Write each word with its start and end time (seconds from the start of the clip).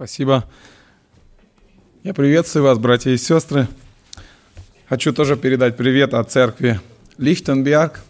Спасибо. 0.00 0.48
Я 2.02 2.14
приветствую 2.14 2.64
вас, 2.64 2.78
братья 2.78 3.10
и 3.10 3.18
сестры. 3.18 3.68
Хочу 4.88 5.12
тоже 5.12 5.36
передать 5.36 5.76
привет 5.76 6.14
от 6.14 6.32
церкви 6.32 6.80
Лихтенберг. 7.18 8.00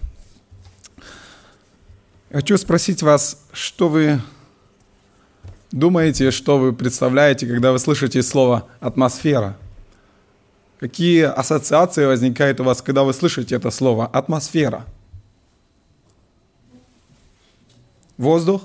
Хочу 2.31 2.57
спросить 2.59 3.03
вас, 3.03 3.45
что 3.53 3.89
вы 3.89 4.21
думаете, 5.73 6.31
что 6.31 6.59
вы 6.59 6.73
представляете, 6.73 7.49
когда 7.49 7.73
вы 7.73 7.81
слышите 7.81 8.23
слово 8.23 8.69
«атмосфера»? 8.79 9.57
Какие 10.79 11.25
ассоциации 11.25 12.07
возникают 12.07 12.61
у 12.61 12.65
вас, 12.65 12.83
когда 12.83 13.03
вы 13.03 13.13
слышите 13.15 13.57
это 13.57 13.73
слово 13.73 14.07
«атмосфера»? 14.07 14.87
Воздух? 18.17 18.63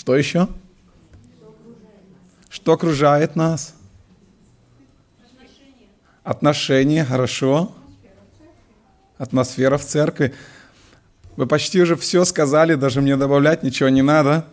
Что 0.00 0.16
еще? 0.16 0.48
Что 2.48 2.72
окружает 2.72 3.36
нас? 3.36 3.74
Отношения. 6.24 7.04
Хорошо. 7.04 7.70
Атмосфера 9.18 9.76
в 9.76 9.84
церкви. 9.84 10.34
Вы 11.36 11.46
почти 11.46 11.82
уже 11.82 11.96
все 11.96 12.24
сказали, 12.24 12.76
даже 12.76 13.02
мне 13.02 13.18
добавлять 13.18 13.62
ничего 13.62 13.90
не 13.90 14.00
надо. 14.00 14.46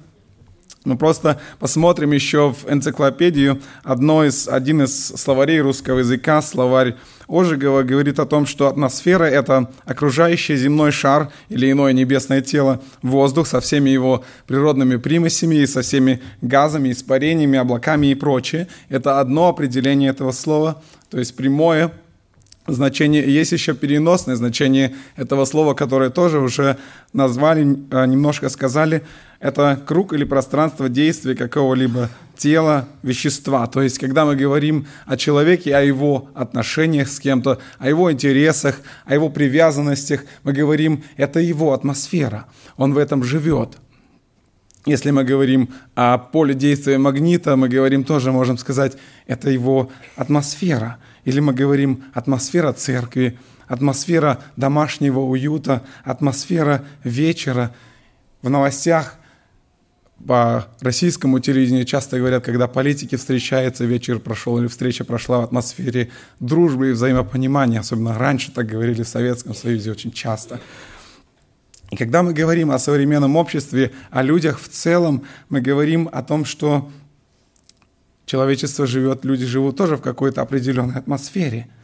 Мы 0.87 0.97
просто 0.97 1.41
посмотрим 1.59 2.13
еще 2.13 2.53
в 2.53 2.71
энциклопедию. 2.71 3.61
Одно 3.83 4.23
из, 4.23 4.47
один 4.47 4.83
из 4.83 5.07
словарей 5.07 5.59
русского 5.59 5.99
языка, 5.99 6.41
словарь 6.41 6.95
Ожегова, 7.27 7.83
говорит 7.83 8.19
о 8.19 8.25
том, 8.25 8.45
что 8.45 8.67
атмосфера– 8.67 9.23
это 9.25 9.69
окружающий 9.83 10.55
земной 10.55 10.91
шар 10.91 11.29
или 11.49 11.69
иное 11.69 11.91
небесное 11.91 12.39
тело, 12.39 12.81
воздух 13.01 13.47
со 13.47 13.59
всеми 13.59 13.89
его 13.89 14.23
природными 14.45 14.95
примесями 14.95 15.55
и 15.55 15.67
со 15.67 15.81
всеми 15.81 16.21
газами, 16.41 16.93
испарениями, 16.93 17.59
облаками 17.59 18.07
и 18.07 18.15
прочее. 18.15 18.69
Это 18.87 19.19
одно 19.19 19.49
определение 19.49 20.11
этого 20.11 20.31
слова, 20.31 20.81
то 21.09 21.19
есть 21.19 21.35
прямое 21.35 21.91
значение. 22.67 23.23
Есть 23.31 23.51
еще 23.51 23.73
переносное 23.73 24.35
значение 24.35 24.95
этого 25.15 25.45
слова, 25.45 25.73
которое 25.73 26.09
тоже 26.09 26.39
уже 26.39 26.77
назвали, 27.13 27.77
а, 27.91 28.05
немножко 28.05 28.49
сказали– 28.49 29.03
это 29.39 29.79
круг 29.85 30.13
или 30.13 30.23
пространство 30.23 30.89
действия 30.89 31.35
какого-либо 31.35 32.09
тела, 32.35 32.87
вещества. 33.03 33.67
То 33.67 33.81
есть, 33.81 33.99
когда 33.99 34.25
мы 34.25 34.35
говорим 34.35 34.87
о 35.05 35.17
человеке, 35.17 35.75
о 35.75 35.81
его 35.81 36.29
отношениях 36.33 37.07
с 37.07 37.19
кем-то, 37.19 37.59
о 37.77 37.89
его 37.89 38.11
интересах, 38.11 38.79
о 39.05 39.13
его 39.13 39.29
привязанностях, 39.29 40.23
мы 40.43 40.53
говорим, 40.53 41.03
это 41.17 41.39
его 41.39 41.73
атмосфера, 41.73 42.45
он 42.77 42.93
в 42.93 42.97
этом 42.97 43.23
живет. 43.23 43.77
Если 44.85 45.11
мы 45.11 45.23
говорим 45.25 45.69
о 45.95 46.17
поле 46.17 46.53
действия 46.53 46.97
магнита, 46.97 47.55
мы 47.57 47.67
говорим 47.67 48.03
тоже, 48.05 48.31
можем 48.31 48.57
сказать, 48.57 48.97
это 49.25 49.49
его 49.49 49.91
атмосфера. 50.15 50.97
Или 51.27 51.41
мы 51.41 51.53
говорим 51.53 52.05
атмосфера 52.13 52.71
церкви, 52.71 53.37
атмосфера 53.67 54.39
домашнего 54.55 55.19
уюта, 55.19 55.83
атмосфера 56.05 56.85
вечера. 57.03 57.75
В 58.41 58.49
новостях– 58.49 59.15
по 60.25 60.67
российскому 60.81 61.39
телевидению 61.39 61.85
часто 61.85 62.17
говорят, 62.17 62.43
когда 62.43 62.67
политики 62.67 63.15
встречаются, 63.15 63.85
вечер 63.85 64.19
прошел 64.19 64.57
или 64.57 64.67
встреча 64.67 65.03
прошла 65.03 65.39
в 65.41 65.43
атмосфере 65.43 66.09
дружбы 66.39 66.89
и 66.89 66.91
взаимопонимания. 66.93 67.81
Особенно 67.81 68.17
раньше 68.17 68.51
так 68.51 68.65
говорили 68.65 69.03
в 69.03 69.07
Советском 69.07 69.53
Союзе 69.53 69.91
очень 69.91 70.11
часто. 70.11 70.59
И 71.91 71.97
когда 71.97 72.23
мы 72.23 72.33
говорим 72.33 72.71
о 72.71 72.79
современном 72.79 73.35
обществе, 73.35 73.91
о 74.09 74.23
людях 74.23 74.59
в 74.59 74.69
целом, 74.69 75.23
мы 75.49 75.61
говорим 75.61 76.09
о 76.11 76.23
том, 76.23 76.45
что 76.45 76.89
человечество 78.27 78.85
живет, 78.85 79.25
люди 79.25 79.47
живут 79.47 79.77
тоже 79.77 79.97
в 79.97 80.01
какой-то 80.01 80.43
определенной 80.43 80.99
атмосфере– 80.99 81.67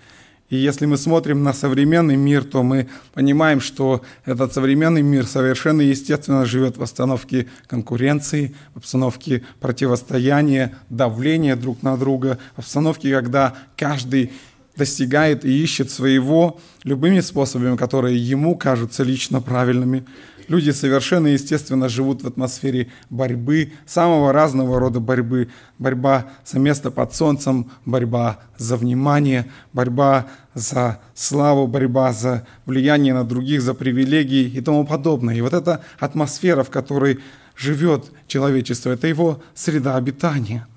и 0.54 0.58
если 0.58 0.86
мы 0.86 0.98
смотрим 0.98 1.42
на 1.42 1.52
современный 1.52 2.16
мир, 2.16 2.44
то 2.44 2.62
мы 2.62 2.88
понимаем, 3.16 3.60
что 3.60 4.04
этот 4.24 4.54
современный 4.54 5.02
мир 5.02 5.26
совершенно 5.26 5.82
естественно 5.82 6.46
живет 6.46 6.78
в 6.78 6.84
обстановке 6.84 7.48
конкуренции, 7.66 8.54
в 8.76 8.78
обстановке 8.78 9.42
противостояния, 9.60 10.76
давления 10.92 11.56
друг 11.56 11.82
на 11.82 11.98
друга, 11.98 12.38
в 12.56 12.60
обстановке, 12.60 13.12
когда 13.12 13.56
каждый 13.76 14.32
достигает 14.76 15.44
и 15.44 15.64
ищет 15.64 15.90
своего 15.90 16.60
любыми 16.84 17.22
способами, 17.22 17.76
которые 17.76 18.18
ему 18.18 18.56
кажутся 18.56 19.02
лично 19.02 19.42
правильными. 19.42 20.06
Люди 20.48 20.72
совершенно 20.72 21.28
естественно 21.28 21.88
живут 21.90 22.24
в 22.24 22.28
атмосфере 22.28 22.92
борьбы, 23.10 23.74
самого 23.86 24.34
разного 24.34 24.80
рода 24.80 25.00
борьбы. 25.00 25.50
Борьба 25.80 26.28
за 26.46 26.60
место 26.60 26.92
под 26.92 27.16
солнцем, 27.16 27.72
борьба 27.86 28.40
за 28.58 28.76
внимание, 28.78 29.50
борьба 29.72 30.28
за 30.54 31.00
славу, 31.14 31.68
борьба 31.68 32.14
за 32.14 32.46
влияние 32.66 33.14
на 33.14 33.24
других, 33.24 33.62
за 33.62 33.74
привилегии 33.74 34.46
и 34.46 34.62
тому 34.62 34.86
подобное. 34.86 35.36
И 35.36 35.42
вот 35.42 35.54
эта 35.54 35.84
атмосфера, 36.00 36.64
в 36.64 36.70
которой 36.70 37.20
живет 37.56 38.12
человечество, 38.28 38.92
это 38.92 39.08
его 39.08 39.42
среда 39.54 39.96
обитания. 39.96 40.68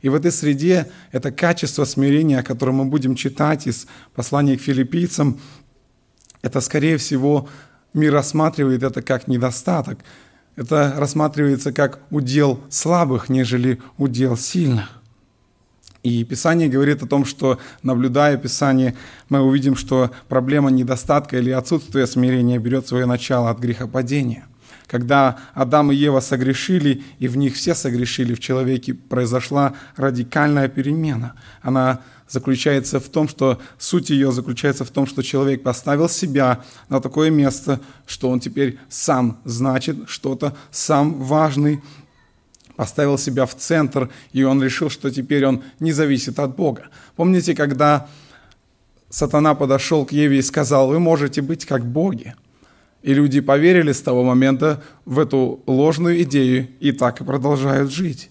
И 0.00 0.08
в 0.08 0.14
этой 0.14 0.30
среде 0.30 0.86
это 1.10 1.32
качество 1.32 1.84
смирения, 1.84 2.38
о 2.38 2.44
котором 2.44 2.76
мы 2.76 2.84
будем 2.84 3.16
читать 3.16 3.66
из 3.66 3.86
послания 4.14 4.56
к 4.56 4.60
филиппийцам, 4.60 5.40
это, 6.40 6.60
скорее 6.60 6.98
всего, 6.98 7.48
мир 7.94 8.12
рассматривает 8.12 8.82
это 8.82 9.02
как 9.02 9.28
недостаток. 9.28 9.98
Это 10.56 10.94
рассматривается 10.96 11.72
как 11.72 12.00
удел 12.10 12.60
слабых, 12.68 13.28
нежели 13.28 13.80
удел 13.96 14.36
сильных. 14.36 14.90
И 16.02 16.24
Писание 16.24 16.68
говорит 16.68 17.02
о 17.02 17.06
том, 17.06 17.24
что, 17.24 17.60
наблюдая 17.82 18.36
Писание, 18.36 18.96
мы 19.28 19.40
увидим, 19.40 19.76
что 19.76 20.10
проблема 20.28 20.70
недостатка 20.70 21.38
или 21.38 21.50
отсутствия 21.50 22.06
смирения 22.06 22.58
берет 22.58 22.88
свое 22.88 23.06
начало 23.06 23.50
от 23.50 23.60
грехопадения. 23.60 24.47
Когда 24.88 25.38
Адам 25.52 25.92
и 25.92 25.94
Ева 25.94 26.20
согрешили, 26.20 27.02
и 27.18 27.28
в 27.28 27.36
них 27.36 27.54
все 27.54 27.74
согрешили, 27.74 28.34
в 28.34 28.40
человеке 28.40 28.94
произошла 28.94 29.74
радикальная 29.96 30.68
перемена. 30.68 31.34
Она 31.60 32.00
заключается 32.26 32.98
в 32.98 33.08
том, 33.10 33.28
что 33.28 33.60
суть 33.76 34.08
ее 34.08 34.32
заключается 34.32 34.86
в 34.86 34.90
том, 34.90 35.06
что 35.06 35.22
человек 35.22 35.62
поставил 35.62 36.08
себя 36.08 36.64
на 36.88 37.00
такое 37.00 37.30
место, 37.30 37.80
что 38.06 38.30
он 38.30 38.40
теперь 38.40 38.78
сам 38.88 39.38
значит 39.44 40.08
что-то, 40.08 40.56
сам 40.70 41.22
важный, 41.22 41.82
поставил 42.74 43.18
себя 43.18 43.44
в 43.44 43.54
центр, 43.54 44.08
и 44.32 44.42
он 44.42 44.62
решил, 44.62 44.88
что 44.88 45.10
теперь 45.10 45.44
он 45.44 45.64
не 45.80 45.92
зависит 45.92 46.38
от 46.38 46.56
Бога. 46.56 46.86
Помните, 47.14 47.54
когда 47.54 48.08
сатана 49.10 49.54
подошел 49.54 50.06
к 50.06 50.12
Еве 50.12 50.38
и 50.38 50.42
сказал, 50.42 50.88
вы 50.88 50.98
можете 50.98 51.42
быть 51.42 51.66
как 51.66 51.84
боги. 51.84 52.34
И 53.02 53.14
люди 53.14 53.40
поверили 53.40 53.92
с 53.92 54.02
того 54.02 54.24
момента 54.24 54.82
в 55.04 55.18
эту 55.18 55.62
ложную 55.66 56.22
идею 56.22 56.68
и 56.80 56.92
так 56.92 57.20
и 57.20 57.24
продолжают 57.24 57.92
жить. 57.92 58.30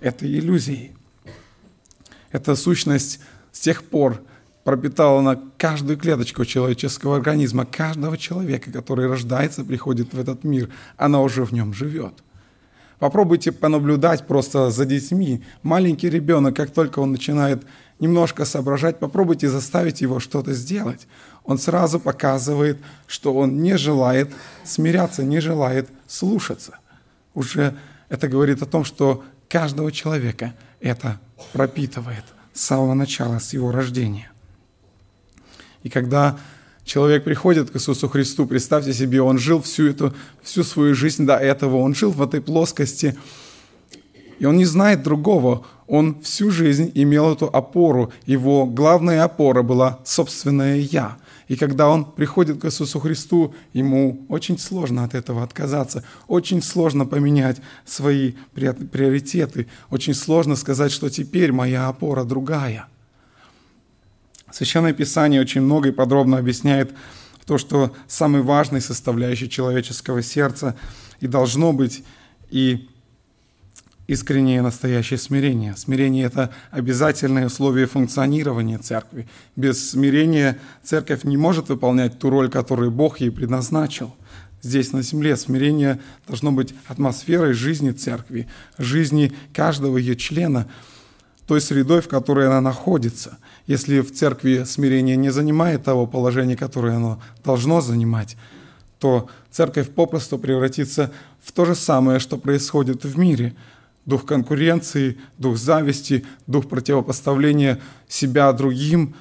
Это 0.00 0.26
иллюзии. 0.26 0.96
Эта 2.30 2.56
сущность 2.56 3.20
с 3.52 3.60
тех 3.60 3.84
пор 3.84 4.22
пропитала 4.64 5.20
на 5.20 5.40
каждую 5.56 5.98
клеточку 5.98 6.44
человеческого 6.44 7.16
организма, 7.16 7.64
каждого 7.64 8.18
человека, 8.18 8.70
который 8.70 9.06
рождается, 9.08 9.64
приходит 9.64 10.12
в 10.12 10.20
этот 10.20 10.44
мир, 10.44 10.68
она 10.96 11.22
уже 11.22 11.44
в 11.44 11.52
нем 11.52 11.72
живет. 11.72 12.14
Попробуйте 12.98 13.52
понаблюдать 13.52 14.26
просто 14.26 14.70
за 14.70 14.84
детьми. 14.84 15.42
Маленький 15.62 16.10
ребенок, 16.10 16.56
как 16.56 16.70
только 16.72 16.98
он 16.98 17.12
начинает 17.12 17.62
немножко 18.00 18.44
соображать, 18.44 18.98
попробуйте 18.98 19.48
заставить 19.48 20.00
его 20.00 20.20
что-то 20.20 20.52
сделать. 20.52 21.06
Он 21.48 21.58
сразу 21.58 21.98
показывает, 21.98 22.76
что 23.06 23.32
он 23.32 23.62
не 23.62 23.78
желает 23.78 24.30
смиряться, 24.64 25.22
не 25.22 25.40
желает 25.40 25.88
слушаться. 26.06 26.78
Уже 27.32 27.74
это 28.10 28.28
говорит 28.28 28.60
о 28.60 28.66
том, 28.66 28.84
что 28.84 29.24
каждого 29.48 29.90
человека 29.90 30.52
это 30.78 31.18
пропитывает 31.54 32.24
с 32.52 32.60
самого 32.60 32.92
начала, 32.92 33.38
с 33.38 33.54
его 33.54 33.72
рождения. 33.72 34.30
И 35.82 35.88
когда 35.88 36.38
человек 36.84 37.24
приходит 37.24 37.70
к 37.70 37.76
Иисусу 37.76 38.10
Христу, 38.10 38.44
представьте 38.44 38.92
себе, 38.92 39.22
он 39.22 39.38
жил 39.38 39.62
всю, 39.62 39.88
эту, 39.88 40.14
всю 40.42 40.62
свою 40.62 40.94
жизнь 40.94 41.24
до 41.24 41.36
этого, 41.36 41.76
он 41.76 41.94
жил 41.94 42.10
в 42.10 42.20
этой 42.20 42.42
плоскости, 42.42 43.16
и 44.38 44.46
он 44.46 44.56
не 44.56 44.64
знает 44.64 45.02
другого, 45.02 45.66
он 45.86 46.20
всю 46.20 46.50
жизнь 46.50 46.90
имел 46.94 47.32
эту 47.32 47.46
опору, 47.46 48.12
его 48.26 48.66
главная 48.66 49.24
опора 49.24 49.62
была 49.62 50.00
собственное 50.04 50.76
«я». 50.76 51.16
И 51.48 51.56
когда 51.56 51.88
он 51.88 52.04
приходит 52.04 52.60
к 52.60 52.66
Иисусу 52.66 53.00
Христу, 53.00 53.54
ему 53.72 54.26
очень 54.28 54.58
сложно 54.58 55.04
от 55.04 55.14
этого 55.14 55.42
отказаться, 55.42 56.04
очень 56.26 56.62
сложно 56.62 57.06
поменять 57.06 57.56
свои 57.86 58.34
приоритеты, 58.52 59.66
очень 59.88 60.12
сложно 60.12 60.56
сказать, 60.56 60.92
что 60.92 61.08
теперь 61.08 61.52
моя 61.52 61.88
опора 61.88 62.24
другая. 62.24 62.86
Священное 64.52 64.92
Писание 64.92 65.40
очень 65.40 65.62
много 65.62 65.88
и 65.88 65.92
подробно 65.92 66.36
объясняет 66.36 66.92
то, 67.46 67.56
что 67.56 67.94
самый 68.06 68.42
важный 68.42 68.82
составляющий 68.82 69.48
человеческого 69.48 70.22
сердца 70.22 70.76
и 71.20 71.26
должно 71.26 71.72
быть 71.72 72.04
и 72.50 72.90
искреннее 74.08 74.62
настоящее 74.62 75.18
смирение. 75.18 75.76
Смирение– 75.76 76.24
это 76.26 76.50
обязательное 76.70 77.46
условие 77.46 77.86
функционирования 77.86 78.78
церкви. 78.78 79.28
Без 79.54 79.90
смирения 79.90 80.58
церковь 80.82 81.24
не 81.24 81.36
может 81.36 81.68
выполнять 81.68 82.18
ту 82.18 82.30
роль, 82.30 82.48
которую 82.50 82.90
Бог 82.90 83.20
ей 83.20 83.30
предназначил. 83.30 84.16
Здесь, 84.62 84.92
на 84.92 85.02
земле, 85.02 85.36
смирение 85.36 86.00
должно 86.26 86.50
быть 86.50 86.74
атмосферой 86.88 87.52
жизни 87.52 87.92
церкви, 87.92 88.48
жизни 88.78 89.32
каждого 89.52 89.98
ее 89.98 90.16
члена, 90.16 90.66
той 91.46 91.60
средой, 91.60 92.00
в 92.00 92.08
которой 92.08 92.46
она 92.46 92.62
находится. 92.62 93.38
Если 93.66 94.00
в 94.00 94.12
церкви 94.12 94.64
смирение 94.64 95.16
не 95.16 95.30
занимает 95.30 95.84
того 95.84 96.06
положения, 96.06 96.56
которое 96.56 96.96
оно 96.96 97.22
должно 97.44 97.82
занимать, 97.82 98.36
то 98.98 99.28
церковь 99.50 99.90
попросту 99.90 100.38
превратится 100.38 101.12
в 101.42 101.52
то 101.52 101.66
же 101.66 101.74
самое, 101.74 102.18
что 102.20 102.38
происходит 102.38 103.04
в 103.04 103.18
мире– 103.18 103.54
дух 104.08 104.24
конкуренции, 104.24 105.18
дух 105.36 105.58
зависти, 105.58 106.24
дух 106.46 106.66
противопоставления 106.66 107.78
себя 108.08 108.50
другим. 108.54 109.14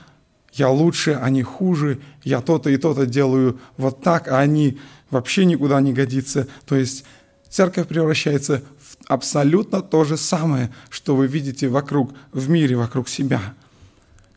Я 0.54 0.70
лучше, 0.70 1.20
они 1.22 1.44
хуже, 1.44 2.00
я 2.24 2.40
то-то 2.40 2.70
и 2.70 2.78
то-то 2.78 3.06
делаю 3.06 3.60
вот 3.76 4.02
так, 4.02 4.30
а 4.30 4.40
они 4.40 4.80
вообще 5.10 5.44
никуда 5.44 5.82
не 5.82 5.92
годятся. 5.92 6.48
То 6.66 6.78
есть 6.78 7.04
церковь 7.50 7.88
превращается 7.88 8.64
в 8.80 8.96
абсолютно 9.08 9.82
то 9.82 10.06
же 10.06 10.16
самое, 10.16 10.72
что 10.90 11.18
вы 11.18 11.28
видите 11.28 11.68
вокруг, 11.68 12.14
в 12.32 12.50
мире, 12.50 12.78
вокруг 12.78 13.10
себя. 13.10 13.42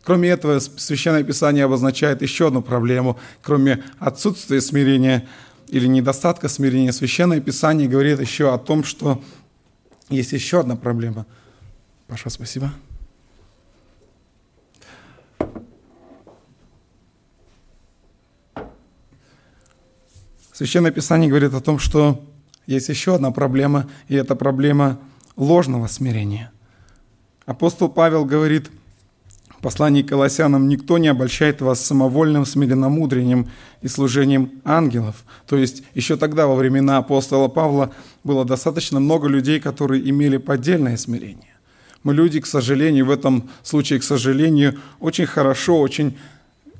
Кроме 0.02 0.30
этого, 0.30 0.58
Священное 0.58 1.22
Писание 1.22 1.64
обозначает 1.64 2.22
еще 2.22 2.48
одну 2.48 2.60
проблему. 2.60 3.20
Кроме 3.40 3.84
отсутствия 4.00 4.60
смирения 4.60 5.28
или 5.68 5.86
недостатка 5.86 6.48
смирения, 6.48 6.90
Священное 6.90 7.40
Писание 7.40 7.88
говорит 7.88 8.20
еще 8.20 8.52
о 8.52 8.58
том, 8.58 8.82
что 8.82 9.22
есть 10.10 10.32
еще 10.32 10.60
одна 10.60 10.76
проблема. 10.76 11.26
Паша, 12.06 12.30
спасибо. 12.30 12.72
Священное 20.52 20.90
Писание 20.90 21.30
говорит 21.30 21.54
о 21.54 21.60
том, 21.60 21.78
что 21.78 22.22
есть 22.66 22.88
еще 22.88 23.14
одна 23.14 23.30
проблема, 23.30 23.88
и 24.08 24.14
это 24.14 24.36
проблема 24.36 24.98
ложного 25.36 25.86
смирения. 25.86 26.52
Апостол 27.46 27.88
Павел 27.88 28.24
говорит– 28.24 28.70
в 29.60 29.62
послании 29.62 30.00
к 30.00 30.08
Колоссянам 30.08 30.68
«Никто 30.68 30.96
не 30.96 31.08
обольщает 31.08 31.60
вас 31.60 31.84
самовольным 31.84 32.46
смиренномудрением 32.46 33.50
и 33.82 33.88
служением 33.88 34.52
ангелов». 34.64 35.16
То 35.46 35.58
есть 35.58 35.82
еще 35.92 36.16
тогда, 36.16 36.46
во 36.46 36.54
времена 36.54 36.96
апостола 36.96 37.48
Павла, 37.48 37.90
было 38.24 38.46
достаточно 38.46 39.00
много 39.00 39.28
людей, 39.28 39.60
которые 39.60 40.08
имели 40.08 40.38
поддельное 40.38 40.96
смирение. 40.96 41.54
Мы 42.04 42.14
люди, 42.14 42.40
к 42.40 42.46
сожалению, 42.46 43.04
в 43.04 43.10
этом 43.10 43.50
случае, 43.62 44.00
к 44.00 44.02
сожалению, 44.02 44.78
очень 44.98 45.26
хорошо, 45.26 45.78
очень 45.78 46.16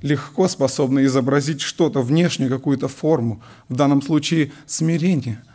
легко 0.01 0.49
способны 0.49 1.05
изобразить 1.05 1.61
что-то, 1.61 2.01
внешнюю 2.01 2.49
какую-то 2.49 2.89
форму, 2.89 3.43
в 3.69 3.77
данном 3.77 4.01
случае 4.01 4.53
смирение– 4.67 5.45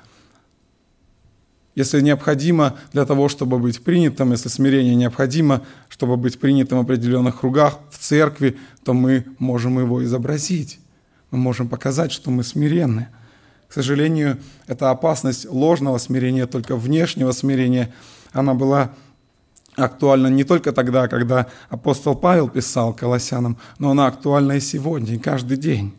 если 1.75 1.99
необходимо 1.99 2.77
для 2.93 3.05
того, 3.05 3.27
чтобы 3.27 3.59
быть 3.59 3.83
принятым, 3.83 4.31
если 4.31 4.47
смирение 4.47 4.95
необходимо, 4.95 5.61
чтобы 5.89 6.15
быть 6.15 6.39
принятым 6.39 6.79
в 6.79 6.81
определенных 6.81 7.41
кругах, 7.41 7.79
в 7.91 7.99
церкви, 7.99 8.57
то 8.83 8.93
мы 8.93 9.25
можем 9.39 9.77
его 9.77 10.03
изобразить. 10.03 10.79
Мы 11.31 11.37
можем 11.37 11.67
показать, 11.67 12.13
что 12.13 12.31
мы 12.31 12.43
смиренны. 12.43 13.09
К 13.67 13.73
сожалению, 13.73 14.37
эта 14.67 14.89
опасность 14.89 15.49
ложного 15.49 15.97
смирения, 15.97 16.47
только 16.47 16.77
внешнего 16.77 17.33
смирения, 17.33 17.93
она 18.31 18.53
была 18.53 18.91
актуальна 19.75 20.27
не 20.27 20.45
только 20.45 20.71
тогда, 20.71 21.09
когда 21.09 21.47
апостол 21.69 22.15
Павел 22.15 22.47
писал 22.47 22.93
Колоссянам, 22.93 23.57
но 23.79 23.91
она 23.91 24.07
актуальна 24.07 24.53
и 24.53 24.59
сегодня, 24.61 25.15
и 25.15 25.19
каждый 25.19 25.57
день. 25.57 25.93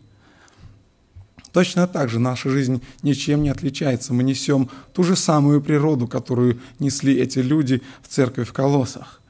Точно 1.57 1.87
так 1.87 2.11
же 2.11 2.19
наша 2.19 2.51
жизнь 2.51 2.83
ничем 3.03 3.43
не 3.43 3.49
отличается. 3.49 4.13
Мы 4.13 4.25
несем 4.25 4.69
ту 4.93 5.03
же 5.03 5.17
самую 5.17 5.63
природу, 5.63 6.07
которую 6.07 6.61
несли 6.79 7.17
эти 7.17 7.39
люди 7.39 7.81
в 8.03 8.09
церкви 8.09 8.43
в 8.43 8.53
Колоссах. 8.53 9.23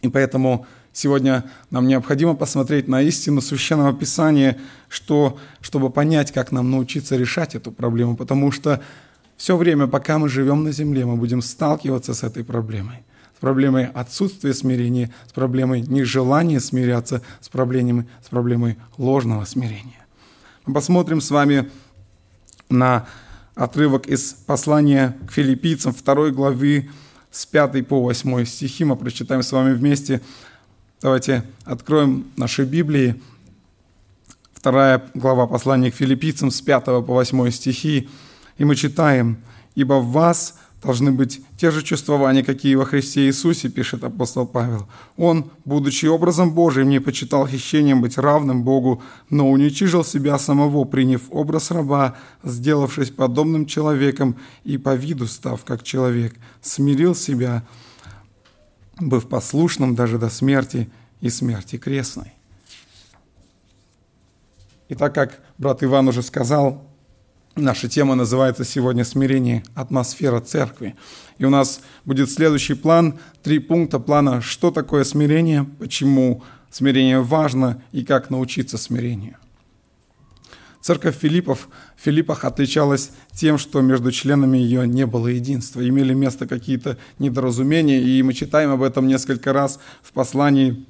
И 0.00 0.08
поэтому 0.08 0.64
сегодня 0.94 1.44
нам 1.68 1.86
необходимо 1.88 2.34
посмотреть 2.34 2.88
на 2.88 3.02
истину 3.02 3.42
Священного 3.42 3.92
Писания, 3.92 4.58
что, 4.88 5.36
чтобы 5.60 5.90
понять, 5.90 6.32
как 6.32 6.52
нам 6.52 6.70
научиться 6.70 7.18
решать 7.18 7.54
эту 7.54 7.70
проблему, 7.70 8.16
потому 8.16 8.50
что 8.50 8.82
все 9.36 9.58
время, 9.58 9.88
пока 9.88 10.16
мы 10.16 10.30
живем 10.30 10.64
на 10.64 10.72
земле, 10.72 11.04
мы 11.04 11.16
будем 11.16 11.42
сталкиваться 11.42 12.14
с 12.14 12.22
этой 12.22 12.44
проблемой 12.44 13.04
с 13.36 13.40
проблемой 13.40 13.86
отсутствия 13.86 14.54
смирения, 14.54 15.10
с 15.26 15.32
проблемой 15.32 15.82
нежелания 15.82 16.60
смиряться, 16.60 17.20
с 17.42 17.50
проблемой, 17.50 18.06
с 18.24 18.28
проблемой 18.30 18.78
ложного 18.96 19.44
смирения. 19.44 19.99
Посмотрим 20.66 21.22
с 21.22 21.30
вами 21.30 21.70
на 22.68 23.06
отрывок 23.54 24.06
из 24.06 24.34
послания 24.34 25.16
к 25.26 25.32
филиппийцам 25.32 25.94
2 25.94 26.30
главы 26.30 26.90
с 27.30 27.46
5 27.46 27.86
по 27.88 28.02
8 28.02 28.44
стихи. 28.44 28.84
Мы 28.84 28.94
прочитаем 28.96 29.42
с 29.42 29.52
вами 29.52 29.72
вместе. 29.72 30.20
Давайте 31.00 31.44
откроем 31.64 32.26
наши 32.36 32.64
Библии. 32.64 33.20
Вторая 34.52 35.02
глава 35.14 35.46
послания 35.46 35.90
к 35.90 35.94
филиппийцам 35.94 36.50
с 36.50 36.60
5 36.60 36.84
по 36.84 37.00
8 37.00 37.50
стихи. 37.50 38.10
И 38.58 38.64
мы 38.64 38.76
читаем, 38.76 39.38
«Ибо 39.74 39.94
в 39.94 40.12
вас 40.12 40.58
должны 40.82 41.12
быть 41.12 41.40
те 41.58 41.70
же 41.70 41.82
чувствования, 41.82 42.42
какие 42.42 42.74
во 42.74 42.84
Христе 42.84 43.26
Иисусе, 43.26 43.68
пишет 43.68 44.02
апостол 44.02 44.46
Павел. 44.46 44.88
Он, 45.16 45.50
будучи 45.64 46.06
образом 46.06 46.52
Божиим, 46.52 46.88
не 46.88 47.00
почитал 47.00 47.46
хищением 47.46 48.00
быть 48.00 48.16
равным 48.16 48.64
Богу, 48.64 49.02
но 49.28 49.50
уничижил 49.50 50.04
себя 50.04 50.38
самого, 50.38 50.84
приняв 50.84 51.22
образ 51.30 51.70
раба, 51.70 52.16
сделавшись 52.42 53.10
подобным 53.10 53.66
человеком 53.66 54.36
и 54.64 54.78
по 54.78 54.94
виду 54.94 55.26
став 55.26 55.64
как 55.64 55.82
человек, 55.82 56.34
смирил 56.62 57.14
себя, 57.14 57.62
быв 58.98 59.28
послушным 59.28 59.94
даже 59.94 60.18
до 60.18 60.30
смерти 60.30 60.90
и 61.20 61.28
смерти 61.28 61.76
крестной. 61.76 62.32
И 64.88 64.94
так 64.94 65.14
как 65.14 65.40
брат 65.58 65.82
Иван 65.82 66.08
уже 66.08 66.22
сказал, 66.22 66.89
Наша 67.60 67.90
тема 67.90 68.14
называется 68.14 68.64
сегодня 68.64 69.04
«Смирение. 69.04 69.62
Атмосфера 69.74 70.40
церкви». 70.40 70.96
И 71.36 71.44
у 71.44 71.50
нас 71.50 71.82
будет 72.06 72.30
следующий 72.30 72.72
план, 72.72 73.18
три 73.42 73.58
пункта 73.58 73.98
плана 73.98 74.40
«Что 74.40 74.70
такое 74.70 75.04
смирение?», 75.04 75.66
«Почему 75.78 76.42
смирение 76.70 77.20
важно?» 77.20 77.82
и 77.92 78.02
«Как 78.02 78.30
научиться 78.30 78.78
смирению?». 78.78 79.36
Церковь 80.80 81.18
Филиппов 81.18 81.68
в 81.98 82.02
Филиппах 82.02 82.46
отличалась 82.46 83.10
тем, 83.34 83.58
что 83.58 83.82
между 83.82 84.10
членами 84.10 84.56
ее 84.56 84.88
не 84.88 85.04
было 85.04 85.26
единства, 85.26 85.86
имели 85.86 86.14
место 86.14 86.46
какие-то 86.46 86.96
недоразумения, 87.18 88.00
и 88.00 88.22
мы 88.22 88.32
читаем 88.32 88.70
об 88.70 88.82
этом 88.82 89.06
несколько 89.06 89.52
раз 89.52 89.80
в 90.02 90.12
послании 90.12 90.86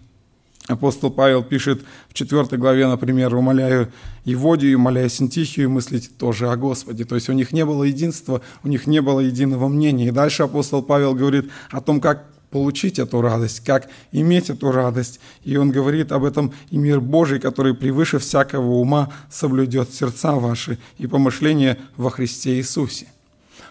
Апостол 0.71 1.11
Павел 1.11 1.43
пишет 1.43 1.83
в 2.09 2.15
4 2.15 2.57
главе, 2.57 2.87
например, 2.87 3.35
«Умоляю 3.35 3.93
Еводию, 4.25 4.79
умоляю 4.79 5.11
Синтихию 5.11 5.69
мыслить 5.69 6.17
тоже 6.17 6.49
о 6.49 6.57
Господе». 6.57 7.05
То 7.05 7.17
есть 7.17 7.29
у 7.29 7.33
них 7.33 7.53
не 7.53 7.65
было 7.65 7.83
единства, 7.83 8.41
у 8.63 8.69
них 8.69 8.87
не 8.87 9.03
было 9.03 9.19
единого 9.19 9.67
мнения. 9.67 10.09
И 10.09 10.13
дальше 10.13 10.45
апостол 10.45 10.83
Павел 10.83 11.15
говорит 11.15 11.51
о 11.71 11.81
том, 11.81 12.01
как 12.01 12.25
получить 12.51 13.01
эту 13.01 13.21
радость, 13.21 13.65
как 13.65 13.89
иметь 14.13 14.49
эту 14.49 14.71
радость. 14.71 15.19
И 15.43 15.57
он 15.57 15.73
говорит 15.73 16.13
об 16.13 16.25
этом, 16.25 16.53
и 16.71 16.79
мир 16.79 17.01
Божий, 17.01 17.41
который 17.41 17.75
превыше 17.75 18.21
всякого 18.21 18.75
ума 18.75 19.13
соблюдет 19.29 19.93
сердца 19.93 20.33
ваши 20.33 20.79
и 20.99 21.09
помышления 21.09 21.79
во 21.97 22.11
Христе 22.11 22.57
Иисусе. 22.57 23.09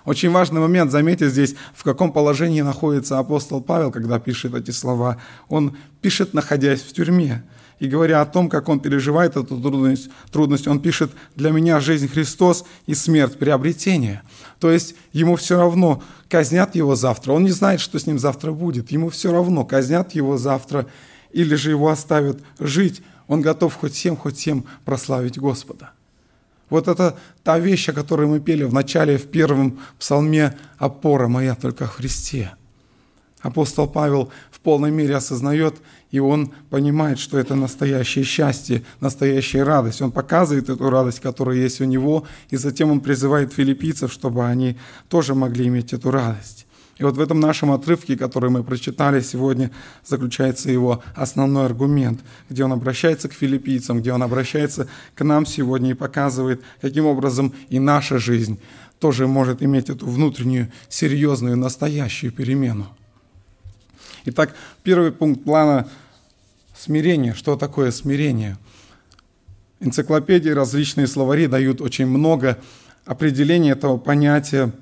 Очень 0.09 0.31
важный 0.31 0.59
момент, 0.59 0.89
заметьте 0.89 1.29
здесь, 1.29 1.53
в 1.71 1.83
каком 1.83 2.11
положении 2.11 2.61
находится 2.61 3.19
апостол 3.19 3.61
Павел, 3.61 3.91
когда 3.91 4.17
пишет 4.17 4.55
эти 4.55 4.71
слова. 4.71 5.17
Он 5.49 5.77
пишет, 6.01 6.33
находясь 6.33 6.81
в 6.81 6.91
тюрьме. 6.93 7.43
И 7.77 7.87
говоря 7.87 8.21
о 8.21 8.25
том, 8.25 8.49
как 8.49 8.69
он 8.69 8.79
переживает 8.79 9.37
эту 9.37 9.61
трудность, 9.61 10.09
трудность, 10.31 10.67
он 10.67 10.79
пишет, 10.79 11.11
для 11.35 11.51
меня 11.51 11.79
жизнь 11.79 12.07
Христос 12.07 12.65
и 12.87 12.95
смерть 12.95 13.37
приобретение. 13.37 14.23
То 14.59 14.71
есть 14.71 14.95
ему 15.13 15.35
все 15.35 15.59
равно, 15.59 16.01
казнят 16.27 16.73
его 16.73 16.95
завтра. 16.95 17.33
Он 17.33 17.43
не 17.43 17.51
знает, 17.51 17.79
что 17.79 17.99
с 17.99 18.07
ним 18.07 18.17
завтра 18.17 18.51
будет. 18.51 18.89
Ему 18.89 19.11
все 19.11 19.31
равно, 19.31 19.63
казнят 19.63 20.15
его 20.15 20.39
завтра 20.39 20.87
или 21.33 21.53
же 21.53 21.69
его 21.69 21.87
оставят 21.87 22.39
жить. 22.57 23.03
Он 23.27 23.41
готов 23.41 23.75
хоть 23.75 23.93
всем, 23.93 24.17
хоть 24.17 24.37
всем 24.37 24.65
прославить 24.85 25.37
Господа. 25.37 25.91
Вот 26.69 26.87
это 26.87 27.17
та 27.43 27.59
вещь, 27.59 27.89
о 27.89 27.93
которой 27.93 28.27
мы 28.27 28.39
пели 28.39 28.63
в 28.63 28.73
начале, 28.73 29.17
в 29.17 29.27
первом 29.27 29.79
псалме 29.97 30.57
«Опора 30.77 31.27
моя 31.27 31.55
только 31.55 31.85
в 31.85 31.91
Христе». 31.91 32.51
апостол 33.41 33.87
Павел 33.87 34.31
в 34.51 34.59
полной 34.59 34.91
мере 34.91 35.15
осознает, 35.15 35.75
и 36.11 36.19
он 36.19 36.51
понимает, 36.69 37.19
что 37.19 37.37
это 37.37 37.55
настоящее 37.55 38.25
счастье, 38.25 38.83
настоящая 38.99 39.63
радость. 39.63 40.01
Он 40.01 40.11
показывает 40.11 40.69
эту 40.69 40.89
радость, 40.89 41.19
которая 41.19 41.57
есть 41.57 41.81
у 41.81 41.85
него, 41.85 42.25
и 42.49 42.57
затем 42.57 42.91
он 42.91 42.99
призывает 42.99 43.53
филиппийцев, 43.53 44.11
чтобы 44.11 44.45
они 44.45 44.77
тоже 45.07 45.35
могли 45.35 45.67
иметь 45.67 45.93
эту 45.93 46.11
радость. 46.11 46.65
И 46.99 47.03
вот 47.03 47.15
в 47.15 47.21
этом 47.21 47.39
нашем 47.39 47.71
отрывке, 47.71 48.17
который 48.17 48.49
мы 48.49 48.61
прочитали 48.61 49.21
сегодня, 49.21 49.71
заключается 50.05 50.69
его 50.69 51.01
основной 51.15 51.65
аргумент, 51.65 52.19
где 52.49 52.65
он 52.65 52.73
обращается 52.73 53.29
к 53.29 53.33
филиппийцам, 53.33 54.01
где 54.01 54.11
он 54.11 54.21
обращается 54.21 54.89
к 55.15 55.23
нам 55.23 55.45
сегодня 55.45 55.91
и 55.91 55.93
показывает, 55.93 56.61
каким 56.81 57.05
образом 57.05 57.53
и 57.69 57.79
наша 57.79 58.19
жизнь 58.19 58.59
тоже 58.99 59.27
может 59.27 59.63
иметь 59.63 59.89
эту 59.89 60.07
внутреннюю, 60.07 60.73
серьезную, 60.89 61.55
настоящую 61.55 62.33
перемену. 62.33 62.87
Итак, 64.25 64.53
первый 64.83 65.13
пункт 65.13 65.45
плана 65.45 65.87
смирения. 66.77 67.33
Что 67.33 67.55
такое 67.55 67.91
смирение? 67.91 68.57
Энциклопедии, 69.79 70.49
различные 70.49 71.07
словари 71.07 71.47
дают 71.47 71.79
очень 71.79 72.07
много 72.07 72.57
определений 73.05 73.71
этого 73.71 73.97
понятия– 73.97 74.73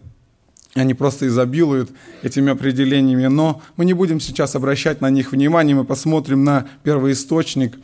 они 0.74 0.94
просто 0.94 1.28
изобилуют 1.28 1.92
этими 2.22 2.52
определениями, 2.52 3.28
но 3.28 3.62
мы 3.78 3.86
не 3.86 3.94
будем 3.94 4.20
сейчас 4.20 4.56
обращать 4.56 5.02
на 5.02 5.10
них 5.10 5.32
внимание, 5.32 5.76
мы 5.76 5.86
посмотрим 5.86 6.44
на 6.44 6.68
первоисточник 6.84 7.78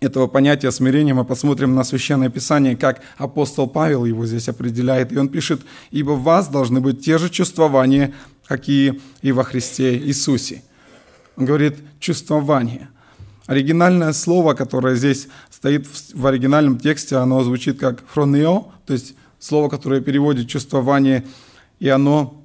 этого 0.00 0.26
понятия 0.26 0.70
смирения, 0.70 1.14
мы 1.14 1.24
посмотрим 1.24 1.74
на 1.74 1.84
Священное 1.84 2.28
Писание, 2.28 2.76
как 2.76 3.00
апостол 3.16 3.68
Павел 3.68 4.04
его 4.04 4.26
здесь 4.26 4.48
определяет, 4.48 5.12
и 5.12 5.16
он 5.16 5.28
пишет, 5.28 5.62
«Ибо 5.90 6.12
в 6.12 6.22
вас 6.22 6.48
должны 6.48 6.80
быть 6.80 7.04
те 7.04 7.18
же 7.18 7.30
чувствования, 7.30 8.12
какие 8.46 9.00
и 9.22 9.32
во 9.32 9.44
Христе 9.44 9.96
Иисусе». 9.96 10.62
Он 11.36 11.46
говорит 11.46 11.76
«чувствование». 12.00 12.88
Оригинальное 13.46 14.12
слово, 14.12 14.54
которое 14.54 14.94
здесь 14.94 15.28
стоит 15.50 15.86
в 16.14 16.26
оригинальном 16.26 16.78
тексте, 16.78 17.16
оно 17.16 17.42
звучит 17.44 17.78
как 17.78 18.02
«фронео», 18.08 18.72
то 18.86 18.92
есть 18.92 19.14
слово, 19.38 19.68
которое 19.68 20.00
переводит 20.00 20.48
«чувствование», 20.48 21.24
и 21.78 21.88
оно 21.88 22.42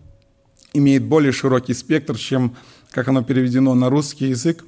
имеет 0.73 1.03
более 1.03 1.31
широкий 1.31 1.73
спектр, 1.73 2.17
чем 2.17 2.55
как 2.91 3.07
оно 3.07 3.23
переведено 3.23 3.73
на 3.75 3.89
русский 3.89 4.27
язык. 4.27 4.65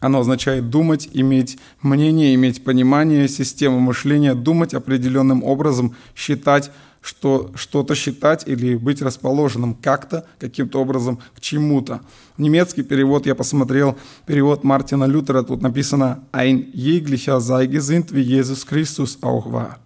Оно 0.00 0.20
означает 0.20 0.70
думать, 0.70 1.08
иметь 1.12 1.58
мнение, 1.82 2.34
иметь 2.34 2.64
понимание, 2.64 3.28
систему 3.28 3.80
мышления, 3.80 4.34
думать 4.34 4.72
определенным 4.72 5.44
образом, 5.44 5.94
считать, 6.16 6.70
что 7.02 7.50
что-то 7.54 7.94
считать 7.94 8.46
или 8.46 8.76
быть 8.76 9.02
расположенным 9.02 9.74
как-то, 9.74 10.26
каким-то 10.38 10.80
образом 10.80 11.18
к 11.34 11.40
чему-то. 11.40 12.00
Немецкий 12.38 12.82
перевод 12.82 13.26
я 13.26 13.34
посмотрел, 13.34 13.98
перевод 14.26 14.64
Мартина 14.64 15.04
Лютера, 15.04 15.42
тут 15.42 15.60
написано 15.60 16.24
«Ein 16.32 16.70
jeglicher 16.72 17.40
sei 17.40 17.66
gesinnt, 17.66 18.12
wie 18.12 18.22
Jesus 18.22 18.66
Christus 18.66 19.18
auch 19.22 19.52
war». 19.52 19.78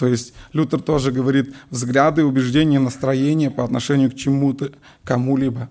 То 0.00 0.06
есть 0.06 0.32
Лютер 0.54 0.80
тоже 0.80 1.12
говорит 1.12 1.54
взгляды, 1.68 2.24
убеждения, 2.24 2.78
настроения 2.78 3.50
по 3.50 3.62
отношению 3.62 4.10
к 4.10 4.14
чему-то, 4.14 4.72
кому-либо. 5.04 5.68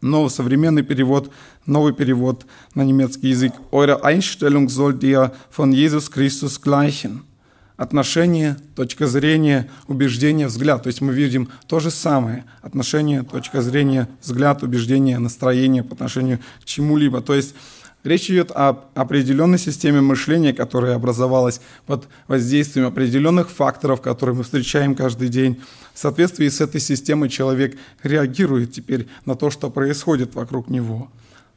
Но 0.00 0.30
современный 0.30 0.82
перевод, 0.82 1.30
новый 1.66 1.92
перевод 1.92 2.46
на 2.74 2.82
немецкий 2.84 3.28
язык. 3.28 3.52
Eure 3.70 4.02
Einstellung 4.02 4.68
soll 4.68 4.94
der 4.94 5.34
von 5.54 5.72
Jesus 5.72 6.08
Christus 6.08 6.58
gleichen. 6.58 7.24
Отношение, 7.76 8.56
точка 8.74 9.06
зрения, 9.06 9.68
убеждение, 9.88 10.46
взгляд. 10.46 10.84
То 10.84 10.86
есть 10.86 11.02
мы 11.02 11.12
видим 11.12 11.50
то 11.66 11.80
же 11.80 11.90
самое. 11.90 12.46
Отношение, 12.62 13.24
точка 13.24 13.60
зрения, 13.60 14.08
взгляд, 14.22 14.62
убеждение, 14.62 15.18
настроение 15.18 15.84
по 15.84 15.92
отношению 15.92 16.38
к 16.62 16.64
чему-либо. 16.64 17.20
То 17.20 17.34
есть 17.34 17.54
Речь 18.04 18.28
идет 18.30 18.50
об 18.50 18.86
определенной 18.94 19.58
системе 19.58 20.00
мышления, 20.00 20.52
которая 20.52 20.96
образовалась 20.96 21.60
под 21.86 22.08
воздействием 22.26 22.88
определенных 22.88 23.48
факторов, 23.48 24.00
которые 24.00 24.34
мы 24.34 24.42
встречаем 24.42 24.96
каждый 24.96 25.28
день. 25.28 25.60
В 25.94 25.98
соответствии 26.00 26.48
с 26.48 26.60
этой 26.60 26.80
системой 26.80 27.28
человек 27.28 27.78
реагирует 28.02 28.72
теперь 28.72 29.06
на 29.24 29.36
то, 29.36 29.50
что 29.50 29.70
происходит 29.70 30.34
вокруг 30.34 30.68
него. 30.68 31.10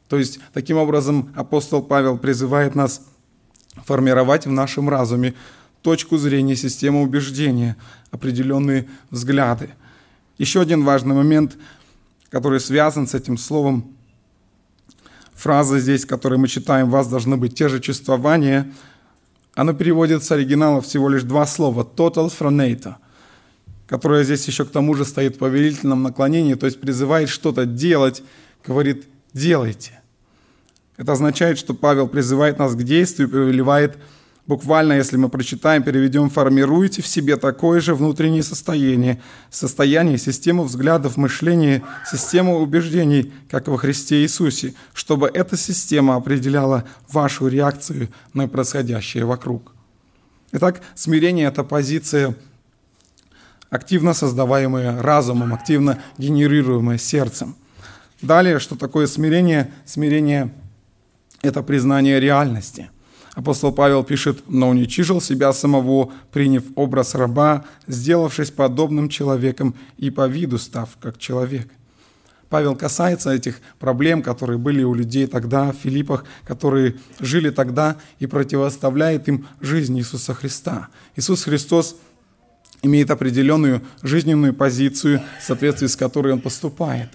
То 0.08 0.18
есть, 0.18 0.38
таким 0.52 0.76
образом, 0.76 1.32
апостол 1.34 1.82
Павел 1.82 2.16
призывает 2.16 2.76
нас 2.76 3.02
формировать 3.84 4.46
в 4.46 4.52
нашем 4.52 4.88
разуме 4.88 5.34
точку 5.82 6.16
зрения, 6.16 6.54
систему 6.54 7.02
убеждения, 7.02 7.76
определенные 8.12 8.86
взгляды. 9.10 9.70
Еще 10.38 10.60
один 10.60 10.84
важный 10.84 11.14
момент, 11.14 11.56
который 12.30 12.60
связан 12.60 13.08
с 13.08 13.14
этим 13.14 13.36
словом 13.36 13.95
фраза 15.36 15.78
здесь, 15.78 16.04
которую 16.04 16.40
мы 16.40 16.48
читаем, 16.48 16.90
«вас 16.90 17.08
должны 17.08 17.36
быть 17.36 17.54
те 17.54 17.68
же 17.68 17.78
чувствования», 17.80 18.72
оно 19.54 19.72
переводится 19.72 20.34
оригинала 20.34 20.80
всего 20.80 21.08
лишь 21.08 21.22
два 21.22 21.46
слова 21.46 21.82
«total 21.82 22.32
phronato», 22.36 22.96
которое 23.86 24.24
здесь 24.24 24.46
еще 24.46 24.64
к 24.64 24.70
тому 24.70 24.94
же 24.94 25.04
стоит 25.04 25.36
в 25.36 25.38
повелительном 25.38 26.02
наклонении, 26.02 26.54
то 26.54 26.66
есть 26.66 26.80
призывает 26.80 27.28
что-то 27.28 27.66
делать, 27.66 28.22
говорит 28.66 29.06
«делайте». 29.32 30.00
Это 30.96 31.12
означает, 31.12 31.58
что 31.58 31.74
Павел 31.74 32.08
призывает 32.08 32.58
нас 32.58 32.74
к 32.74 32.82
действию, 32.82 33.28
повелевает 33.28 33.98
Буквально, 34.46 34.92
если 34.92 35.16
мы 35.16 35.28
прочитаем, 35.28 35.82
переведем 35.82 36.30
«формируйте 36.30 37.02
в 37.02 37.06
себе 37.08 37.36
такое 37.36 37.80
же 37.80 37.96
внутреннее 37.96 38.44
состояние, 38.44 39.20
состояние, 39.50 40.18
систему 40.18 40.62
взглядов, 40.62 41.16
мышления, 41.16 41.82
систему 42.08 42.60
убеждений, 42.60 43.32
как 43.50 43.66
во 43.66 43.76
Христе 43.76 44.22
Иисусе, 44.22 44.74
чтобы 44.94 45.28
эта 45.34 45.56
система 45.56 46.14
определяла 46.14 46.84
вашу 47.10 47.48
реакцию 47.48 48.08
на 48.34 48.46
происходящее 48.46 49.24
вокруг». 49.24 49.72
Итак, 50.52 50.80
смирение– 50.94 51.46
это 51.48 51.64
позиция, 51.64 52.36
активно 53.68 54.14
создаваемая 54.14 55.02
разумом, 55.02 55.54
активно 55.54 55.98
генерируемая 56.18 56.98
сердцем. 56.98 57.56
Далее, 58.22 58.60
что 58.60 58.76
такое 58.76 59.08
смирение? 59.08 59.72
Смирение– 59.84 60.54
это 61.42 61.64
признание 61.64 62.20
реальности– 62.20 62.90
Апостол 63.36 63.70
Павел 63.70 64.02
пишет, 64.02 64.44
«Но 64.48 64.70
уничижил 64.70 65.20
себя 65.20 65.52
самого, 65.52 66.10
приняв 66.32 66.64
образ 66.74 67.14
раба, 67.14 67.66
сделавшись 67.86 68.50
подобным 68.50 69.10
человеком 69.10 69.74
и 69.98 70.08
по 70.08 70.26
виду 70.26 70.56
став 70.56 70.96
как 71.02 71.18
человек». 71.18 71.68
Павел 72.48 72.74
касается 72.74 73.30
этих 73.30 73.60
проблем, 73.78 74.22
которые 74.22 74.56
были 74.56 74.82
у 74.82 74.94
людей 74.94 75.26
тогда 75.26 75.72
в 75.72 75.76
Филиппах, 75.76 76.24
которые 76.46 76.96
жили 77.20 77.50
тогда, 77.50 77.98
и 78.20 78.26
противоставляет 78.26 79.28
им 79.28 79.46
жизнь 79.60 79.98
Иисуса 79.98 80.32
Христа. 80.32 80.88
Иисус 81.14 81.44
Христос 81.44 81.96
имеет 82.80 83.10
определенную 83.10 83.82
жизненную 84.00 84.54
позицию, 84.54 85.20
в 85.38 85.44
соответствии 85.44 85.88
с 85.88 85.96
которой 85.96 86.32
он 86.32 86.40
поступает. 86.40 87.10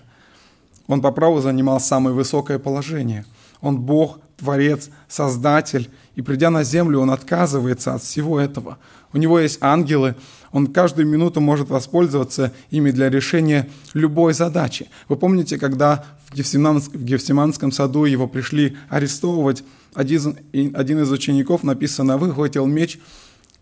Он 0.86 1.02
по 1.02 1.12
праву 1.12 1.42
занимал 1.42 1.80
самое 1.80 2.16
высокое 2.16 2.60
положение. 2.60 3.26
Он 3.60 3.80
Бог, 3.80 4.20
Творец, 4.38 4.90
Создатель, 5.08 5.90
и 6.16 6.22
придя 6.22 6.50
на 6.50 6.64
землю, 6.64 7.00
он 7.00 7.12
отказывается 7.12 7.94
от 7.94 8.04
всего 8.04 8.40
этого. 8.40 8.78
У 9.14 9.18
него 9.18 9.40
есть 9.40 9.58
ангелы, 9.62 10.16
он 10.52 10.68
каждую 10.68 11.08
минуту 11.08 11.40
может 11.42 11.70
воспользоваться 11.70 12.54
ими 12.70 12.92
для 12.92 13.10
решения 13.10 13.70
любой 13.94 14.34
задачи. 14.34 14.90
Вы 15.08 15.16
помните, 15.16 15.58
когда 15.58 16.06
в, 16.28 16.36
Гефсиманск, 16.36 16.92
в 16.94 17.04
Гефсиманском 17.04 17.72
саду 17.72 18.06
его 18.06 18.28
пришли 18.28 18.78
арестовывать, 18.90 19.64
один, 19.94 20.38
один 20.74 21.02
из 21.02 21.12
учеников, 21.12 21.64
написано, 21.64 22.18
выхватил 22.18 22.66
меч 22.66 23.00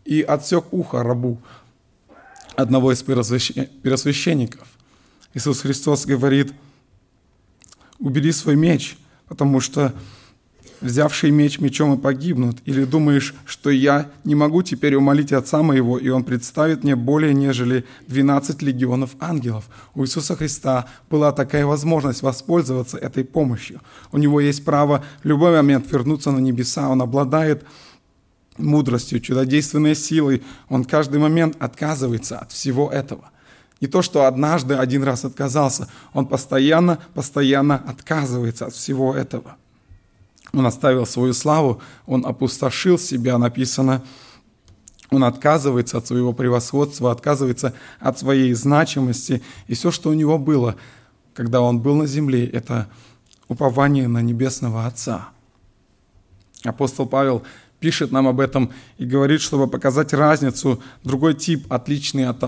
и 0.05 0.21
отсек 0.21 0.65
ухо 0.71 1.03
рабу 1.03 1.39
одного 2.55 2.91
из 2.91 3.01
первосвященников. 3.03 4.67
Иисус 5.33 5.61
Христос 5.61 6.05
говорит, 6.05 6.51
убери 7.99 8.31
свой 8.31 8.55
меч, 8.55 8.97
потому 9.27 9.59
что 9.59 9.93
взявший 10.81 11.31
меч 11.31 11.59
мечом 11.59 11.93
и 11.93 12.01
погибнут? 12.01 12.57
Или 12.65 12.85
думаешь, 12.85 13.33
что 13.45 13.69
я 13.69 14.09
не 14.23 14.35
могу 14.35 14.63
теперь 14.63 14.95
умолить 14.95 15.31
Отца 15.31 15.61
моего, 15.61 15.97
и 15.97 16.09
Он 16.09 16.23
представит 16.23 16.83
мне 16.83 16.95
более 16.95 17.33
нежели 17.33 17.85
12 18.07 18.61
легионов 18.61 19.11
ангелов? 19.19 19.65
У 19.95 20.03
Иисуса 20.03 20.35
Христа 20.35 20.87
была 21.09 21.31
такая 21.31 21.65
возможность 21.65 22.21
воспользоваться 22.21 22.97
этой 22.97 23.23
помощью. 23.23 23.81
У 24.11 24.17
Него 24.17 24.39
есть 24.39 24.65
право 24.65 25.03
в 25.23 25.27
любой 25.27 25.51
момент 25.51 25.91
вернуться 25.91 26.31
на 26.31 26.39
небеса. 26.39 26.89
Он 26.89 27.01
обладает 27.01 27.63
мудростью, 28.57 29.19
чудодейственной 29.19 29.95
силой. 29.95 30.43
Он 30.69 30.83
каждый 30.83 31.19
момент 31.19 31.55
отказывается 31.59 32.39
от 32.39 32.51
всего 32.51 32.91
этого. 32.91 33.29
Не 33.81 33.87
то, 33.87 34.01
что 34.01 34.25
однажды 34.25 34.73
один 34.73 35.03
раз 35.03 35.23
отказался, 35.23 35.87
он 36.13 36.25
постоянно, 36.25 36.99
постоянно 37.13 37.75
отказывается 37.75 38.65
от 38.65 38.73
всего 38.73 39.15
этого. 39.15 39.55
Он 40.53 40.65
оставил 40.65 41.05
свою 41.05 41.33
славу, 41.33 41.81
он 42.05 42.25
опустошил 42.25 42.97
себя, 42.97 43.37
написано, 43.37 44.03
он 45.11 45.23
отказывается 45.23 45.97
от 45.97 46.07
своего 46.07 46.33
превосходства, 46.33 47.11
отказывается 47.11 47.73
от 47.99 48.19
своей 48.19 48.53
значимости, 48.53 49.41
и 49.67 49.73
все, 49.73 49.91
что 49.91 50.09
у 50.09 50.13
него 50.13 50.37
было, 50.37 50.75
когда 51.33 51.61
он 51.61 51.79
был 51.79 51.95
на 51.95 52.05
земле, 52.05 52.45
это 52.45 52.89
упование 53.47 54.07
на 54.07 54.21
Небесного 54.21 54.85
Отца. 54.85 55.29
Апостол 56.63 57.07
Павел 57.07 57.43
пишет 57.79 58.11
нам 58.11 58.27
об 58.27 58.39
этом 58.39 58.71
и 58.97 59.05
говорит, 59.05 59.41
чтобы 59.41 59.67
показать 59.67 60.13
разницу, 60.13 60.81
другой 61.03 61.33
тип, 61.33 61.71
отличный 61.71 62.27
от, 62.27 62.39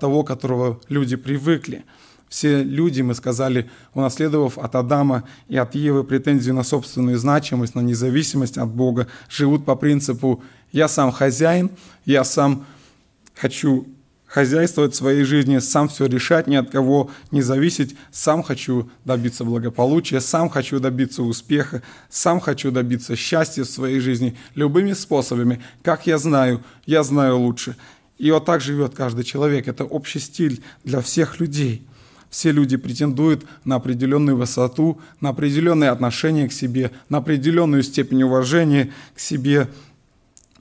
того, 0.00 0.24
которого 0.24 0.80
люди 0.88 1.16
привыкли. 1.16 1.84
Все 2.30 2.62
люди, 2.62 3.02
мы 3.02 3.16
сказали, 3.16 3.68
унаследовав 3.92 4.56
от 4.56 4.76
Адама 4.76 5.24
и 5.48 5.56
от 5.56 5.74
Евы 5.74 6.04
претензию 6.04 6.54
на 6.54 6.62
собственную 6.62 7.18
значимость, 7.18 7.74
на 7.74 7.80
независимость 7.80 8.56
от 8.56 8.68
Бога, 8.68 9.08
живут 9.28 9.64
по 9.64 9.74
принципу 9.74 10.40
«я 10.70 10.86
сам 10.86 11.10
хозяин, 11.10 11.70
я 12.06 12.22
сам 12.22 12.64
хочу 13.34 13.88
хозяйствовать 14.26 14.94
в 14.94 14.96
своей 14.96 15.24
жизни, 15.24 15.58
сам 15.58 15.88
все 15.88 16.06
решать, 16.06 16.46
ни 16.46 16.54
от 16.54 16.70
кого 16.70 17.10
не 17.32 17.42
зависеть, 17.42 17.96
сам 18.12 18.44
хочу 18.44 18.88
добиться 19.04 19.44
благополучия, 19.44 20.20
сам 20.20 20.48
хочу 20.48 20.78
добиться 20.78 21.24
успеха, 21.24 21.82
сам 22.08 22.38
хочу 22.38 22.70
добиться 22.70 23.16
счастья 23.16 23.64
в 23.64 23.68
своей 23.68 23.98
жизни 23.98 24.36
любыми 24.54 24.92
способами, 24.92 25.60
как 25.82 26.06
я 26.06 26.16
знаю, 26.16 26.62
я 26.86 27.02
знаю 27.02 27.38
лучше. 27.38 27.74
И 28.18 28.30
вот 28.30 28.44
так 28.44 28.60
живет 28.60 28.94
каждый 28.94 29.24
человек. 29.24 29.66
Это 29.66 29.84
общий 29.84 30.20
стиль 30.20 30.62
для 30.84 31.00
всех 31.00 31.40
людей. 31.40 31.86
Все 32.30 32.52
люди 32.52 32.76
претендуют 32.76 33.44
на 33.64 33.76
определенную 33.76 34.36
высоту, 34.36 35.00
на 35.20 35.28
определенное 35.28 35.90
отношение 35.90 36.48
к 36.48 36.52
себе, 36.52 36.92
на 37.08 37.18
определенную 37.18 37.82
степень 37.82 38.22
уважения 38.22 38.92
к 39.14 39.20
себе. 39.20 39.68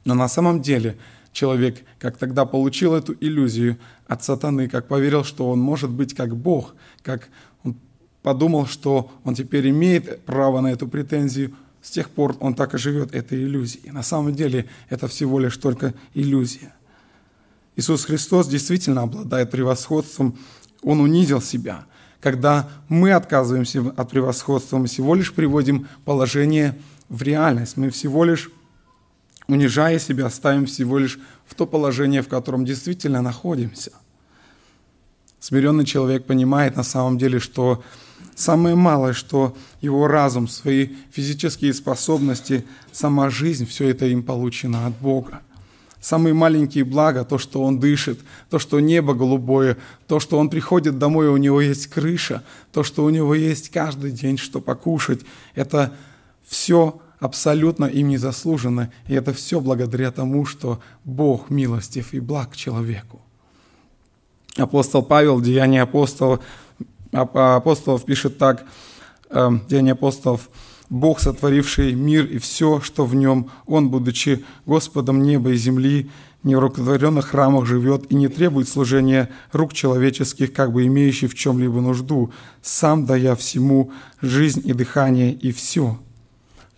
Но 0.03 0.15
на 0.15 0.27
самом 0.27 0.61
деле– 0.61 0.97
человек, 1.31 1.83
как 1.99 2.17
тогда 2.17 2.45
получил 2.45 2.93
эту 2.93 3.15
иллюзию 3.19 3.77
от 4.07 4.23
сатаны, 4.23 4.67
как 4.67 4.87
поверил, 4.87 5.23
что 5.23 5.49
он 5.49 5.59
может 5.59 5.89
быть 5.89 6.13
как 6.13 6.35
Бог, 6.35 6.73
как 7.01 7.29
он 7.63 7.75
подумал, 8.21 8.65
что 8.65 9.11
он 9.23 9.35
теперь 9.35 9.69
имеет 9.69 10.23
право 10.25 10.61
на 10.61 10.67
эту 10.67 10.87
претензию, 10.87 11.53
с 11.81 11.91
тех 11.91 12.09
пор 12.09 12.35
он 12.39 12.55
так 12.55 12.73
и 12.73 12.77
живет 12.77 13.13
этой 13.15 13.41
иллюзией. 13.41 13.91
На 13.91 14.03
самом 14.03 14.35
деле 14.35 14.67
это 14.89 15.07
всего 15.07 15.39
лишь 15.39 15.57
только 15.57 15.93
иллюзия. 16.13 16.73
Иисус 17.75 18.03
Христос 18.03 18.47
действительно 18.47 19.03
обладает 19.03 19.51
превосходством, 19.51 20.37
Он 20.83 21.01
унизил 21.01 21.41
себя. 21.41 21.85
Когда 22.21 22.69
мы 22.89 23.11
отказываемся 23.11 23.93
от 23.95 24.09
превосходства, 24.09 24.77
мы 24.77 24.87
всего 24.87 25.15
лишь 25.15 25.33
приводим 25.33 25.87
положение 26.05 26.77
в 27.07 27.21
реальность, 27.21 27.77
мы 27.77 27.89
всего 27.89 28.23
лишь 28.23 28.51
унижая 29.47 29.99
себя, 29.99 30.29
ставим 30.29 30.65
всего 30.65 30.99
лишь 30.99 31.19
в 31.45 31.55
то 31.55 31.65
положение, 31.65 32.21
в 32.21 32.27
котором 32.27 32.65
действительно 32.65 33.21
находимся. 33.21 33.91
Смиренный 35.39 35.85
человек 35.85 36.25
понимает 36.25 36.75
на 36.75 36.83
самом 36.83 37.17
деле, 37.17 37.39
что 37.39 37.83
самое 38.35 38.75
малое, 38.75 39.13
что 39.13 39.57
его 39.81 40.07
разум, 40.07 40.47
свои 40.47 40.89
физические 41.11 41.73
способности, 41.73 42.65
сама 42.91 43.29
жизнь, 43.29 43.65
все 43.65 43.89
это 43.89 44.05
им 44.05 44.21
получено 44.21 44.85
от 44.85 44.97
Бога. 44.99 45.41
Самые 46.01 46.33
маленькие 46.33 46.85
блага, 46.85 47.25
то, 47.25 47.37
что 47.37 47.61
он 47.61 47.79
дышит, 47.79 48.19
то, 48.49 48.57
что 48.57 48.79
небо 48.79 49.13
голубое, 49.13 49.77
то, 50.07 50.19
что 50.19 50.37
он 50.37 50.49
приходит 50.49 50.97
домой, 50.97 51.27
у 51.27 51.37
него 51.37 51.59
есть 51.59 51.87
крыша, 51.87 52.43
то, 52.71 52.83
что 52.83 53.03
у 53.03 53.09
него 53.09 53.35
есть 53.35 53.69
каждый 53.69 54.11
день, 54.11 54.37
что 54.37 54.61
покушать, 54.61 55.21
это 55.55 55.93
все 56.47 57.01
абсолютно 57.19 57.85
им 57.85 58.07
не 58.07 58.17
заслуженно, 58.17 58.91
и 59.07 59.13
это 59.13 59.33
все 59.33 59.59
благодаря 59.59 60.11
тому, 60.11 60.45
что 60.45 60.79
Бог 61.03 61.49
милостив 61.49 62.13
и 62.13 62.19
благ 62.21 62.55
человеку. 62.55 63.21
Апостол 64.55 65.03
Павел 65.03 65.35
в 65.35 65.43
Деянии 65.43 65.79
апостолов, 65.79 66.39
апостолов 67.11 68.05
пишет 68.05 68.37
так, 68.37 68.65
э, 69.29 69.49
Деяние 69.67 69.93
апостолов, 69.93 70.49
«Бог, 70.89 71.19
сотворивший 71.19 71.93
мир 71.93 72.25
и 72.25 72.37
все, 72.39 72.81
что 72.81 73.05
в 73.05 73.15
нем, 73.15 73.49
Он, 73.67 73.89
будучи 73.89 74.43
Господом 74.65 75.21
неба 75.23 75.51
и 75.51 75.55
земли, 75.55 76.09
не 76.43 76.55
в 76.55 76.59
рукотворенных 76.59 77.27
храмах 77.27 77.65
живет 77.65 78.11
и 78.11 78.15
не 78.15 78.27
требует 78.27 78.67
служения 78.67 79.29
рук 79.51 79.73
человеческих, 79.73 80.53
как 80.53 80.71
бы 80.71 80.85
имеющий 80.85 81.27
в 81.27 81.35
чем-либо 81.35 81.81
нужду, 81.81 82.31
сам 82.61 83.05
дая 83.05 83.35
всему 83.35 83.91
жизнь 84.21 84.61
и 84.65 84.73
дыхание 84.73 85.33
и 85.33 85.51
все». 85.51 85.99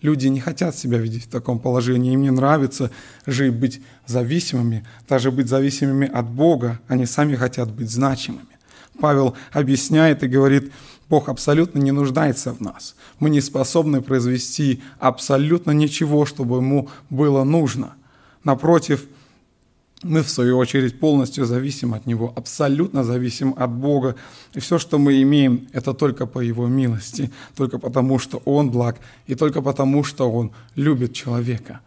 Люди 0.02 0.26
не 0.26 0.40
хотят 0.40 0.76
себя 0.76 0.98
видеть 0.98 1.26
в 1.26 1.28
таком 1.28 1.60
положении. 1.60 2.12
Им 2.12 2.22
не 2.22 2.30
нравится 2.30 2.90
жить, 3.24 3.54
быть 3.54 3.80
зависимыми, 4.04 4.84
даже 5.08 5.30
быть 5.30 5.46
зависимыми 5.46 6.08
от 6.08 6.28
Бога. 6.28 6.80
Они 6.88 7.06
сами 7.06 7.36
хотят 7.36 7.70
быть 7.70 7.88
значимыми. 7.88 8.51
Павел 9.00 9.36
объясняет 9.52 10.22
и 10.22 10.28
говорит, 10.28 10.72
Бог 11.08 11.28
абсолютно 11.28 11.78
не 11.78 11.92
нуждается 11.92 12.52
в 12.52 12.60
нас. 12.60 12.94
Мы 13.18 13.30
не 13.30 13.40
способны 13.40 14.00
произвести 14.00 14.82
абсолютно 14.98 15.72
ничего, 15.72 16.24
чтобы 16.24 16.56
ему 16.56 16.88
было 17.10 17.44
нужно. 17.44 17.94
Напротив, 18.44 19.06
мы, 20.02 20.22
в 20.22 20.30
свою 20.30 20.58
очередь, 20.58 20.98
полностью 20.98 21.44
зависим 21.44 21.94
от 21.94 22.06
Него, 22.06 22.32
абсолютно 22.34 23.04
зависим 23.04 23.54
от 23.56 23.70
Бога. 23.70 24.16
И 24.54 24.60
все, 24.60 24.78
что 24.78 24.98
мы 24.98 25.22
имеем, 25.22 25.68
это 25.72 25.94
только 25.94 26.26
по 26.26 26.40
Его 26.40 26.66
милости, 26.66 27.30
только 27.56 27.78
потому, 27.78 28.18
что 28.18 28.42
Он 28.44 28.70
благ, 28.70 28.98
и 29.26 29.34
только 29.34 29.62
потому, 29.62 30.02
что 30.02 30.30
Он 30.30 30.50
любит 30.74 31.12
человека. 31.12 31.80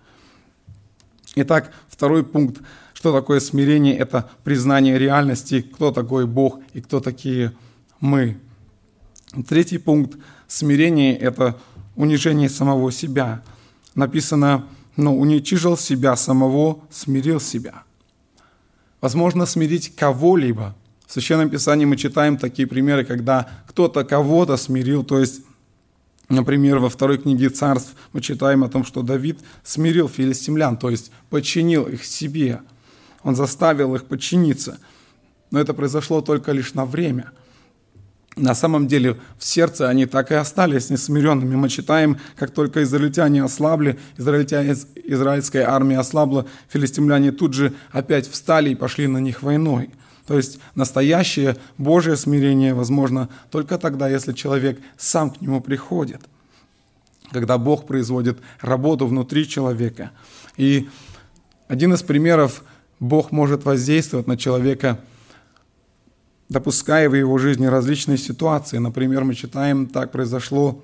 Итак, 1.35 1.73
второй 1.89 2.23
пункт, 2.23 2.61
что 3.05 3.13
такое 3.13 3.39
смирение, 3.39 3.95
это 3.95 4.31
признание 4.43 4.97
реальности, 4.97 5.61
кто 5.61 5.91
такой 5.91 6.25
Бог 6.25 6.59
и 6.73 6.81
кто 6.81 6.99
такие 6.99 7.51
мы. 7.99 8.39
Третий 9.47 9.77
пункт 9.77 10.17
смирение– 10.47 11.15
это 11.19 11.55
унижение 11.95 12.49
самого 12.49 12.91
себя. 12.91 13.43
Написано, 13.93 14.65
но 14.97 15.15
уничижил 15.15 15.77
себя 15.77 16.15
самого, 16.15 16.79
смирил 16.89 17.39
себя– 17.39 17.83
возможно 19.01 19.45
смирить 19.45 19.95
кого-либо. 19.95 20.75
В 21.05 21.13
Священном 21.13 21.51
Писании 21.51 21.85
мы 21.85 21.97
читаем 21.97 22.37
такие 22.37 22.67
примеры, 22.67 23.05
когда 23.05 23.47
кто-то 23.67 24.03
кого-то 24.03 24.57
смирил, 24.57 25.03
то 25.03 25.19
есть 25.19 25.41
Например, 26.27 26.79
во 26.79 26.89
второй 26.89 27.19
книге 27.19 27.49
царств 27.49 27.95
мы 28.11 28.19
читаем 28.19 28.63
о 28.63 28.69
том, 28.69 28.83
что 28.83 29.03
Давид 29.03 29.41
смирил 29.63 30.09
филистимлян, 30.09 30.75
то 30.75 30.89
есть 30.89 31.11
подчинил 31.29 31.83
их 31.83 32.03
себе. 32.03 32.61
Он 33.25 33.35
заставил 33.35 33.93
их 33.95 34.05
подчиниться. 34.05 34.79
Но 35.51 35.59
это 35.59 35.73
произошло 35.73 36.21
только 36.21 36.53
лишь 36.53 36.73
на 36.73 36.85
время– 36.85 37.31
на 38.35 38.53
самом 38.53 38.87
деле 38.87 39.17
в 39.37 39.45
сердце 39.45 39.87
они 39.87 40.05
так 40.05 40.31
и 40.31 40.35
остались 40.35 40.89
несмиренными. 40.89 41.55
Мы 41.55 41.69
читаем, 41.69 42.17
как 42.35 42.51
только 42.51 42.83
израильтяне 42.83 43.41
ослабли, 43.41 43.97
израильтяне, 44.17 44.75
израильская 45.05 45.63
армия 45.63 45.99
ослабла, 45.99 46.45
филистимляне 46.67 47.31
тут 47.31 47.53
же 47.53 47.73
опять 47.91 48.27
встали 48.27 48.71
и 48.71 48.75
пошли 48.75 49.07
на 49.07 49.19
них 49.19 49.41
войной. 49.41 49.89
То 50.27 50.35
есть 50.35 50.59
настоящее 50.73 51.55
Божье 51.77 52.17
смирение 52.17 52.73
возможно 52.73 53.29
только 53.51 53.77
тогда, 53.77 54.09
если 54.09 54.33
человек 54.33 54.81
сам 54.97 55.29
к 55.29 55.39
нему 55.39 55.61
приходит. 55.61 56.21
Когда 57.31 57.57
Бог 57.57 57.87
производит 57.87 58.39
работу 58.59 59.07
внутри 59.07 59.47
человека. 59.47 60.11
И 60.57 60.89
один 61.69 61.93
из 61.93 62.03
примеров, 62.03 62.63
Бог 63.05 63.31
может 63.31 63.65
воздействовать 63.65 64.27
на 64.27 64.37
человека– 64.37 64.99
допуская 66.49 67.09
в 67.09 67.15
его 67.15 67.37
жизни 67.37 67.65
различные 67.65 68.17
ситуации. 68.17 68.77
Например, 68.77 69.23
мы 69.23 69.35
читаем, 69.35 69.87
так 69.87 70.11
произошло 70.11 70.81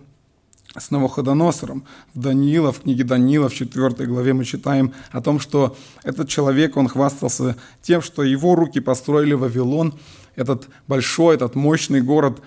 с 0.76 0.90
Навуходоносором. 0.90 1.84
В 2.14 2.20
Даниила, 2.20 2.72
в 2.72 2.82
книге 2.82 3.04
Даниила, 3.04 3.50
в 3.50 3.54
4 3.54 4.08
главе 4.08 4.34
мы 4.34 4.46
читаем 4.46 4.94
о 5.12 5.22
том, 5.22 5.40
что 5.40 5.76
этот 6.04 6.30
человек, 6.30 6.78
он 6.78 6.88
хвастался 6.88 7.58
тем, 7.82 8.02
что 8.02 8.24
его 8.24 8.56
руки 8.56 8.80
построили 8.80 9.34
Вавилон, 9.34 9.94
этот 10.36 10.70
большой, 10.88 11.36
этот 11.36 11.56
мощный 11.56 12.02
город, 12.02 12.42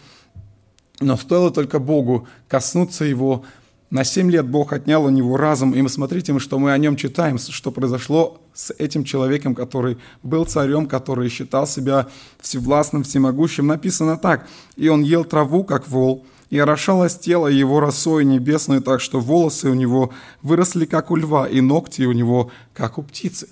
но 1.01 1.17
стоило 1.17 1.51
только 1.51 1.79
Богу 1.79 2.27
коснуться 2.49 3.05
его, 3.05 3.45
на 3.90 4.03
семь 4.03 4.31
лет 4.31 4.47
Бог 4.47 4.73
отнял 4.73 5.05
у 5.05 5.11
него 5.11 5.37
разум, 5.37 5.73
и 5.73 5.83
мы 5.83 5.88
смотрите, 5.88 6.37
что 6.38 6.59
мы 6.59 6.73
о 6.73 6.79
нем 6.79 6.97
читаем, 6.97 7.38
что 7.38 7.70
произошло 7.70 8.40
с 8.53 8.75
этим 8.79 9.05
человеком, 9.05 9.55
который 9.55 9.99
был 10.23 10.47
царем, 10.47 10.87
который 10.87 11.29
считал 11.29 11.66
себя 11.66 12.09
всевластным, 12.40 13.05
всемогущим. 13.05 13.66
Написано 13.66 14.16
так, 14.16 14.49
«И 14.77 14.88
он 14.88 15.03
ел 15.03 15.25
траву, 15.25 15.64
как 15.64 15.87
вол, 15.88 16.27
и 16.51 16.59
орошалось 16.59 17.18
тело 17.18 17.47
его 17.47 17.81
росой 17.81 18.25
небесной, 18.25 18.81
так 18.81 19.01
что 19.01 19.20
волосы 19.20 19.68
у 19.70 19.75
него 19.75 20.12
выросли, 20.42 20.87
как 20.87 21.11
у 21.11 21.16
льва, 21.16 21.49
и 21.49 21.61
ногти 21.61 22.03
у 22.03 22.12
него, 22.12 22.51
как 22.73 22.99
у 22.99 23.03
птицы». 23.03 23.49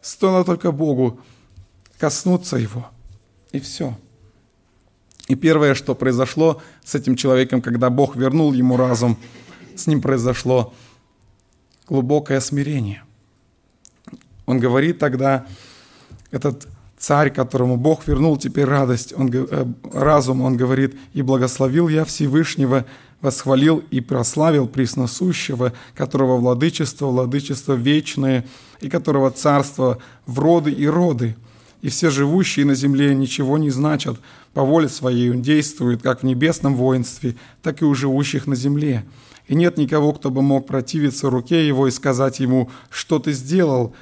Стоило 0.00 0.44
только 0.44 0.70
Богу 0.70 1.18
коснуться 1.98 2.58
его, 2.58 2.86
и 3.50 3.60
все– 3.60 3.96
и 5.28 5.34
первое, 5.34 5.74
что 5.74 5.94
произошло 5.94 6.60
с 6.84 6.94
этим 6.94 7.16
человеком, 7.16 7.62
когда 7.62 7.90
Бог 7.90 8.16
вернул 8.16 8.52
ему 8.52 8.76
разум, 8.76 9.16
с 9.74 9.86
ним 9.86 10.02
произошло 10.02 10.74
глубокое 11.88 12.40
смирение. 12.40 13.02
Он 14.46 14.58
говорит 14.60 14.98
тогда, 14.98 15.46
этот 16.30 16.68
царь, 16.98 17.30
которому 17.30 17.76
Бог 17.76 18.06
вернул 18.06 18.36
теперь 18.36 18.66
радость, 18.66 19.14
он, 19.16 19.30
э, 19.32 19.66
разум, 19.92 20.42
он 20.42 20.56
говорит, 20.56 20.94
«И 21.12 21.22
благословил 21.22 21.88
я 21.88 22.04
Всевышнего, 22.04 22.84
восхвалил 23.20 23.82
и 23.90 24.00
прославил 24.00 24.68
Пресносущего, 24.68 25.72
которого 25.94 26.36
владычество, 26.36 27.06
владычество 27.06 27.72
вечное, 27.74 28.44
и 28.80 28.90
которого 28.90 29.30
царство 29.30 29.98
в 30.26 30.38
роды 30.38 30.70
и 30.70 30.86
роды. 30.86 31.36
И 31.80 31.88
все 31.88 32.10
живущие 32.10 32.66
на 32.66 32.74
земле 32.74 33.14
ничего 33.14 33.56
не 33.56 33.70
значат, 33.70 34.18
по 34.54 34.62
воле 34.62 34.88
своей 34.88 35.30
он 35.30 35.42
действует 35.42 36.00
как 36.00 36.20
в 36.20 36.22
небесном 36.22 36.76
воинстве, 36.76 37.34
так 37.60 37.82
и 37.82 37.84
у 37.84 37.94
живущих 37.94 38.46
на 38.46 38.54
земле. 38.54 39.04
И 39.48 39.54
нет 39.54 39.76
никого, 39.76 40.12
кто 40.12 40.30
бы 40.30 40.40
мог 40.40 40.66
противиться 40.66 41.28
руке 41.28 41.66
его 41.66 41.88
и 41.88 41.90
сказать 41.90 42.40
ему, 42.40 42.70
что 42.88 43.18
ты 43.18 43.32
сделал, 43.32 43.94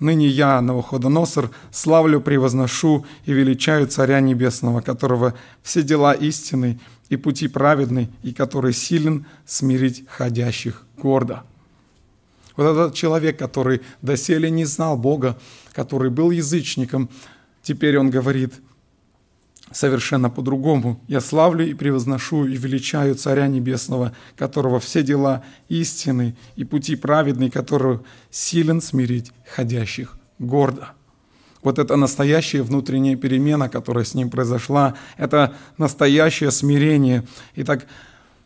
Ныне 0.00 0.26
я, 0.26 0.60
Навуходоносор, 0.60 1.50
славлю, 1.70 2.20
превозношу 2.20 3.06
и 3.24 3.32
величаю 3.32 3.86
Царя 3.86 4.20
Небесного, 4.20 4.80
которого 4.80 5.34
все 5.62 5.84
дела 5.84 6.12
истины 6.12 6.80
и 7.08 7.16
пути 7.16 7.46
праведны, 7.46 8.10
и 8.24 8.32
который 8.32 8.72
силен 8.72 9.26
смирить 9.46 10.04
ходящих 10.08 10.84
гордо. 10.96 11.44
Вот 12.56 12.64
этот 12.64 12.94
человек, 12.94 13.38
который 13.38 13.80
доселе 14.02 14.50
не 14.50 14.64
знал 14.64 14.96
Бога, 14.96 15.38
который 15.72 16.10
был 16.10 16.32
язычником, 16.32 17.08
теперь 17.62 17.96
он 17.96 18.10
говорит– 18.10 18.54
совершенно 19.72 20.30
по-другому. 20.30 21.00
Я 21.08 21.20
славлю 21.20 21.68
и 21.68 21.74
превозношу 21.74 22.46
и 22.46 22.56
величаю 22.56 23.14
Царя 23.14 23.46
Небесного, 23.46 24.12
которого 24.36 24.80
все 24.80 25.02
дела 25.02 25.44
истины 25.68 26.36
и 26.56 26.64
пути 26.64 26.96
праведные, 26.96 27.50
который 27.50 28.00
силен 28.30 28.80
смирить 28.80 29.32
ходящих 29.46 30.18
гордо. 30.38 30.90
Вот 31.62 31.78
это 31.78 31.96
настоящая 31.96 32.62
внутренняя 32.62 33.16
перемена, 33.16 33.68
которая 33.68 34.04
с 34.04 34.14
ним 34.14 34.30
произошла, 34.30 34.94
это 35.16 35.54
настоящее 35.78 36.50
смирение. 36.50 37.24
Итак, 37.54 37.86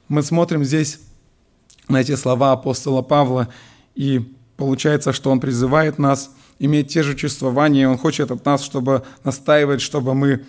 мы 0.08 0.22
смотрим 0.22 0.64
здесь 0.64 1.00
на 1.88 2.00
эти 2.00 2.14
слова 2.14 2.52
апостола 2.52 3.00
Павла, 3.02 3.48
и 3.94 4.34
получается, 4.56 5.12
что 5.12 5.30
он 5.30 5.40
призывает 5.40 5.98
нас 5.98 6.30
иметь 6.58 6.88
те 6.88 7.02
же 7.02 7.14
чувствования, 7.14 7.88
он 7.88 7.96
хочет 7.96 8.30
от 8.30 8.44
нас, 8.44 8.62
чтобы 8.62 9.02
настаивать, 9.24 9.80
чтобы 9.80 10.14
мы 10.14 10.44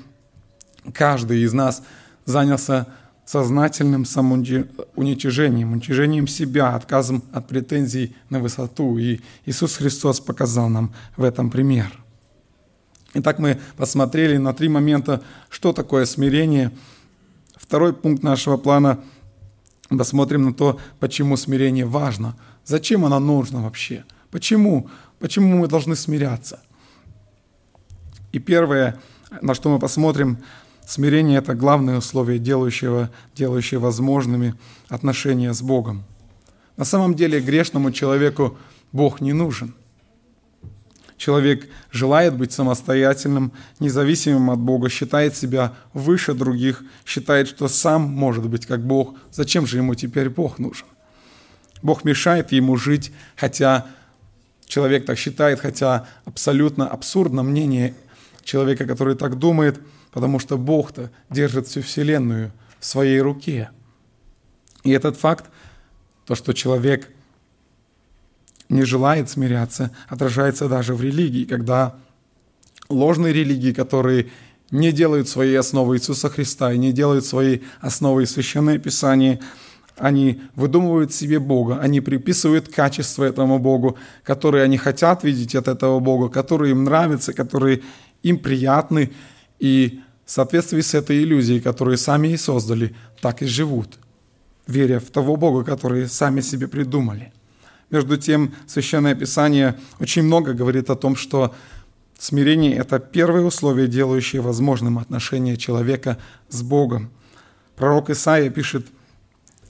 каждый 0.93 1.41
из 1.41 1.53
нас 1.53 1.83
занялся 2.25 2.87
сознательным 3.25 4.05
самоуничижением, 4.05 5.73
уничижением 5.73 6.27
себя, 6.27 6.75
отказом 6.75 7.23
от 7.33 7.47
претензий 7.47 8.15
на 8.29 8.39
высоту. 8.39 8.97
И 8.97 9.19
Иисус 9.45 9.75
Христос 9.75 10.19
показал 10.21 10.69
нам 10.69 10.93
в 11.17 11.23
этом 11.23 11.49
пример. 11.49 11.91
Итак, 13.13 13.39
мы 13.39 13.59
посмотрели 13.75 14.37
на 14.37 14.53
три 14.53 14.69
момента, 14.69 15.21
что 15.49 15.73
такое 15.73 16.05
смирение. 16.05 16.71
Второй 17.55 17.93
пункт 17.93 18.23
нашего 18.23 18.57
плана– 18.57 18.99
посмотрим 19.89 20.43
на 20.43 20.53
то, 20.53 20.79
почему 20.99 21.37
смирение 21.37 21.85
важно, 21.85 22.35
зачем 22.65 23.05
оно 23.05 23.19
нужно 23.19 23.61
вообще, 23.61 24.03
почему, 24.31 24.89
почему 25.19 25.57
мы 25.57 25.67
должны 25.67 25.95
смиряться. 25.95 26.59
И 28.33 28.39
первое, 28.39 28.99
на 29.41 29.53
что 29.53 29.69
мы 29.69 29.79
посмотрим– 29.79 30.37
Смирение– 30.87 31.37
это 31.39 31.53
главное 31.53 31.97
условие, 31.97 32.39
делающего, 32.39 33.11
делающее 33.35 33.77
возможными 33.77 34.55
отношения 34.87 35.53
с 35.53 35.61
Богом. 35.61 36.05
На 36.77 36.85
самом 36.85 37.13
деле 37.13 37.41
грешному 37.41 37.91
человеку 37.91 38.57
Бог 38.93 39.19
не 39.19 39.33
нужен. 39.33 39.75
Человек 41.17 41.67
желает 41.91 42.37
быть 42.37 42.53
самостоятельным, 42.53 43.51
независимым 43.81 44.49
от 44.49 44.59
Бога, 44.59 44.87
считает 44.87 45.35
себя 45.35 45.73
выше 45.91 46.33
других, 46.33 46.85
считает, 47.05 47.49
что 47.49 47.67
сам 47.67 48.03
может 48.03 48.47
быть 48.47 48.65
как 48.65 48.81
Бог. 48.81 49.13
Зачем 49.29 49.67
же 49.67 49.75
ему 49.75 49.93
теперь 49.93 50.29
Бог 50.29 50.57
нужен? 50.57 50.87
Бог 51.81 52.05
мешает 52.05 52.53
ему 52.53 52.77
жить, 52.77 53.11
хотя 53.35 53.87
человек 54.67 55.05
так 55.05 55.17
считает, 55.17 55.59
хотя 55.59 56.07
абсолютно 56.23 56.87
абсурдно 56.87 57.43
мнение 57.43 57.93
человека, 58.45 58.85
который 58.85 59.17
так 59.17 59.37
думает– 59.37 59.81
потому 60.17 60.39
что 60.39 60.57
Бог-то 60.57 61.11
держит 61.29 61.67
всю 61.67 61.83
Вселенную 61.83 62.51
в 62.79 62.85
своей 62.87 63.21
руке. 63.21 63.69
И 64.83 64.89
этот 64.89 65.15
факт, 65.15 65.45
то, 66.25 66.33
что 66.33 66.53
человек 66.53 67.11
не 68.67 68.81
желает 68.81 69.29
смиряться, 69.29 69.91
отражается 70.09 70.67
даже 70.67 70.95
в 70.95 71.03
религии, 71.03 71.45
когда 71.45 71.97
ложные 72.89 73.31
религии, 73.31 73.73
которые 73.73 74.31
не 74.71 74.91
делают 74.91 75.29
своей 75.29 75.55
основой 75.55 75.97
Иисуса 75.97 76.29
Христа 76.29 76.73
и 76.73 76.79
не 76.79 76.93
делают 76.93 77.23
своей 77.23 77.63
основой 77.79 78.25
Священное 78.25 78.79
Писание, 78.79 79.39
они 79.97 80.41
выдумывают 80.55 81.13
себе 81.13 81.37
Бога, 81.37 81.77
они 81.79 82.01
приписывают 82.01 82.69
качество 82.69 83.23
этому 83.23 83.59
Богу, 83.59 83.99
которые 84.23 84.63
они 84.63 84.77
хотят 84.77 85.23
видеть 85.23 85.53
от 85.53 85.67
этого 85.67 85.99
Бога, 85.99 86.29
которые 86.29 86.71
им 86.71 86.85
нравятся, 86.85 87.33
которые 87.33 87.83
им 88.23 88.39
приятны, 88.39 89.11
и 89.59 90.01
в 90.27 90.31
соответствии 90.31 90.81
с 90.81 90.93
этой 90.93 91.23
иллюзией, 91.23 91.61
которую 91.61 91.97
сами 91.97 92.27
и 92.27 92.37
создали, 92.37 92.93
так 93.21 93.41
и 93.41 93.45
живут, 93.45 93.97
веря 94.67 94.99
в 94.99 95.05
того 95.05 95.37
Бога, 95.37 95.63
который 95.63 96.09
сами 96.09 96.41
себе 96.41 96.67
придумали. 96.67 97.31
Между 97.89 98.17
тем, 98.17 98.53
Священное 98.67 99.15
Писание 99.15 99.79
очень 100.01 100.23
много 100.23 100.53
говорит 100.53 100.89
о 100.89 100.97
том, 100.97 101.15
что 101.15 101.55
смирение– 102.19 102.75
это 102.77 102.99
первое 102.99 103.43
условие, 103.43 103.87
делающее 103.87 104.41
возможным 104.41 104.99
отношение 104.99 105.55
человека 105.55 106.17
с 106.49 106.61
Богом. 106.61 107.09
Пророк 107.77 108.09
Исаия 108.09 108.49
пишет 108.49 108.85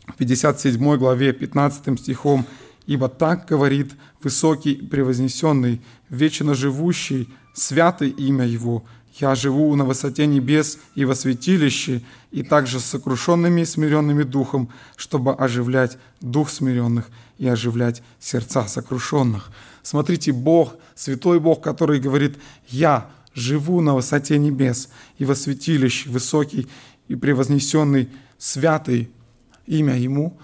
в 0.08 0.16
57 0.18 0.98
главе 0.98 1.34
15 1.34 2.00
стихом 2.00 2.48
«Ибо 2.88 3.10
так 3.10 3.46
говорит 3.46 3.94
высокий 4.24 4.74
превознесенный, 4.74 5.82
вечно 6.10 6.56
живущий, 6.56 7.30
святое 7.54 8.10
имя 8.10 8.48
Его, 8.48 8.86
я 9.20 9.36
живу 9.36 9.76
на 9.76 9.86
высоте 9.86 10.28
небес 10.28 10.78
и 10.96 11.06
во 11.06 11.16
святилище, 11.16 12.02
и 12.32 12.44
также 12.44 12.80
с 12.80 12.86
сокрушенными 12.86 13.62
и 13.62 13.66
смиренными 13.66 14.24
духом, 14.24 14.70
чтобы 14.96 15.34
оживлять 15.34 15.98
дух 16.22 16.50
смиренных 16.50 17.10
и 17.38 17.48
оживлять 17.48 18.04
сердца 18.20 18.68
сокрушенных. 18.68 19.52
Смотрите, 19.82 20.32
Бог, 20.32 20.76
святой 20.96 21.40
Бог, 21.40 21.62
который 21.62 22.00
говорит, 22.00 22.38
«Я 22.68 23.10
живу 23.34 23.82
на 23.82 23.96
высоте 23.96 24.38
небес 24.38 24.90
и 25.18 25.26
во 25.26 25.36
святилище, 25.36 26.10
высокий 26.10 26.68
и 27.08 27.16
превознесенный, 27.16 28.10
святый 28.38 29.10
имя 29.66 29.98
Ему». 29.98 30.38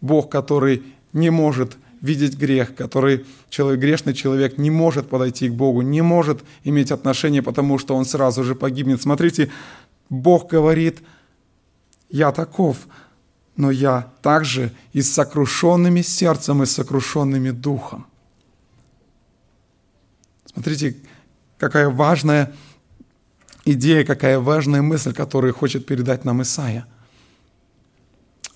Бог, 0.00 0.30
который 0.30 0.82
не 1.12 1.30
может 1.30 1.76
видеть 2.00 2.36
грех, 2.36 2.74
который 2.74 3.26
человек, 3.48 3.80
грешный 3.80 4.14
человек 4.14 4.58
не 4.58 4.70
может 4.70 5.08
подойти 5.08 5.48
к 5.48 5.54
Богу, 5.54 5.82
не 5.82 6.02
может 6.02 6.42
иметь 6.64 6.90
отношения, 6.90 7.42
потому 7.42 7.78
что 7.78 7.96
он 7.96 8.04
сразу 8.04 8.44
же 8.44 8.54
погибнет. 8.54 9.02
Смотрите, 9.02 9.50
Бог 10.08 10.50
говорит, 10.50 11.02
я 12.10 12.32
таков, 12.32 12.76
но 13.56 13.70
я 13.70 14.12
также 14.22 14.72
и 14.92 15.02
с 15.02 15.12
сокрушенными 15.12 16.02
сердцем, 16.02 16.62
и 16.62 16.66
с 16.66 16.72
сокрушенными 16.72 17.50
духом. 17.50 18.06
Смотрите, 20.46 20.96
какая 21.58 21.88
важная 21.88 22.54
идея, 23.64 24.04
какая 24.04 24.38
важная 24.38 24.82
мысль, 24.82 25.12
которую 25.12 25.54
хочет 25.54 25.86
передать 25.86 26.24
нам 26.24 26.42
Исаия. 26.42 26.86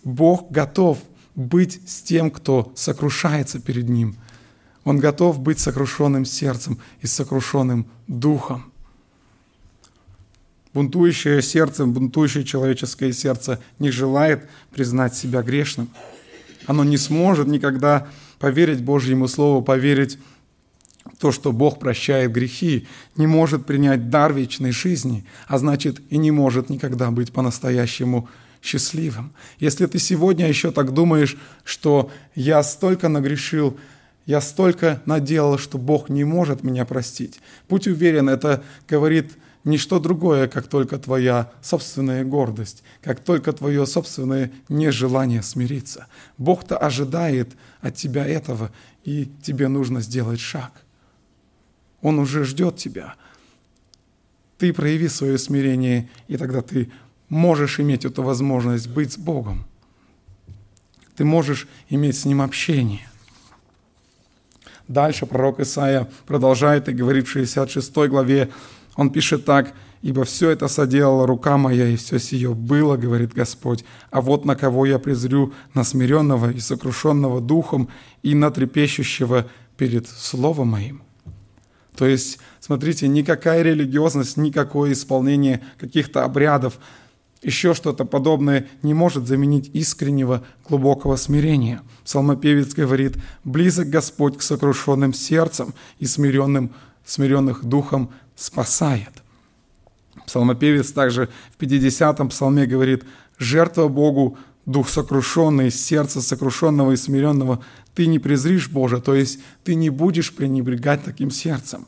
Бог 0.04 0.50
готов– 0.50 0.98
быть 1.34 1.80
с 1.88 2.02
тем, 2.02 2.30
кто 2.30 2.72
сокрушается 2.74 3.58
перед 3.60 3.88
Ним. 3.88 4.16
Он 4.84 4.98
готов 4.98 5.40
быть 5.40 5.58
сокрушенным 5.58 6.24
сердцем 6.24 6.78
и 7.00 7.06
сокрушенным 7.06 7.86
духом. 8.08 8.72
Бунтующее 10.74 11.42
сердце, 11.42 11.86
бунтующее 11.86 12.44
человеческое 12.44 13.12
сердце 13.12 13.60
не 13.78 13.90
желает 13.90 14.48
признать 14.70 15.14
себя 15.14 15.42
грешным. 15.42 15.90
Оно 16.66 16.82
не 16.82 16.96
сможет 16.96 17.46
никогда 17.46 18.08
поверить 18.38 18.82
Божьему 18.82 19.28
Слову, 19.28 19.62
поверить 19.62 20.18
в 21.04 21.16
то, 21.18 21.30
что 21.30 21.52
Бог 21.52 21.78
прощает 21.78 22.32
грехи, 22.32 22.86
не 23.16 23.26
может 23.26 23.66
принять 23.66 24.08
дар 24.08 24.32
вечной 24.32 24.72
жизни, 24.72 25.24
а 25.46 25.58
значит 25.58 26.00
и 26.10 26.16
не 26.16 26.30
может 26.30 26.70
никогда 26.70 27.10
быть 27.10 27.32
по-настоящему 27.32 28.28
счастливым. 28.62 29.32
Если 29.58 29.86
ты 29.86 29.98
сегодня 29.98 30.48
еще 30.48 30.70
так 30.70 30.94
думаешь, 30.94 31.36
что 31.64 32.10
я 32.34 32.62
столько 32.62 33.08
нагрешил, 33.08 33.76
я 34.24 34.40
столько 34.40 35.02
наделал, 35.04 35.58
что 35.58 35.78
Бог 35.78 36.08
не 36.08 36.24
может 36.24 36.62
меня 36.62 36.84
простить, 36.84 37.40
будь 37.68 37.88
уверен, 37.88 38.28
это 38.28 38.62
говорит 38.88 39.32
не 39.64 39.78
что 39.78 40.00
другое, 40.00 40.48
как 40.48 40.66
только 40.66 40.98
твоя 40.98 41.52
собственная 41.60 42.24
гордость, 42.24 42.82
как 43.00 43.20
только 43.20 43.52
твое 43.52 43.86
собственное 43.86 44.50
нежелание 44.68 45.42
смириться. 45.42 46.06
Бог-то 46.36 46.76
ожидает 46.76 47.52
от 47.80 47.94
тебя 47.94 48.26
этого, 48.26 48.72
и 49.04 49.30
тебе 49.42 49.68
нужно 49.68 50.00
сделать 50.00 50.40
шаг. 50.40 50.72
Он 52.00 52.18
уже 52.18 52.44
ждет 52.44 52.76
тебя. 52.76 53.14
ты 54.58 54.72
прояви 54.72 55.08
свое 55.08 55.38
смирение, 55.38 56.08
и 56.28 56.36
тогда 56.36 56.62
ты 56.62 56.90
можешь 57.32 57.80
иметь 57.80 58.04
эту 58.04 58.22
возможность 58.22 58.88
быть 58.88 59.14
с 59.14 59.16
Богом. 59.16 59.64
Ты 61.16 61.24
можешь 61.24 61.66
иметь 61.88 62.18
с 62.18 62.26
Ним 62.26 62.42
общение. 62.42 63.08
Дальше 64.86 65.24
пророк 65.24 65.58
Исаия 65.58 66.10
продолжает 66.26 66.90
и 66.90 66.92
говорит 66.92 67.26
в 67.26 67.30
66 67.30 67.96
главе, 68.08 68.50
он 68.96 69.10
пишет 69.10 69.46
так, 69.46 69.72
«Ибо 70.02 70.24
все 70.24 70.50
это 70.50 70.68
соделала 70.68 71.26
рука 71.26 71.56
моя, 71.56 71.88
и 71.88 71.96
все 71.96 72.18
сие 72.18 72.54
было, 72.54 72.96
говорит 72.96 73.32
Господь, 73.32 73.84
а 74.10 74.20
вот 74.20 74.44
на 74.44 74.54
кого 74.54 74.84
я 74.84 74.98
презрю, 74.98 75.54
на 75.74 75.84
смиренного 75.84 76.50
и 76.50 76.58
сокрушенного 76.58 77.40
духом, 77.40 77.88
и 78.22 78.34
на 78.34 78.50
трепещущего 78.50 79.46
перед 79.78 80.06
Словом 80.06 80.68
моим». 80.68 81.02
То 81.96 82.06
есть, 82.06 82.38
смотрите, 82.58 83.06
никакая 83.06 83.62
религиозность, 83.62 84.36
никакое 84.36 84.92
исполнение 84.92 85.62
каких-то 85.78 86.24
обрядов, 86.24 86.78
еще 87.42 87.74
что-то 87.74 88.04
подобное 88.04 88.68
не 88.82 88.94
может 88.94 89.26
заменить 89.26 89.70
искреннего, 89.72 90.44
глубокого 90.68 91.16
смирения. 91.16 91.82
Псалмопевец 92.04 92.72
говорит, 92.74 93.16
«Близок 93.44 93.88
Господь 93.88 94.38
к 94.38 94.42
сокрушенным 94.42 95.12
сердцам 95.12 95.74
и 95.98 96.06
смиренным, 96.06 96.70
смиренных 97.04 97.64
духом 97.64 98.10
спасает». 98.36 99.22
Псалмопевец 100.26 100.92
также 100.92 101.28
в 101.56 101.60
50-м 101.60 102.28
псалме 102.28 102.66
говорит, 102.66 103.04
«Жертва 103.38 103.88
Богу, 103.88 104.38
дух 104.66 104.88
сокрушенный, 104.88 105.70
сердце 105.70 106.22
сокрушенного 106.22 106.92
и 106.92 106.96
смиренного, 106.96 107.64
ты 107.94 108.06
не 108.06 108.20
презришь 108.20 108.70
Боже, 108.70 109.00
то 109.00 109.14
есть 109.14 109.40
ты 109.64 109.74
не 109.74 109.90
будешь 109.90 110.32
пренебрегать 110.32 111.04
таким 111.04 111.30
сердцем». 111.30 111.86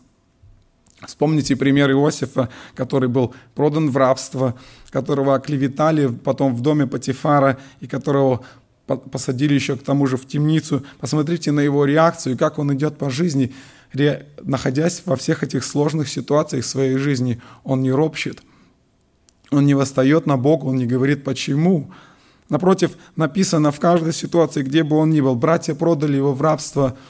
Вспомните 1.06 1.56
пример 1.56 1.90
Иосифа, 1.90 2.48
который 2.74 3.08
был 3.08 3.34
продан 3.54 3.90
в 3.90 3.96
рабство, 3.96 4.54
которого 4.94 5.34
оклеветали 5.34 6.06
потом 6.06 6.54
в 6.54 6.60
доме 6.60 6.86
Патифара 6.86 7.58
и 7.80 7.88
которого 7.88 8.44
посадили 8.86 9.52
еще 9.52 9.76
к 9.76 9.82
тому 9.82 10.06
же 10.06 10.16
в 10.16 10.24
темницу. 10.24 10.84
Посмотрите 11.00 11.50
на 11.50 11.58
его 11.58 11.84
реакцию, 11.84 12.38
как 12.38 12.60
он 12.60 12.72
идет 12.74 12.96
по 12.96 13.10
жизни, 13.10 13.52
находясь 14.40 15.02
во 15.04 15.16
всех 15.16 15.42
этих 15.42 15.64
сложных 15.64 16.08
ситуациях 16.08 16.64
своей 16.64 16.96
жизни. 16.96 17.40
Он 17.64 17.82
не 17.82 17.90
ропщет, 17.90 18.40
он 19.50 19.66
не 19.66 19.74
восстает 19.74 20.26
на 20.26 20.36
Бога, 20.36 20.66
он 20.66 20.76
не 20.76 20.86
говорит 20.86 21.24
«почему?». 21.24 21.90
Напротив, 22.48 22.96
написано 23.16 23.72
в 23.72 23.80
каждой 23.80 24.12
ситуации, 24.12 24.62
где 24.62 24.84
бы 24.84 24.96
он 24.96 25.10
ни 25.10 25.20
был, 25.20 25.34
братья 25.34 25.74
продали 25.74 26.16
его 26.16 26.32
в 26.32 26.40
рабство– 26.40 26.96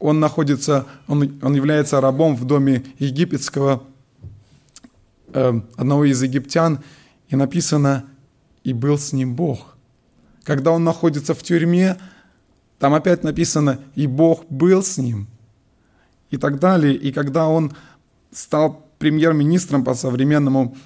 он 0.00 0.18
находится, 0.18 0.86
он, 1.06 1.38
он 1.42 1.54
является 1.54 2.00
рабом 2.00 2.34
в 2.34 2.46
доме 2.46 2.84
египетского, 2.98 3.82
э, 5.32 5.60
одного 5.76 6.04
из 6.04 6.22
египтян, 6.22 6.80
и 7.28 7.36
написано 7.36 8.06
«и 8.64 8.72
был 8.72 8.98
с 8.98 9.12
ним 9.12 9.34
Бог». 9.34 9.76
Когда 10.44 10.72
он 10.72 10.84
находится 10.84 11.34
в 11.34 11.42
тюрьме, 11.42 11.96
там 12.78 12.94
опять 12.94 13.24
написано 13.24 13.80
«и 13.94 14.06
Бог 14.06 14.46
был 14.48 14.82
с 14.82 14.98
ним» 14.98 15.28
и 16.30 16.36
так 16.36 16.58
далее. 16.58 16.94
И 16.94 17.12
когда 17.12 17.48
он 17.48 17.72
стал 18.32 18.86
премьер-министром 18.98 19.84
по 19.84 19.94
современному, 19.94 20.76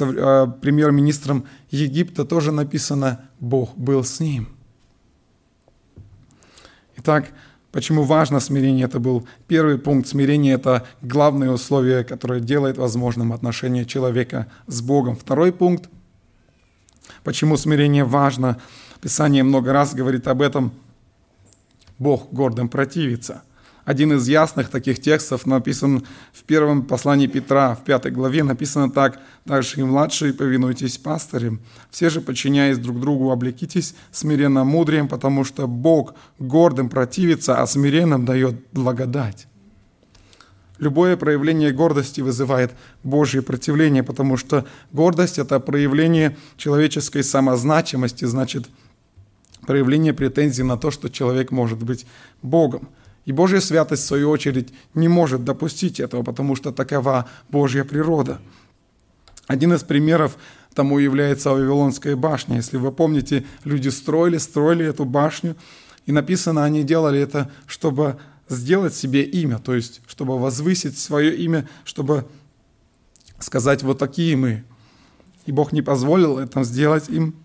э, 0.00 0.46
премьер-министром 0.60 1.46
Египта, 1.70 2.24
тоже 2.24 2.52
написано 2.52 3.20
«Бог 3.38 3.76
был 3.76 4.04
с 4.04 4.20
ним». 4.20 4.48
Итак, 6.96 7.30
Почему 7.72 8.02
важно 8.02 8.40
смирение? 8.40 8.86
Это 8.86 8.98
был 8.98 9.26
первый 9.46 9.78
пункт. 9.78 10.08
Смирение– 10.08 10.54
это 10.56 10.86
главное 11.02 11.50
условие, 11.50 12.02
которое 12.04 12.40
делает 12.40 12.78
возможным 12.78 13.32
отношение 13.32 13.84
человека 13.84 14.46
с 14.66 14.82
Богом. 14.82 15.14
Второй 15.14 15.52
пункт. 15.52 15.88
Почему 17.22 17.56
смирение 17.56 18.04
важно? 18.04 18.58
Писание 19.00 19.42
много 19.42 19.72
раз 19.72 19.94
говорит 19.94 20.26
об 20.26 20.42
этом. 20.42 20.72
Бог 21.98 22.32
гордым 22.32 22.68
противится– 22.68 23.42
один 23.84 24.12
из 24.12 24.28
ясных 24.28 24.68
таких 24.68 25.00
текстов 25.00 25.46
написан 25.46 26.04
в 26.32 26.42
первом 26.44 26.82
послании 26.82 27.26
Петра, 27.26 27.74
в 27.74 27.84
пятой 27.84 28.12
главе, 28.12 28.42
написано 28.42 28.90
так, 28.90 29.20
«Также 29.46 29.80
и 29.80 29.82
младшие 29.82 30.34
повинуйтесь 30.34 30.98
пастырям, 30.98 31.60
все 31.90 32.10
же, 32.10 32.20
подчиняясь 32.20 32.78
друг 32.78 33.00
другу, 33.00 33.30
облекитесь 33.30 33.94
смиренно 34.12 34.64
мудрием, 34.64 35.08
потому 35.08 35.44
что 35.44 35.66
Бог 35.66 36.14
гордым 36.38 36.88
противится, 36.88 37.62
а 37.62 37.66
смиренным 37.66 38.24
дает 38.24 38.56
благодать». 38.72 39.46
Любое 40.78 41.16
проявление 41.18 41.72
гордости 41.72 42.22
вызывает 42.22 42.72
Божье 43.02 43.42
противление, 43.42 44.02
потому 44.02 44.38
что 44.38 44.66
гордость– 44.92 45.38
это 45.38 45.60
проявление 45.60 46.36
человеческой 46.56 47.22
самозначимости, 47.22 48.24
значит, 48.24 48.66
проявление 49.66 50.14
претензий 50.14 50.62
на 50.62 50.78
то, 50.78 50.90
что 50.90 51.10
человек 51.10 51.50
может 51.50 51.82
быть 51.82 52.06
Богом– 52.42 52.88
и 53.30 53.32
Божья 53.32 53.60
святость, 53.60 54.02
в 54.02 54.06
свою 54.06 54.28
очередь, 54.28 54.74
не 54.92 55.06
может 55.06 55.44
допустить 55.44 56.00
этого, 56.00 56.24
потому 56.24 56.56
что 56.56 56.72
такова 56.72 57.28
Божья 57.48 57.84
природа. 57.84 58.40
Один 59.46 59.72
из 59.72 59.84
примеров 59.84 60.36
тому 60.74 60.98
является 60.98 61.50
Вавилонская 61.50 62.16
башня. 62.16 62.56
Если 62.56 62.76
вы 62.76 62.90
помните, 62.90 63.44
люди 63.62 63.88
строили, 63.88 64.36
строили 64.38 64.84
эту 64.84 65.04
башню, 65.04 65.54
и 66.06 66.12
написано, 66.12 66.64
они 66.64 66.82
делали 66.82 67.20
это, 67.20 67.52
чтобы 67.68 68.18
сделать 68.48 68.94
себе 68.94 69.22
имя, 69.22 69.60
то 69.60 69.76
есть, 69.76 70.00
чтобы 70.08 70.36
возвысить 70.36 70.98
свое 70.98 71.36
имя, 71.36 71.68
чтобы 71.84 72.26
сказать, 73.38 73.84
вот 73.84 74.00
такие 74.00 74.36
мы. 74.36 74.64
И 75.46 75.52
Бог 75.52 75.70
не 75.70 75.82
позволил 75.82 76.40
это 76.40 76.64
сделать 76.64 77.08
им, 77.08 77.36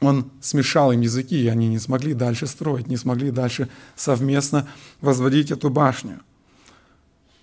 он 0.00 0.30
смешал 0.40 0.92
им 0.92 1.00
языки, 1.00 1.42
и 1.42 1.48
они 1.48 1.68
не 1.68 1.78
смогли 1.78 2.14
дальше 2.14 2.46
строить, 2.46 2.86
не 2.86 2.96
смогли 2.96 3.30
дальше 3.30 3.68
совместно 3.96 4.68
возводить 5.00 5.50
эту 5.50 5.70
башню. 5.70 6.20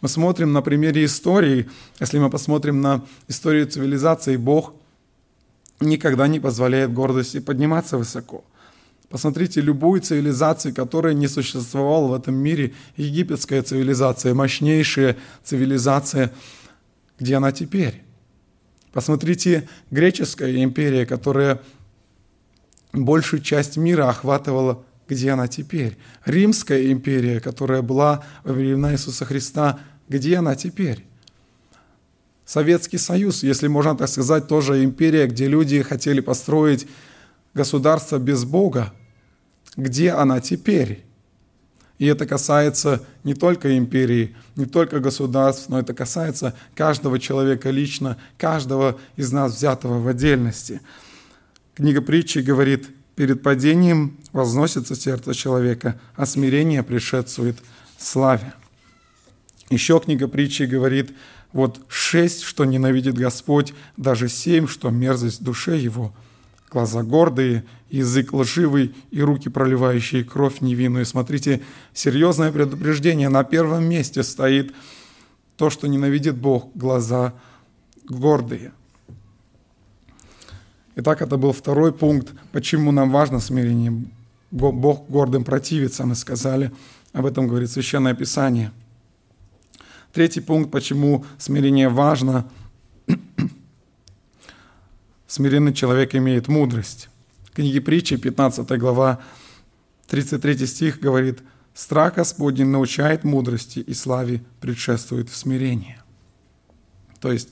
Мы 0.01 0.09
смотрим 0.09 0.53
на 0.53 0.61
примере 0.61 1.05
истории, 1.05 1.67
если 1.99 2.19
мы 2.19 2.29
посмотрим 2.29 2.81
на 2.81 3.03
историю 3.27 3.67
цивилизации, 3.67 4.37
Бог 4.37 4.73
никогда 5.79 6.27
не 6.27 6.39
позволяет 6.39 6.93
гордости 6.93 7.39
подниматься 7.39 7.97
высоко. 7.97 8.43
Посмотрите 9.09 9.61
любую 9.61 10.01
цивилизацию, 10.01 10.73
которая 10.73 11.13
не 11.13 11.27
существовала 11.27 12.07
в 12.07 12.13
этом 12.13 12.35
мире, 12.35 12.73
египетская 12.97 13.61
цивилизация, 13.61 14.33
мощнейшая 14.33 15.17
цивилизация, 15.43 16.31
где 17.19 17.35
она 17.35 17.51
теперь? 17.51 18.01
Посмотрите, 18.93 19.67
греческая 19.91 20.63
империя, 20.63 21.05
которая 21.05 21.61
большую 23.03 23.41
часть 23.41 23.77
мира 23.77 24.09
охватывала, 24.09 24.83
где 25.07 25.31
она 25.31 25.47
теперь. 25.47 25.97
Римская 26.25 26.91
империя, 26.91 27.39
которая 27.39 27.81
была 27.81 28.23
во 28.43 28.53
времена 28.53 28.93
Иисуса 28.93 29.25
Христа, 29.25 29.79
где 30.07 30.37
она 30.37 30.55
теперь? 30.55 31.05
Советский 32.45 32.99
Союз, 32.99 33.43
если 33.43 33.67
можно 33.67 33.95
так 33.95 34.07
сказать, 34.07 34.47
тоже 34.47 34.83
империя, 34.83 35.25
где 35.27 35.47
люди 35.47 35.81
хотели 35.81 36.21
построить 36.21 36.87
государство 37.53 38.19
без 38.19 38.45
Бога. 38.45 38.93
Где 39.75 40.11
она 40.11 40.39
теперь? 40.39 41.03
И 41.97 42.05
это 42.05 42.25
касается 42.25 43.03
не 43.23 43.33
только 43.33 43.77
империи, 43.77 44.35
не 44.55 44.65
только 44.65 44.99
государств, 44.99 45.69
но 45.69 45.79
это 45.79 45.93
касается 45.93 46.53
каждого 46.75 47.19
человека 47.19 47.69
лично, 47.69 48.17
каждого 48.37 48.99
из 49.15 49.31
нас 49.31 49.55
взятого 49.55 49.99
в 49.99 50.07
отдельности. 50.07 50.81
Книга 51.75 52.01
притчи 52.01 52.39
говорит, 52.39 52.89
перед 53.17 53.43
падением 53.43 54.17
возносится 54.31 54.95
сердце 54.95 55.33
человека, 55.33 55.99
а 56.15 56.25
смирение 56.25 56.83
предшествует 56.83 57.57
славе. 57.97 58.53
Еще 59.69 59.99
книга 59.99 60.29
притчи 60.29 60.63
говорит, 60.63 61.11
вот 61.51 61.81
шесть, 61.89 62.43
что 62.43 62.63
ненавидит 62.63 63.15
Господь, 63.15 63.73
даже 63.97 64.29
семь, 64.29 64.67
что 64.67 64.89
мерзость 64.89 65.43
душе 65.43 65.77
его. 65.77 66.13
Глаза 66.71 67.03
гордые, 67.03 67.65
язык 67.89 68.31
лживый 68.31 68.95
и 69.11 69.21
руки, 69.21 69.49
проливающие 69.49 70.23
кровь 70.23 70.61
невинную. 70.61 71.05
Смотрите, 71.05 71.61
серьезное 71.93 72.53
предупреждение. 72.53 73.27
На 73.27 73.43
первом 73.43 73.83
месте 73.83 74.23
стоит 74.23 74.73
то, 75.57 75.69
что 75.69 75.87
ненавидит 75.87 76.37
Бог, 76.37 76.69
глаза 76.73 77.33
гордые– 78.05 78.71
Итак, 80.97 81.21
это 81.21 81.35
был 81.35 81.51
второй 81.51 81.93
пункт, 81.93 82.33
почему 82.53 82.91
нам 82.91 83.11
важно 83.11 83.39
смирение. 83.39 84.05
Бог 84.51 85.09
гордым 85.09 85.43
противится, 85.43 86.05
мы 86.05 86.15
сказали. 86.15 86.71
Об 87.11 87.25
этом 87.25 87.47
говорит 87.47 87.69
Священное 87.69 88.13
Писание. 88.13 88.71
Третий 90.13 90.39
пункт, 90.39 90.71
почему 90.71 91.25
смирение 91.37 91.89
важно. 91.89 92.49
Смиренный 95.27 95.73
человек 95.73 96.15
имеет 96.15 96.47
мудрость. 96.47 97.09
В 97.43 97.51
книге 97.51 97.81
притчи, 97.81 98.15
15 98.15 98.65
глава, 98.79 99.19
33 100.07 100.65
стих 100.65 100.99
говорит, 101.01 101.39
«Страх 101.73 102.15
Господень 102.15 102.67
научает 102.67 103.25
мудрости, 103.25 103.79
и 103.79 103.93
славе 103.93 104.41
предшествует 104.61 105.29
смирение». 105.29 106.01
То 107.19 107.33
есть 107.33 107.49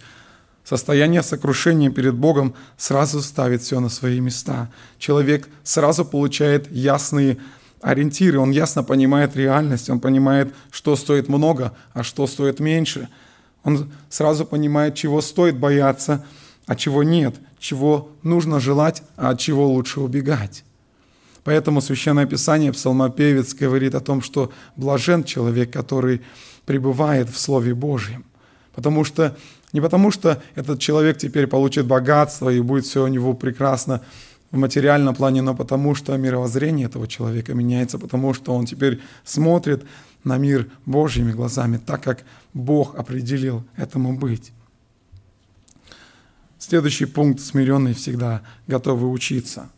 состояние 0.64 1.24
сокрушения 1.24 1.90
перед 1.90 2.16
Богом 2.16 2.54
сразу 2.78 3.22
ставит 3.22 3.62
все 3.62 3.80
на 3.80 3.90
свои 3.90 4.20
места. 4.20 4.70
Человек 4.98 5.48
сразу 5.64 6.06
получает 6.06 6.72
ясные 6.72 7.38
ориентиры, 7.82 8.40
он 8.40 8.52
ясно 8.52 8.84
понимает 8.84 9.36
реальность, 9.36 9.90
он 9.90 10.00
понимает, 10.00 10.54
что 10.72 10.96
стоит 10.96 11.28
много, 11.28 11.74
а 11.94 12.04
что 12.04 12.28
стоит 12.28 12.60
меньше. 12.60 13.10
Он 13.64 13.92
сразу 14.10 14.46
понимает, 14.46 14.96
чего 14.96 15.22
стоит 15.22 15.58
бояться, 15.58 16.26
а 16.66 16.76
чего 16.76 17.04
нет, 17.04 17.36
чего 17.60 18.10
нужно 18.24 18.60
желать, 18.60 19.04
а 19.18 19.32
от 19.32 19.40
чего 19.40 19.68
лучше 19.68 20.00
убегать. 20.00 20.64
Поэтому 21.44 21.82
Священное 21.82 22.26
Писание, 22.26 22.72
псалмопевец 22.72 23.54
говорит 23.54 23.96
о 23.96 24.00
том, 24.00 24.22
что 24.22 24.52
блажен 24.78 25.26
человек, 25.26 25.72
который 25.72 26.22
пребывает 26.66 27.30
в 27.30 27.38
Слове 27.38 27.74
Божьем. 27.74 28.24
Потому 28.74 29.04
что 29.04 29.36
не 29.74 29.82
потому, 29.82 30.12
что 30.12 30.42
этот 30.56 30.80
человек 30.80 31.18
теперь 31.18 31.48
получит 31.48 31.88
богатство 31.88 32.50
и 32.50 32.62
будет 32.62 32.86
все 32.86 33.04
у 33.04 33.08
него 33.08 33.34
прекрасно 33.34 34.02
в 34.52 34.58
материальном 34.58 35.16
плане, 35.16 35.42
но 35.42 35.56
потому 35.56 35.96
что 35.96 36.16
мировоззрение 36.16 36.86
этого 36.86 37.08
человека 37.08 37.56
меняется, 37.56 37.98
потому 37.98 38.36
что 38.36 38.54
он 38.54 38.68
теперь 38.68 39.02
смотрит 39.24 39.84
на 40.24 40.38
мир 40.38 40.70
Божьими 40.86 41.32
глазами, 41.32 41.78
так 41.84 42.04
как 42.04 42.24
Бог 42.54 42.96
определил 42.96 43.64
этому 43.76 44.16
быть. 44.16 44.52
Следующий 46.60 47.06
пункт– 47.06 47.40
смиренный 47.42 47.94
всегда 47.94 48.44
готовы 48.68 49.10
учиться. 49.10 49.70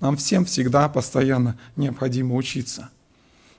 Нам 0.00 0.16
всем 0.16 0.44
всегда 0.44 0.88
постоянно 0.88 1.58
необходимо 1.76 2.36
учиться. 2.36 2.90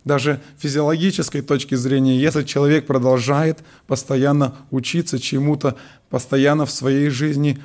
Даже 0.05 0.39
физиологической 0.59 1.41
точки 1.41 1.73
зрения, 1.73 2.19
если 2.19 2.43
человек 2.43 2.85
продолжает 2.85 3.63
постоянно 3.87 4.55
учиться 4.69 5.19
чему-то, 5.19 5.75
постоянно 6.09 6.67
в 6.67 6.71
своей 6.71 7.09
жизни, 7.09 7.57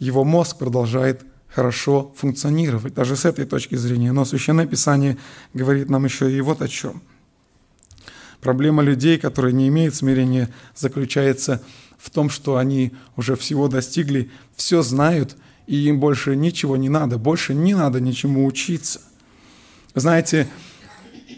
его 0.00 0.24
мозг 0.24 0.58
продолжает 0.58 1.22
хорошо 1.48 2.12
функционировать, 2.16 2.94
даже 2.94 3.14
с 3.14 3.24
этой 3.24 3.44
точки 3.44 3.76
зрения. 3.76 4.10
Но 4.10 4.24
Священное 4.24 4.66
Писание 4.66 5.18
говорит 5.54 5.88
нам 5.88 6.04
еще 6.04 6.30
и 6.36 6.40
вот 6.40 6.62
о 6.62 6.68
чем. 6.68 7.00
Проблема 8.40 8.82
людей, 8.82 9.18
которые 9.18 9.52
не 9.52 9.68
имеют 9.68 9.94
смирения, 9.94 10.52
заключается 10.74 11.62
в 11.96 12.10
том, 12.10 12.28
что 12.28 12.56
они 12.56 12.92
уже 13.16 13.36
всего 13.36 13.68
достигли, 13.68 14.32
все 14.56 14.82
знают, 14.82 15.36
и 15.68 15.76
им 15.76 16.00
больше 16.00 16.34
ничего 16.34 16.76
не 16.76 16.88
надо, 16.88 17.18
больше 17.18 17.54
не 17.54 17.76
надо 17.76 18.00
ничему 18.00 18.44
учиться. 18.46 19.00
Знаете, 19.94 20.48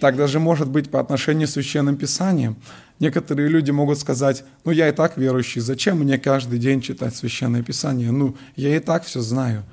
так 0.05 0.17
даже 0.17 0.39
может 0.39 0.69
быть 0.69 0.91
по 0.91 1.01
отношению 1.01 1.49
с 1.49 1.53
Священным 1.53 1.97
Писанием. 1.97 2.59
Некоторые 3.01 3.49
люди 3.49 3.71
могут 3.71 3.99
сказать, 3.99 4.45
ну 4.63 4.71
я 4.71 4.91
и 4.91 4.93
так 4.93 5.17
верующий, 5.17 5.63
зачем 5.63 6.01
мне 6.01 6.19
каждый 6.19 6.59
день 6.59 6.83
читать 6.83 7.17
Священное 7.17 7.63
Писание? 7.63 8.13
Ну, 8.13 8.37
я 8.55 8.77
и 8.77 8.81
так 8.81 9.05
все 9.05 9.23
знаю. 9.23 9.65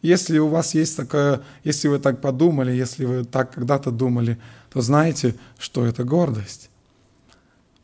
Если 0.00 0.38
у 0.38 0.48
вас 0.48 0.72
есть 0.72 0.96
такое, 0.96 1.42
если 1.62 1.88
вы 1.88 1.98
так 1.98 2.22
подумали, 2.22 2.72
если 2.72 3.04
вы 3.04 3.24
так 3.26 3.50
когда-то 3.52 3.90
думали, 3.90 4.38
то 4.72 4.80
знаете, 4.80 5.34
что 5.58 5.84
это 5.84 6.04
гордость. 6.04 6.70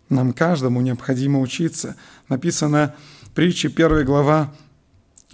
Нам 0.09 0.33
каждому 0.33 0.81
необходимо 0.81 1.41
учиться. 1.41 1.97
Написано 2.31 2.95
в 3.21 3.29
притче 3.33 3.69
1 3.69 4.07
глава, 4.07 4.55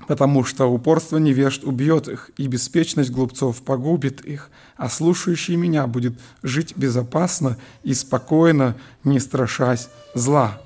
потому 0.06 0.44
что 0.44 0.66
упорство 0.66 1.18
невежд 1.18 1.64
убьет 1.64 2.08
их, 2.08 2.30
и 2.37 2.46
беспечность 2.46 3.11
глупцов 3.11 3.62
погубит 3.62 4.20
их, 4.20 4.50
а 4.76 4.88
слушающий 4.88 5.56
меня 5.56 5.87
будет 5.87 6.18
жить 6.42 6.74
безопасно 6.76 7.56
и 7.82 7.94
спокойно, 7.94 8.76
не 9.04 9.20
страшась 9.20 9.88
зла. 10.14 10.61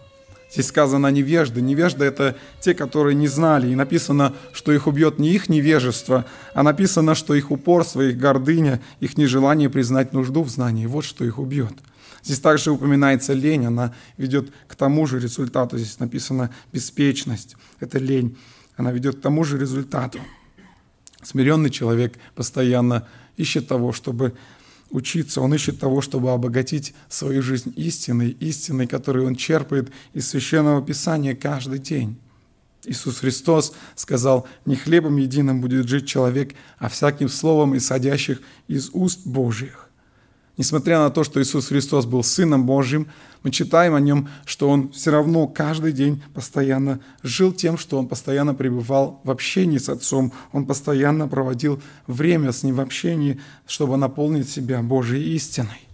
Здесь 0.52 0.66
сказано 0.66 1.06
невежды. 1.06 1.62
Невежды– 1.62 2.04
это 2.06 2.36
те, 2.60 2.74
которые 2.74 3.14
не 3.14 3.26
знали. 3.26 3.70
И 3.70 3.74
написано, 3.74 4.34
что 4.52 4.70
их 4.70 4.86
убьет 4.86 5.18
не 5.18 5.30
их 5.30 5.48
невежество, 5.48 6.26
а 6.52 6.62
написано, 6.62 7.14
что 7.14 7.32
их 7.34 7.50
упорство, 7.50 8.02
их 8.02 8.18
гордыня, 8.18 8.82
их 9.00 9.16
нежелание 9.16 9.70
признать 9.70 10.12
нужду 10.12 10.42
в 10.42 10.50
знании– 10.50 10.84
вот 10.86 11.06
что 11.06 11.24
их 11.24 11.38
убьет– 11.38 11.72
Здесь 12.24 12.38
также 12.38 12.70
упоминается 12.70 13.32
лень, 13.32 13.66
она 13.66 13.94
ведет 14.16 14.52
к 14.68 14.76
тому 14.76 15.06
же 15.06 15.18
результату. 15.18 15.76
Здесь 15.76 15.98
написано 15.98 16.50
беспечность, 16.72 17.56
это 17.80 17.98
лень, 17.98 18.36
она 18.82 18.90
ведет 18.90 19.16
к 19.16 19.20
тому 19.20 19.44
же 19.44 19.58
результату. 19.58 20.18
Смиренный 21.22 21.70
человек 21.70 22.18
постоянно 22.34 23.06
ищет 23.36 23.68
того, 23.68 23.92
чтобы 23.92 24.34
учиться, 24.90 25.40
он 25.40 25.54
ищет 25.54 25.78
того, 25.78 26.00
чтобы 26.00 26.32
обогатить 26.32 26.92
свою 27.08 27.42
жизнь 27.42 27.72
истиной, 27.76 28.30
истиной, 28.40 28.88
которую 28.88 29.26
он 29.26 29.36
черпает 29.36 29.92
из 30.14 30.28
Священного 30.28 30.84
Писания 30.84 31.36
каждый 31.36 31.78
день. 31.78 32.18
Иисус 32.84 33.20
Христос 33.20 33.72
сказал, 33.94 34.48
не 34.66 34.74
хлебом 34.74 35.16
единым 35.16 35.60
будет 35.60 35.88
жить 35.88 36.08
человек, 36.08 36.54
а 36.78 36.88
всяким 36.88 37.28
словом, 37.28 37.76
исходящих 37.76 38.42
из 38.66 38.90
уст 38.92 39.24
Божьих. 39.24 39.88
Несмотря 40.58 40.98
на 40.98 41.10
то, 41.10 41.24
что 41.24 41.40
Иисус 41.40 41.68
Христос 41.68 42.04
был 42.04 42.22
Сыном 42.22 42.66
Божьим, 42.66 43.08
мы 43.42 43.50
читаем 43.50 43.94
о 43.94 44.00
нем, 44.00 44.28
что 44.44 44.68
он 44.68 44.92
все 44.92 45.10
равно 45.10 45.48
каждый 45.48 45.92
день 45.92 46.22
постоянно 46.34 47.00
жил 47.22 47.52
тем, 47.52 47.78
что 47.78 47.98
он 47.98 48.06
постоянно 48.06 48.54
пребывал 48.54 49.20
в 49.24 49.30
общении 49.30 49.78
с 49.78 49.88
Отцом, 49.88 50.32
он 50.52 50.66
постоянно 50.66 51.26
проводил 51.26 51.80
время 52.06 52.52
с 52.52 52.62
ним 52.62 52.76
в 52.76 52.80
общении, 52.80 53.40
чтобы 53.66 53.96
наполнить 53.96 54.48
себя 54.48 54.82
Божьей 54.82 55.34
истиной. 55.34 55.88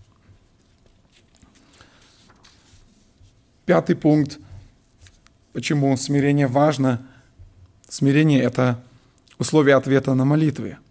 Пятый 3.65 3.95
пункт, 3.95 4.39
почему 5.53 5.97
смирение 5.97 6.49
важно. 6.49 7.07
Смирение– 7.89 8.41
это 8.43 8.83
условие 9.39 9.77
ответа 9.77 10.15
на 10.15 10.25
молитвы– 10.25 10.79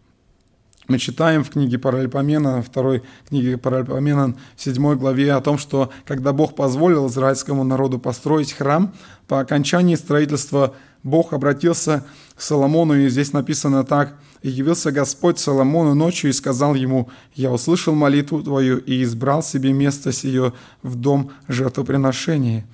мы 0.88 1.00
читаем 1.00 1.44
в 1.44 1.50
книге 1.50 1.78
Паральпомена, 1.78 2.62
второй 2.62 3.04
книге 3.28 3.58
Паральпомена, 3.58 4.36
в 4.56 4.62
седьмой 4.62 4.96
главе 4.96 5.34
о 5.34 5.42
том, 5.42 5.58
что 5.58 5.92
когда 6.06 6.32
Бог 6.32 6.56
позволил 6.56 7.08
израильскому 7.08 7.64
народу 7.64 8.00
построить 8.00 8.54
храм, 8.54 8.94
по 9.28 9.40
окончании 9.40 9.96
строительства 9.96 10.74
Бог 11.04 11.34
обратился 11.34 12.06
к 12.36 12.42
Соломону, 12.42 12.96
и 12.96 13.10
здесь 13.10 13.34
написано 13.34 13.84
так, 13.84 14.16
«И 14.44 14.50
явился 14.50 14.92
Господь 14.92 15.40
Соломону 15.40 15.96
ночью 15.96 16.30
и 16.30 16.34
сказал 16.34 16.76
ему, 16.76 17.10
«Я 17.34 17.52
услышал 17.52 17.96
молитву 17.96 18.44
твою 18.44 18.78
и 18.78 19.04
избрал 19.04 19.42
себе 19.42 19.74
место 19.74 20.14
сие 20.14 20.54
в 20.84 20.96
дом 20.96 21.32
жертвоприношения». 21.48 22.66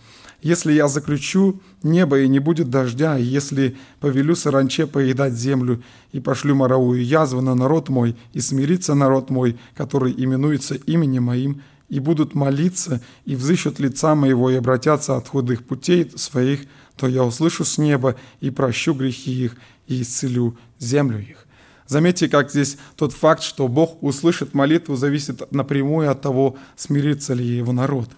Если 0.43 0.73
я 0.73 0.89
заключу 0.89 1.61
небо, 1.83 2.19
и 2.19 2.27
не 2.27 2.39
будет 2.39 2.69
дождя, 2.69 3.17
и 3.17 3.23
если 3.23 3.77
повелю 4.01 4.35
саранче 4.35 4.85
поедать 4.87 5.33
землю, 5.33 5.81
и 6.11 6.19
пошлю 6.19 6.53
моровую 6.53 7.03
язву 7.03 7.39
на 7.39 7.55
народ 7.55 7.87
мой, 7.87 8.17
и 8.33 8.41
смирится 8.41 8.93
народ 8.93 9.29
мой, 9.29 9.57
который 9.73 10.13
именуется 10.15 10.75
именем 10.75 11.23
моим, 11.23 11.61
и 11.87 12.01
будут 12.01 12.35
молиться, 12.35 13.01
и 13.23 13.37
взыщут 13.37 13.79
лица 13.79 14.15
моего, 14.15 14.49
и 14.49 14.55
обратятся 14.55 15.15
от 15.15 15.29
худых 15.29 15.63
путей 15.63 16.11
своих, 16.15 16.65
то 16.97 17.07
я 17.07 17.23
услышу 17.23 17.63
с 17.63 17.77
неба, 17.77 18.17
и 18.41 18.49
прощу 18.49 18.93
грехи 18.93 19.45
их, 19.45 19.55
и 19.87 20.01
исцелю 20.01 20.57
землю 20.77 21.19
их». 21.19 21.47
Заметьте, 21.87 22.27
как 22.27 22.51
здесь 22.51 22.77
тот 22.97 23.13
факт, 23.13 23.43
что 23.43 23.69
Бог 23.69 24.03
услышит 24.03 24.53
молитву, 24.53 24.97
зависит 24.97 25.53
напрямую 25.53 26.11
от 26.11 26.21
того, 26.21 26.57
смирится 26.75 27.33
ли 27.33 27.45
его 27.45 27.71
народ. 27.71 28.09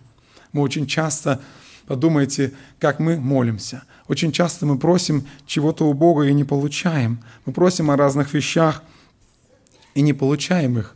Мы 0.54 0.62
очень 0.62 0.88
часто 0.88 1.42
Подумайте, 1.88 2.54
как 2.80 3.00
мы 3.00 3.20
молимся. 3.20 3.84
Очень 4.08 4.32
часто 4.32 4.66
мы 4.66 4.78
просим 4.78 5.26
чего-то 5.46 5.88
у 5.88 5.94
Бога 5.94 6.24
и 6.24 6.34
не 6.34 6.44
получаем. 6.44 7.20
Мы 7.46 7.54
просим 7.54 7.92
о 7.92 7.98
разных 7.98 8.34
вещах 8.34 8.84
и 9.94 10.02
не 10.02 10.14
получаем 10.14 10.80
их. 10.80 10.96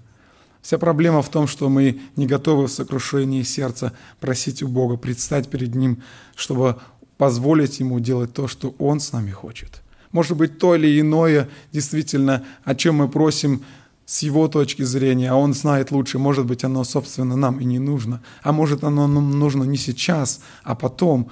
Вся 0.61 0.77
проблема 0.77 1.21
в 1.21 1.29
том, 1.29 1.47
что 1.47 1.69
мы 1.69 2.01
не 2.15 2.27
готовы 2.27 2.67
в 2.67 2.71
сокрушении 2.71 3.43
сердца 3.43 3.93
просить 4.19 4.61
у 4.61 4.67
Бога, 4.67 4.97
предстать 4.97 5.49
перед 5.49 5.73
Ним, 5.73 6.03
чтобы 6.35 6.77
позволить 7.17 7.79
Ему 7.79 7.99
делать 7.99 8.33
то, 8.33 8.47
что 8.47 8.75
Он 8.77 8.99
с 8.99 9.13
нами 9.13 9.31
хочет. 9.31 9.81
Может 10.11 10.37
быть, 10.37 10.57
то 10.57 10.75
или 10.75 10.99
иное, 10.99 11.49
действительно, 11.71 12.43
о 12.63 12.75
чем 12.75 12.95
мы 12.95 13.09
просим, 13.09 13.63
с 14.09 14.23
его 14.23 14.47
точки 14.47 14.81
зрения, 14.81 15.29
а 15.29 15.35
он 15.35 15.53
знает 15.53 15.91
лучше, 15.91 16.17
может 16.17 16.47
быть, 16.47 16.63
оно, 16.63 16.83
собственно, 16.83 17.35
нам 17.35 17.59
и 17.59 17.63
не 17.63 17.77
нужно, 17.77 18.23
а 18.41 18.51
может, 18.51 18.83
оно 18.83 19.05
нам 19.05 19.37
нужно 19.37 19.63
не 19.65 19.77
сейчас, 19.77 20.41
а 20.63 20.73
потом. 20.73 21.29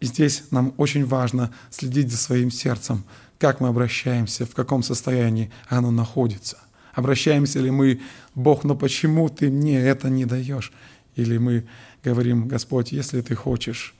И 0.00 0.04
здесь 0.04 0.44
нам 0.50 0.74
очень 0.76 1.06
важно 1.06 1.54
следить 1.70 2.10
за 2.10 2.18
своим 2.18 2.50
сердцем, 2.50 3.04
как 3.38 3.60
мы 3.60 3.68
обращаемся, 3.68 4.44
в 4.44 4.54
каком 4.54 4.82
состоянии 4.82 5.50
оно 5.66 5.90
находится. 5.90 6.58
Обращаемся 6.92 7.58
ли 7.58 7.70
мы, 7.70 8.02
Бог, 8.34 8.64
но 8.64 8.76
почему 8.76 9.30
ты 9.30 9.50
мне 9.50 9.80
это 9.80 10.10
не 10.10 10.26
даешь? 10.26 10.74
Или 11.14 11.38
мы 11.38 11.66
говорим, 12.04 12.48
Господь, 12.48 12.92
если 12.92 13.22
ты 13.22 13.34
хочешь, 13.34 13.94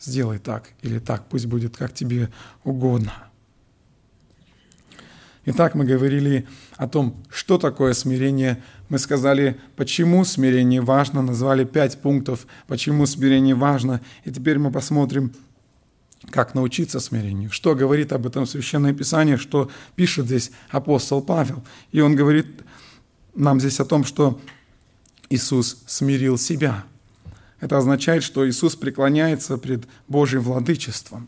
сделай 0.00 0.38
так 0.38 0.70
или 0.80 1.00
так, 1.00 1.28
пусть 1.28 1.44
будет 1.44 1.76
как 1.76 1.92
тебе 1.92 2.30
угодно. 2.64 3.12
Итак, 5.50 5.74
мы 5.74 5.86
говорили 5.86 6.46
о 6.76 6.86
том, 6.86 7.16
что 7.30 7.56
такое 7.56 7.94
смирение. 7.94 8.62
Мы 8.90 8.98
сказали, 8.98 9.58
почему 9.76 10.26
смирение 10.26 10.82
важно, 10.82 11.22
назвали 11.22 11.64
пять 11.64 12.02
пунктов, 12.02 12.46
почему 12.66 13.06
смирение 13.06 13.54
важно. 13.54 14.02
И 14.26 14.30
теперь 14.30 14.58
мы 14.58 14.70
посмотрим, 14.70 15.32
как 16.28 16.54
научиться 16.54 17.00
смирению. 17.00 17.50
Что 17.50 17.74
говорит 17.74 18.12
об 18.12 18.26
этом 18.26 18.44
Священное 18.44 18.92
Писание, 18.92 19.38
что 19.38 19.70
пишет 19.96 20.26
здесь 20.26 20.50
апостол 20.68 21.22
Павел. 21.22 21.64
И 21.92 22.02
он 22.02 22.14
говорит 22.14 22.46
нам 23.34 23.58
здесь 23.58 23.80
о 23.80 23.86
том, 23.86 24.04
что 24.04 24.38
Иисус 25.30 25.82
смирил 25.86 26.36
себя. 26.36 26.84
Это 27.60 27.78
означает, 27.78 28.22
что 28.22 28.46
Иисус 28.46 28.76
преклоняется 28.76 29.56
пред 29.56 29.88
Божьим 30.08 30.42
владычеством. 30.42 31.26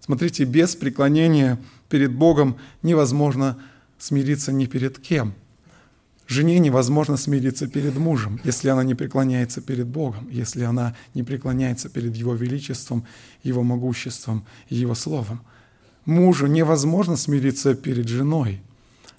Смотрите, 0.00 0.42
без 0.42 0.74
преклонения 0.74 1.56
перед 1.88 2.14
Богом 2.14 2.58
невозможно 2.82 3.58
смириться 3.98 4.52
ни 4.52 4.66
перед 4.66 4.98
кем. 4.98 5.34
Жене 6.26 6.58
невозможно 6.58 7.16
смириться 7.16 7.66
перед 7.68 7.96
мужем, 7.96 8.38
если 8.44 8.68
она 8.68 8.84
не 8.84 8.94
преклоняется 8.94 9.62
перед 9.62 9.86
Богом, 9.86 10.28
если 10.30 10.62
она 10.62 10.94
не 11.14 11.22
преклоняется 11.22 11.88
перед 11.88 12.14
Его 12.14 12.34
величеством, 12.34 13.06
Его 13.42 13.62
могуществом 13.62 14.44
и 14.68 14.76
Его 14.76 14.94
словом. 14.94 15.40
Мужу 16.04 16.46
невозможно 16.46 17.16
смириться 17.16 17.74
перед 17.74 18.08
женой. 18.08 18.60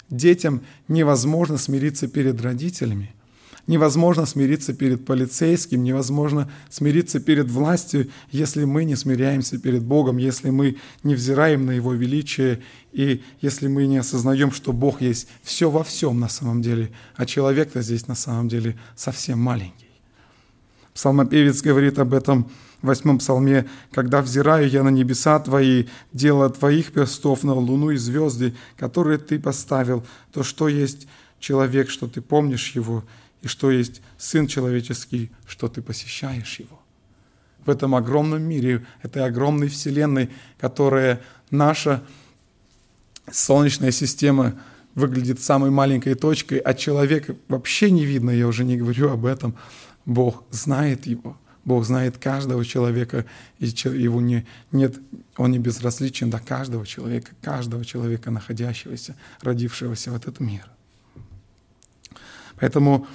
Детям 0.08 0.62
невозможно 0.88 1.58
смириться 1.58 2.06
перед 2.08 2.40
родителями– 2.40 3.14
Невозможно 3.66 4.26
смириться 4.26 4.72
перед 4.72 5.04
полицейским, 5.04 5.84
невозможно 5.84 6.50
смириться 6.68 7.20
перед 7.20 7.50
властью, 7.50 8.10
если 8.30 8.64
мы 8.64 8.84
не 8.84 8.96
смиряемся 8.96 9.58
перед 9.58 9.82
Богом, 9.82 10.16
если 10.16 10.50
мы 10.50 10.76
не 11.02 11.14
взираем 11.14 11.66
на 11.66 11.72
Его 11.72 11.92
величие 11.92 12.62
и 12.92 13.22
если 13.40 13.68
мы 13.68 13.86
не 13.86 13.98
осознаем, 13.98 14.50
что 14.50 14.72
Бог 14.72 15.00
есть 15.00 15.28
все 15.42 15.70
во 15.70 15.84
всем 15.84 16.18
на 16.18 16.28
самом 16.28 16.62
деле, 16.62 16.90
а 17.16 17.26
человек-то 17.26 17.82
здесь 17.82 18.08
на 18.08 18.14
самом 18.14 18.48
деле 18.48 18.76
совсем 18.96 19.38
маленький. 19.38 19.90
Псалмопевец 20.94 21.62
говорит 21.62 21.98
об 21.98 22.14
этом 22.14 22.50
в 22.82 22.86
восьмом 22.86 23.18
псалме, 23.18 23.66
«Когда 23.92 24.22
взираю 24.22 24.68
я 24.68 24.82
на 24.82 24.88
небеса 24.88 25.38
Твои, 25.38 25.86
дело 26.12 26.50
Твоих 26.50 26.92
перстов 26.92 27.44
на 27.44 27.54
луну 27.54 27.90
и 27.90 27.96
звезды, 27.96 28.54
которые 28.76 29.18
Ты 29.18 29.38
поставил, 29.38 30.04
то 30.32 30.42
что 30.42 30.68
есть 30.68 31.06
человек, 31.38 31.90
что 31.90 32.06
Ты 32.06 32.20
помнишь 32.20 32.72
его, 32.72 33.04
и 33.42 33.48
что 33.48 33.70
есть 33.70 34.02
Сын 34.18 34.46
Человеческий, 34.46 35.30
что 35.46 35.68
ты 35.68 35.82
посещаешь 35.82 36.58
Его. 36.58 36.80
В 37.64 37.70
этом 37.70 37.94
огромном 37.94 38.42
мире, 38.42 38.84
этой 39.02 39.24
огромной 39.24 39.68
Вселенной, 39.68 40.30
которая 40.58 41.20
наша 41.50 42.02
Солнечная 43.30 43.90
система 43.90 44.58
выглядит 44.94 45.40
самой 45.40 45.70
маленькой 45.70 46.14
точкой, 46.14 46.58
а 46.58 46.74
человека 46.74 47.36
вообще 47.48 47.90
не 47.90 48.04
видно, 48.04 48.30
я 48.30 48.46
уже 48.46 48.64
не 48.64 48.76
говорю 48.76 49.10
об 49.10 49.24
этом. 49.24 49.54
Бог 50.04 50.44
знает 50.50 51.06
его, 51.06 51.36
Бог 51.64 51.84
знает 51.84 52.18
каждого 52.18 52.64
человека, 52.64 53.26
и 53.58 53.66
его 53.66 54.20
не, 54.20 54.46
нет, 54.72 54.96
он 55.36 55.52
не 55.52 55.58
безразличен 55.58 56.30
до 56.30 56.38
каждого 56.38 56.86
человека, 56.86 57.32
каждого 57.42 57.84
человека, 57.84 58.30
находящегося, 58.30 59.14
родившегося 59.42 60.10
в 60.10 60.16
этот 60.16 60.40
мир. 60.40 60.68
Поэтому 62.58 63.06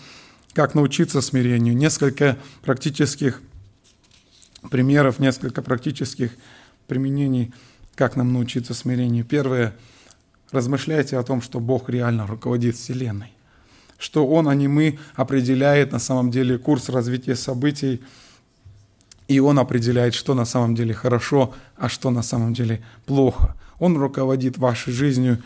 как 0.55 0.73
научиться 0.73 1.21
смирению. 1.21 1.75
Несколько 1.75 2.37
практических 2.63 3.41
примеров, 4.71 5.19
несколько 5.19 5.61
практических 5.61 6.31
применений, 6.87 7.53
как 7.93 8.15
нам 8.15 8.31
научиться 8.31 8.73
смирению. 8.73 9.25
Первое. 9.25 9.75
Размышляйте 10.51 11.17
о 11.17 11.23
том, 11.23 11.41
что 11.41 11.59
Бог 11.59 11.89
реально 11.89 12.25
руководит 12.25 12.77
Вселенной. 12.77 13.33
Что 13.97 14.25
Он, 14.25 14.47
а 14.47 14.55
не 14.55 14.69
мы, 14.69 14.97
определяет 15.15 15.91
на 15.91 15.99
самом 15.99 16.31
деле 16.31 16.57
курс 16.57 16.87
развития 16.87 17.35
событий, 17.35 18.01
и 19.27 19.39
Он 19.39 19.59
определяет, 19.59 20.13
что 20.13 20.35
на 20.35 20.45
самом 20.45 20.73
деле 20.73 20.93
хорошо, 20.93 21.53
а 21.75 21.89
что 21.89 22.11
на 22.11 22.21
самом 22.21 22.53
деле 22.53 22.81
плохо. 23.05 23.55
Он 23.79 23.97
руководит 23.97 24.57
вашей 24.57 24.93
жизнью, 24.93 25.43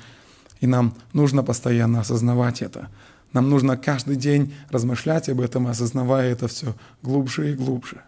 и 0.60 0.68
нам 0.68 0.96
нужно 1.14 1.42
постоянно 1.42 2.02
осознавать 2.02 2.62
это. 2.62 2.90
Нам 3.34 3.50
нужно 3.50 3.78
каждый 3.78 4.16
день 4.16 4.54
размышлять 4.70 5.30
об 5.30 5.42
этом, 5.42 5.68
осознавая 5.68 6.32
это 6.32 6.48
все 6.48 6.76
глубже 7.04 7.52
и 7.52 7.56
глубже. 7.56 8.02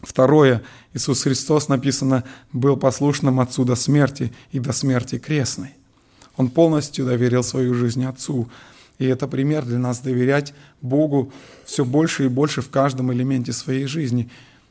Второе. 0.00 0.62
Иисус 0.94 1.22
Христос, 1.22 1.68
написано, 1.68 2.24
был 2.52 2.76
послушным 2.76 3.40
Отцу 3.40 3.64
до 3.64 3.74
смерти 3.74 4.32
и 4.52 4.60
до 4.60 4.72
смерти 4.72 5.18
крестной. 5.18 5.74
Он 6.36 6.50
полностью 6.50 7.04
доверил 7.04 7.42
свою 7.42 7.74
жизнь 7.74 8.04
Отцу. 8.04 8.48
И 8.98 9.06
это 9.06 9.26
пример 9.26 9.64
для 9.64 9.78
нас 9.78 10.00
доверять 10.00 10.54
Богу 10.80 11.32
все 11.64 11.84
больше 11.84 12.26
и 12.26 12.28
больше 12.28 12.62
в 12.62 12.70
каждом 12.70 13.12
элементе 13.12 13.52
своей 13.52 13.86
жизни. 13.86 14.30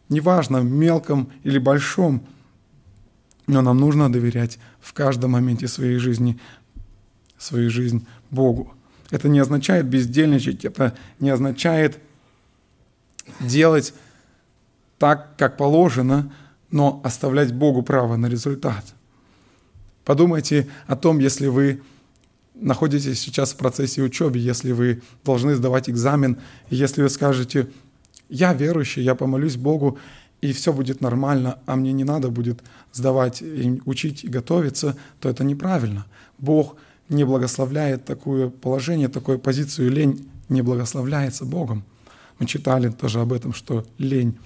Неважно, 0.09 0.57
мелком 0.57 1.30
или 1.43 1.57
большом, 1.57 2.25
но 3.47 3.61
нам 3.61 3.78
нужно 3.78 4.11
доверять 4.11 4.59
в 4.80 4.93
каждом 4.93 5.32
моменте 5.32 5.67
своей 5.67 5.97
жизни, 5.97 6.39
свою 7.38 7.69
жизнь 7.69 8.05
Богу. 8.32 8.73
Это 9.09 9.29
не 9.29 9.39
означает 9.39 9.85
бездельничать, 9.85 10.65
это 10.65 10.95
не 11.19 11.29
означает 11.29 11.99
делать 13.39 13.93
так, 14.97 15.35
как 15.37 15.57
положено, 15.57 16.31
но 16.71 17.01
оставлять 17.03 17.53
Богу 17.53 17.81
право 17.83 18.17
на 18.17 18.27
результат. 18.27 18.83
Подумайте 20.03 20.67
о 20.87 20.95
том, 20.95 21.19
если 21.19 21.47
вы 21.47 21.81
находитесь 22.55 23.19
сейчас 23.19 23.53
в 23.53 23.57
процессе 23.57 24.01
учебы, 24.01 24.37
если 24.37 24.71
вы 24.71 25.01
должны 25.23 25.55
сдавать 25.55 25.89
экзамен, 25.89 26.37
если 26.69 27.03
вы 27.03 27.09
скажете, 27.09 27.67
я 28.29 28.53
верующий, 28.53 29.03
я 29.03 29.15
помолюсь 29.15 29.55
Богу, 29.55 29.97
и 30.41 30.53
все 30.53 30.71
будет 30.73 31.01
нормально, 31.01 31.59
а 31.65 31.75
мне 31.75 31.93
не 31.93 32.03
надо 32.03 32.29
будет 32.29 32.61
сдавать, 32.91 33.43
учить 33.85 34.23
и 34.23 34.27
готовиться, 34.27 34.95
то 35.19 35.29
это 35.29 35.43
неправильно. 35.43 36.05
Бог 36.37 36.75
не 37.09 37.23
благословляет 37.23 38.05
такое 38.05 38.49
положение, 38.49 39.07
такую 39.07 39.39
позицию. 39.39 39.91
Лень 39.91 40.29
не 40.49 40.61
благословляется 40.61 41.45
Богом. 41.45 41.83
Мы 42.39 42.45
читали 42.45 42.89
тоже 42.89 43.21
об 43.21 43.33
этом, 43.33 43.53
что 43.53 43.85
лень 43.97 44.37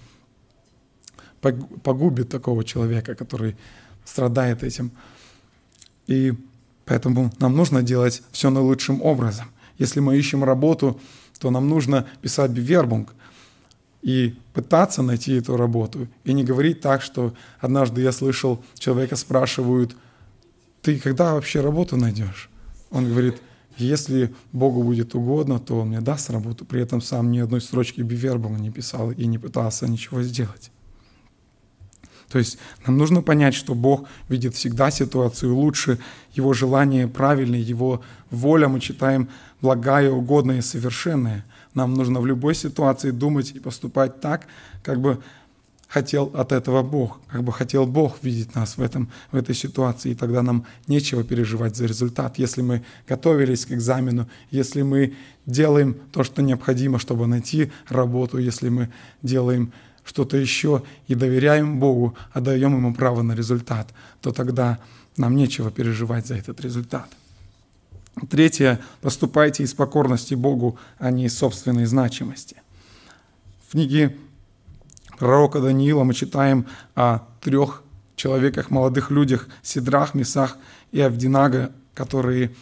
погубит 1.41 2.29
такого 2.29 2.63
человека, 2.63 3.15
который 3.15 3.55
страдает 4.05 4.63
этим. 4.63 4.91
И 6.07 6.33
поэтому 6.85 7.31
нам 7.39 7.55
нужно 7.55 7.81
делать 7.81 8.21
все 8.31 8.49
наилучшим 8.49 9.01
образом. 9.01 9.47
Если 9.77 9.99
мы 9.99 10.17
ищем 10.17 10.43
работу, 10.43 10.99
то 11.39 11.49
нам 11.49 11.67
нужно 11.67 12.05
писать 12.21 12.51
бивербунг 12.51 13.13
и 14.03 14.35
пытаться 14.53 15.01
найти 15.01 15.33
эту 15.33 15.57
работу. 15.57 16.07
И 16.23 16.33
не 16.33 16.43
говорить 16.43 16.81
так, 16.81 17.01
что 17.01 17.33
однажды 17.59 18.01
я 18.01 18.11
слышал, 18.11 18.63
человека 18.75 19.15
спрашивают, 19.15 19.95
ты 20.81 20.99
когда 20.99 21.33
вообще 21.33 21.61
работу 21.61 21.97
найдешь? 21.97 22.50
Он 22.91 23.09
говорит, 23.09 23.41
если 23.77 24.33
Богу 24.51 24.83
будет 24.83 25.15
угодно, 25.15 25.59
то 25.59 25.79
Он 25.79 25.87
мне 25.87 26.01
даст 26.01 26.29
работу. 26.29 26.65
При 26.65 26.81
этом 26.81 27.01
сам 27.01 27.31
ни 27.31 27.39
одной 27.39 27.61
строчки 27.61 28.01
бивербума 28.01 28.59
не 28.59 28.69
писал 28.69 29.11
и 29.11 29.25
не 29.25 29.37
пытался 29.37 29.87
ничего 29.87 30.21
сделать. 30.21 30.71
То 32.31 32.39
есть 32.39 32.57
нам 32.85 32.97
нужно 32.97 33.21
понять, 33.21 33.53
что 33.53 33.75
Бог 33.75 34.07
видит 34.29 34.55
всегда 34.55 34.89
ситуацию 34.89 35.53
лучше, 35.53 35.99
Его 36.33 36.53
желание 36.53 37.07
правильное, 37.07 37.59
Его 37.59 38.01
воля, 38.29 38.69
мы 38.69 38.79
читаем, 38.79 39.29
благая, 39.61 40.09
угодная 40.11 40.59
и 40.59 40.61
совершенная. 40.61 41.45
Нам 41.73 41.93
нужно 41.93 42.21
в 42.21 42.25
любой 42.25 42.55
ситуации 42.55 43.11
думать 43.11 43.51
и 43.51 43.59
поступать 43.59 44.21
так, 44.21 44.47
как 44.81 45.01
бы 45.01 45.21
хотел 45.91 46.31
от 46.33 46.53
этого 46.53 46.83
Бог, 46.83 47.19
как 47.27 47.43
бы 47.43 47.51
хотел 47.51 47.85
Бог 47.85 48.23
видеть 48.23 48.55
нас 48.55 48.77
в, 48.77 48.81
этом, 48.81 49.09
в 49.31 49.35
этой 49.35 49.53
ситуации, 49.53 50.11
и 50.11 50.15
тогда 50.15 50.41
нам 50.41 50.65
нечего 50.87 51.21
переживать 51.23 51.75
за 51.75 51.85
результат. 51.85 52.39
Если 52.39 52.61
мы 52.61 52.83
готовились 53.09 53.65
к 53.65 53.73
экзамену, 53.73 54.29
если 54.51 54.83
мы 54.83 55.15
делаем 55.45 55.97
то, 56.13 56.23
что 56.23 56.41
необходимо, 56.41 56.97
чтобы 56.97 57.27
найти 57.27 57.71
работу, 57.89 58.37
если 58.37 58.69
мы 58.69 58.89
делаем 59.21 59.73
что-то 60.05 60.37
еще 60.37 60.81
и 61.09 61.15
доверяем 61.15 61.77
Богу, 61.79 62.15
отдаем 62.31 62.73
Ему 62.73 62.93
право 62.93 63.21
на 63.21 63.33
результат, 63.33 63.93
то 64.21 64.31
тогда 64.31 64.79
нам 65.17 65.35
нечего 65.35 65.71
переживать 65.71 66.25
за 66.25 66.35
этот 66.35 66.61
результат. 66.61 67.09
Третье. 68.29 68.79
Поступайте 69.01 69.63
из 69.63 69.73
покорности 69.73 70.35
Богу, 70.35 70.79
а 70.99 71.11
не 71.11 71.25
из 71.25 71.37
собственной 71.37 71.85
значимости. 71.85 72.55
В 73.67 73.71
книге 73.71 74.15
пророка 75.21 75.59
Даниила 75.59 76.03
мы 76.03 76.15
читаем 76.15 76.65
о 76.95 77.19
трех 77.41 77.83
человеках, 78.15 78.71
молодых 78.71 79.11
людях, 79.11 79.49
Сидрах, 79.61 80.15
Месах 80.15 80.57
и 80.91 80.99
Авдинага, 80.99 81.71
которые 81.93 82.55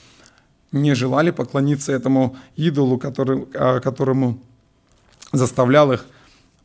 не 0.74 0.94
желали 0.94 1.32
поклониться 1.32 1.94
этому 1.94 2.36
идолу, 2.58 2.98
который, 2.98 3.48
а, 3.54 3.80
которому 3.80 4.42
заставлял 5.32 5.94
их 5.94 6.06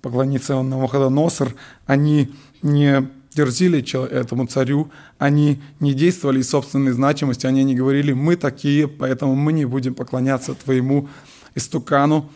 поклониться 0.03 0.57
он 0.57 0.69
Навуходоносор. 0.69 1.55
Они 1.87 2.35
не 2.61 3.09
дерзили 3.33 3.81
этому 4.09 4.49
царю, 4.49 4.91
они 5.19 5.63
не 5.79 5.95
действовали 5.95 6.41
из 6.41 6.51
собственной 6.51 6.91
значимости, 6.91 7.47
они 7.47 7.63
не 7.63 7.77
говорили, 7.77 8.13
мы 8.13 8.35
такие, 8.35 8.89
поэтому 8.89 9.37
мы 9.37 9.53
не 9.53 9.65
будем 9.65 9.95
поклоняться 9.95 10.55
твоему 10.55 11.09
истукану, 11.55 12.33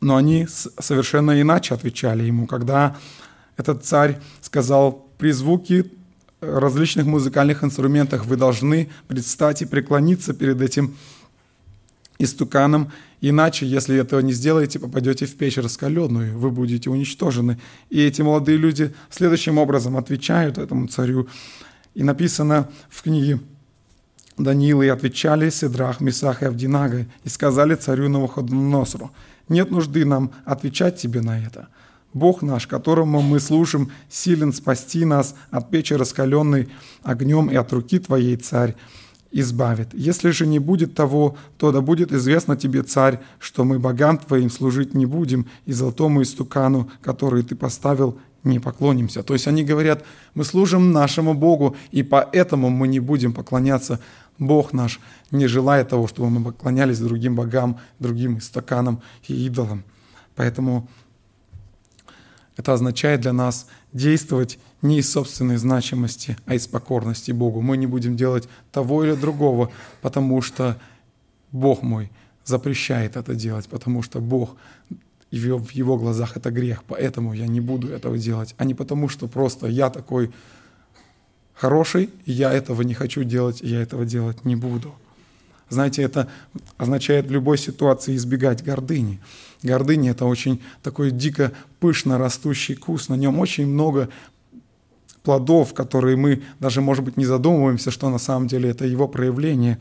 но 0.00 0.16
они 0.16 0.46
совершенно 0.48 1.40
иначе 1.40 1.74
отвечали 1.74 2.24
ему. 2.24 2.46
Когда 2.46 2.96
этот 3.56 3.84
царь 3.84 4.20
сказал, 4.40 5.06
при 5.18 5.32
звуке 5.32 5.86
различных 6.40 7.06
музыкальных 7.06 7.64
инструментах 7.64 8.26
вы 8.26 8.36
должны 8.36 8.90
предстать 9.08 9.62
и 9.62 9.66
преклониться 9.66 10.32
перед 10.32 10.60
этим 10.60 10.96
истуканом, 12.18 12.92
иначе, 13.20 13.66
если 13.66 13.96
этого 13.98 14.20
не 14.20 14.32
сделаете, 14.32 14.78
попадете 14.78 15.26
в 15.26 15.36
печь 15.36 15.56
раскаленную, 15.56 16.38
вы 16.38 16.50
будете 16.50 16.90
уничтожены. 16.90 17.58
И 17.90 18.00
эти 18.00 18.22
молодые 18.22 18.58
люди 18.58 18.94
следующим 19.10 19.58
образом 19.58 19.96
отвечают 19.96 20.58
этому 20.58 20.86
царю. 20.88 21.28
И 21.94 22.02
написано 22.02 22.68
в 22.88 23.02
книге 23.02 23.40
Даниила, 24.36 24.82
и 24.82 24.88
отвечали 24.88 25.50
Седрах, 25.50 26.00
Месах 26.00 26.42
и 26.42 26.46
Авдинага, 26.46 27.06
и 27.24 27.28
сказали 27.28 27.74
царю 27.74 28.08
Навуходоносору, 28.08 29.10
нет 29.48 29.70
нужды 29.70 30.04
нам 30.04 30.32
отвечать 30.44 30.96
тебе 30.96 31.20
на 31.20 31.38
это. 31.38 31.68
Бог 32.14 32.42
наш, 32.42 32.66
которому 32.66 33.20
мы 33.20 33.38
служим, 33.38 33.90
силен 34.08 34.52
спасти 34.52 35.04
нас 35.04 35.34
от 35.50 35.70
печи 35.70 35.94
раскаленной 35.94 36.68
огнем 37.02 37.50
и 37.50 37.54
от 37.54 37.72
руки 37.72 37.98
Твоей, 37.98 38.36
Царь, 38.36 38.74
избавит. 39.30 39.88
Если 39.92 40.30
же 40.30 40.46
не 40.46 40.58
будет 40.58 40.94
того, 40.94 41.36
то 41.58 41.70
да 41.70 41.80
будет 41.80 42.12
известно 42.12 42.56
тебе, 42.56 42.82
Царь, 42.82 43.20
что 43.38 43.64
мы 43.64 43.78
богам 43.78 44.18
Твоим 44.18 44.50
служить 44.50 44.94
не 44.94 45.06
будем, 45.06 45.46
и 45.66 45.72
золотому 45.72 46.22
истукану, 46.22 46.90
который 47.02 47.42
Ты 47.42 47.54
поставил, 47.54 48.18
не 48.44 48.58
поклонимся. 48.58 49.22
То 49.22 49.34
есть 49.34 49.46
они 49.46 49.64
говорят, 49.64 50.04
мы 50.34 50.44
служим 50.44 50.92
нашему 50.92 51.34
Богу, 51.34 51.76
и 51.90 52.02
поэтому 52.02 52.70
мы 52.70 52.88
не 52.88 53.00
будем 53.00 53.32
поклоняться. 53.32 54.00
Бог 54.38 54.72
наш 54.72 55.00
не 55.30 55.46
желает 55.46 55.88
того, 55.88 56.06
чтобы 56.06 56.30
мы 56.30 56.52
поклонялись 56.52 56.98
другим 56.98 57.34
богам, 57.34 57.78
другим 57.98 58.38
истаканам 58.38 59.02
и 59.26 59.34
идолам. 59.46 59.84
Поэтому 60.36 60.88
это 62.56 62.72
означает 62.72 63.20
для 63.20 63.32
нас 63.32 63.66
действовать 63.92 64.58
не 64.82 64.98
из 64.98 65.10
собственной 65.10 65.56
значимости, 65.56 66.36
а 66.46 66.54
из 66.54 66.66
покорности 66.66 67.32
Богу. 67.32 67.60
Мы 67.60 67.76
не 67.76 67.86
будем 67.86 68.16
делать 68.16 68.48
того 68.70 69.04
или 69.04 69.14
другого, 69.14 69.70
потому 70.02 70.40
что 70.42 70.76
Бог 71.50 71.82
мой 71.82 72.10
запрещает 72.44 73.16
это 73.16 73.34
делать, 73.34 73.68
потому 73.68 74.02
что 74.02 74.20
Бог 74.20 74.56
в 75.30 75.70
его 75.70 75.98
глазах 75.98 76.36
это 76.36 76.50
грех, 76.50 76.84
поэтому 76.84 77.34
я 77.34 77.46
не 77.46 77.60
буду 77.60 77.88
этого 77.88 78.16
делать, 78.16 78.54
а 78.56 78.64
не 78.64 78.74
потому, 78.74 79.08
что 79.08 79.28
просто 79.28 79.66
я 79.66 79.90
такой 79.90 80.32
хороший, 81.58 82.10
я 82.24 82.52
этого 82.52 82.82
не 82.82 82.94
хочу 82.94 83.24
делать, 83.24 83.60
я 83.60 83.82
этого 83.82 84.04
делать 84.04 84.44
не 84.44 84.56
буду. 84.56 84.94
Знаете, 85.68 86.02
это 86.02 86.28
означает 86.78 87.26
в 87.26 87.30
любой 87.30 87.58
ситуации 87.58 88.16
избегать 88.16 88.64
гордыни. 88.64 89.20
Гордыня– 89.62 90.10
это 90.12 90.24
очень 90.24 90.62
такой 90.82 91.10
дико 91.10 91.52
пышно 91.80 92.16
растущий 92.16 92.74
куст, 92.74 93.10
на 93.10 93.14
нем 93.14 93.38
очень 93.38 93.66
много 93.66 94.08
плодов, 95.22 95.74
которые 95.74 96.16
мы 96.16 96.42
даже, 96.58 96.80
может 96.80 97.04
быть, 97.04 97.16
не 97.18 97.26
задумываемся, 97.26 97.90
что 97.90 98.08
на 98.08 98.18
самом 98.18 98.46
деле 98.46 98.70
это 98.70 98.86
его 98.86 99.08
проявление, 99.08 99.78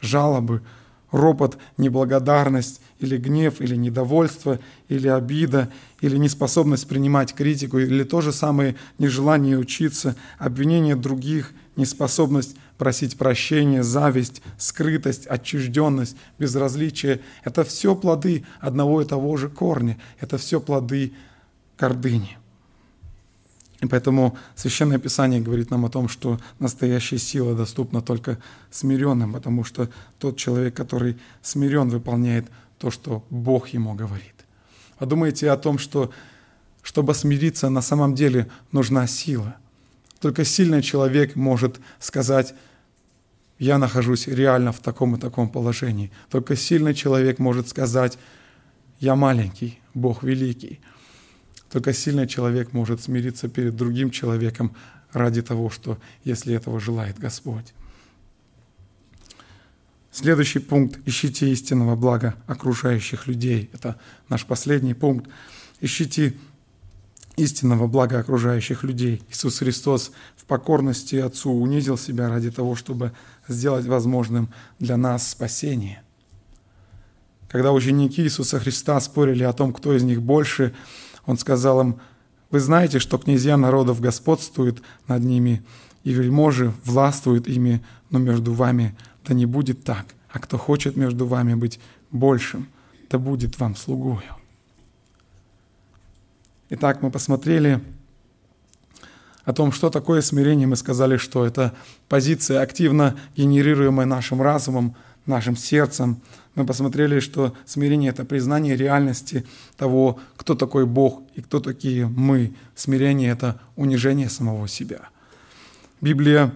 жалобы, 0.00 0.62
ропот, 1.10 1.58
неблагодарность 1.76 2.80
или 2.98 3.16
гнев, 3.16 3.60
или 3.60 3.76
недовольство, 3.76 4.58
или 4.88 5.08
обида, 5.08 5.70
или 6.00 6.16
неспособность 6.16 6.88
принимать 6.88 7.34
критику, 7.34 7.78
или 7.78 8.04
то 8.04 8.20
же 8.20 8.32
самое 8.32 8.76
нежелание 8.98 9.58
учиться, 9.58 10.16
обвинение 10.38 10.96
других, 10.96 11.52
неспособность 11.76 12.56
просить 12.78 13.16
прощения, 13.16 13.82
зависть, 13.82 14.42
скрытость, 14.58 15.26
отчужденность, 15.26 16.16
безразличие– 16.38 17.20
это 17.44 17.64
все 17.64 17.94
плоды 17.94 18.44
одного 18.60 19.02
и 19.02 19.06
того 19.06 19.36
же 19.36 19.48
корня, 19.48 19.98
это 20.20 20.38
все 20.38 20.60
плоды 20.60 21.12
гордыни. 21.78 22.38
И 23.80 23.86
поэтому 23.86 24.36
Священное 24.54 24.98
Писание 24.98 25.40
говорит 25.40 25.70
нам 25.70 25.84
о 25.84 25.90
том, 25.90 26.08
что 26.08 26.40
настоящая 26.58 27.18
сила 27.18 27.54
доступна 27.54 28.00
только 28.00 28.38
смиренным, 28.70 29.34
потому 29.34 29.64
что 29.64 29.90
тот 30.18 30.38
человек, 30.38 30.74
который 30.74 31.18
смирен, 31.42 31.90
выполняет 31.90 32.46
то, 32.78 32.90
что 32.90 33.24
Бог 33.30 33.68
ему 33.68 33.94
говорит. 33.94 34.34
Подумайте 34.98 35.50
о 35.50 35.56
том, 35.56 35.78
что 35.78 36.12
чтобы 36.82 37.14
смириться, 37.14 37.68
на 37.68 37.82
самом 37.82 38.14
деле 38.14 38.48
нужна 38.70 39.06
сила. 39.06 39.56
Только 40.20 40.44
сильный 40.44 40.82
человек 40.82 41.36
может 41.36 41.80
сказать, 41.98 42.54
я 43.58 43.78
нахожусь 43.78 44.28
реально 44.28 44.72
в 44.72 44.78
таком 44.78 45.16
и 45.16 45.18
таком 45.18 45.48
положении. 45.48 46.12
Только 46.30 46.56
сильный 46.56 46.94
человек 46.94 47.38
может 47.38 47.68
сказать, 47.68 48.18
я 49.00 49.16
маленький, 49.16 49.80
Бог 49.94 50.22
великий. 50.22 50.80
Только 51.70 51.92
сильный 51.92 52.28
человек 52.28 52.72
может 52.72 53.02
смириться 53.02 53.48
перед 53.48 53.74
другим 53.74 54.10
человеком 54.10 54.74
ради 55.12 55.42
того, 55.42 55.70
что 55.70 55.98
если 56.24 56.54
этого 56.54 56.78
желает 56.80 57.18
Господь. 57.18 57.74
Следующий 60.18 60.60
пункт– 60.60 60.98
ищите 61.04 61.50
истинного 61.50 61.94
блага 61.94 62.36
окружающих 62.46 63.26
людей. 63.26 63.68
Это 63.74 63.96
наш 64.30 64.46
последний 64.46 64.94
пункт. 64.94 65.28
Ищите 65.82 66.32
истинного 67.36 67.86
блага 67.86 68.20
окружающих 68.20 68.82
людей. 68.82 69.22
Иисус 69.28 69.58
Христос 69.58 70.12
в 70.34 70.46
покорности 70.46 71.16
Отцу 71.16 71.52
унизил 71.52 71.98
себя 71.98 72.30
ради 72.30 72.50
того, 72.50 72.76
чтобы 72.76 73.12
сделать 73.46 73.84
возможным 73.84 74.48
для 74.78 74.96
нас 74.96 75.28
спасение. 75.28 76.02
Когда 77.50 77.72
ученики 77.72 78.22
Иисуса 78.22 78.58
Христа 78.58 78.98
спорили 79.00 79.42
о 79.42 79.52
том, 79.52 79.74
кто 79.74 79.94
из 79.94 80.02
них 80.02 80.22
больше, 80.22 80.74
Он 81.26 81.36
сказал 81.36 81.82
им, 81.82 82.00
«Вы 82.50 82.60
знаете, 82.60 83.00
что 83.00 83.18
князья 83.18 83.58
народов 83.58 84.00
господствуют 84.00 84.82
над 85.08 85.22
ними, 85.22 85.62
и 86.04 86.12
вельможи 86.12 86.72
властвуют 86.84 87.48
ими, 87.48 87.84
но 88.08 88.18
между 88.18 88.54
вами 88.54 88.96
да 89.26 89.34
не 89.34 89.46
будет 89.46 89.84
так, 89.84 90.06
а 90.30 90.38
кто 90.38 90.58
хочет 90.58 90.96
между 90.96 91.26
вами 91.26 91.54
быть 91.54 91.80
большим, 92.10 92.68
да 93.10 93.18
будет 93.18 93.58
вам 93.58 93.76
слугою». 93.76 94.22
Итак, 96.68 97.00
мы 97.00 97.10
посмотрели 97.10 97.80
о 99.44 99.52
том, 99.52 99.70
что 99.70 99.88
такое 99.88 100.20
смирение. 100.20 100.66
Мы 100.66 100.74
сказали, 100.74 101.16
что 101.16 101.46
это 101.46 101.72
позиция, 102.08 102.60
активно 102.60 103.16
генерируемая 103.36 104.06
нашим 104.06 104.42
разумом, 104.42 104.96
нашим 105.26 105.56
сердцем. 105.56 106.20
Мы 106.56 106.66
посмотрели, 106.66 107.20
что 107.20 107.54
смирение– 107.64 108.10
это 108.12 108.24
признание 108.24 108.76
реальности 108.76 109.46
того, 109.76 110.18
кто 110.36 110.56
такой 110.56 110.86
Бог 110.86 111.22
и 111.36 111.42
кто 111.42 111.60
такие 111.60 112.08
мы. 112.08 112.54
Смирение– 112.74 113.30
это 113.32 113.60
унижение 113.76 114.28
самого 114.28 114.66
себя. 114.66 115.10
Библия 116.00 116.52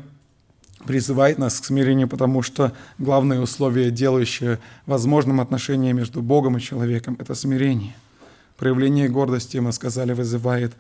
призывает 0.87 1.39
нас 1.39 1.61
к 1.61 1.65
смирению, 1.65 2.09
потому 2.09 2.43
что 2.43 2.73
главное 2.99 3.41
условие, 3.41 3.91
делающее 3.91 4.59
возможным 4.87 5.41
отношение 5.41 5.93
между 5.93 6.23
Богом 6.23 6.57
и 6.57 6.61
человеком– 6.61 7.17
это 7.19 7.35
смирение– 7.35 7.95
Проявление 8.61 9.09
гордости, 9.09 9.57
мы 9.57 9.73
сказали, 9.73 10.13
вызывает 10.13 10.75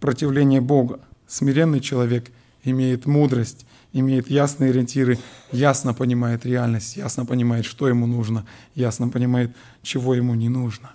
противление 0.00 0.60
Бога. 0.60 1.00
Смиренный 1.26 1.80
человек 1.80 2.30
имеет 2.62 3.06
мудрость, 3.06 3.64
имеет 3.94 4.28
ясные 4.28 4.68
ориентиры, 4.68 5.18
ясно 5.50 5.94
понимает 5.94 6.44
реальность, 6.44 6.98
ясно 6.98 7.24
понимает, 7.24 7.64
что 7.64 7.88
ему 7.88 8.06
нужно, 8.06 8.44
ясно 8.74 9.08
понимает, 9.08 9.56
чего 9.82 10.14
ему 10.14 10.34
не 10.34 10.50
нужно. 10.50 10.90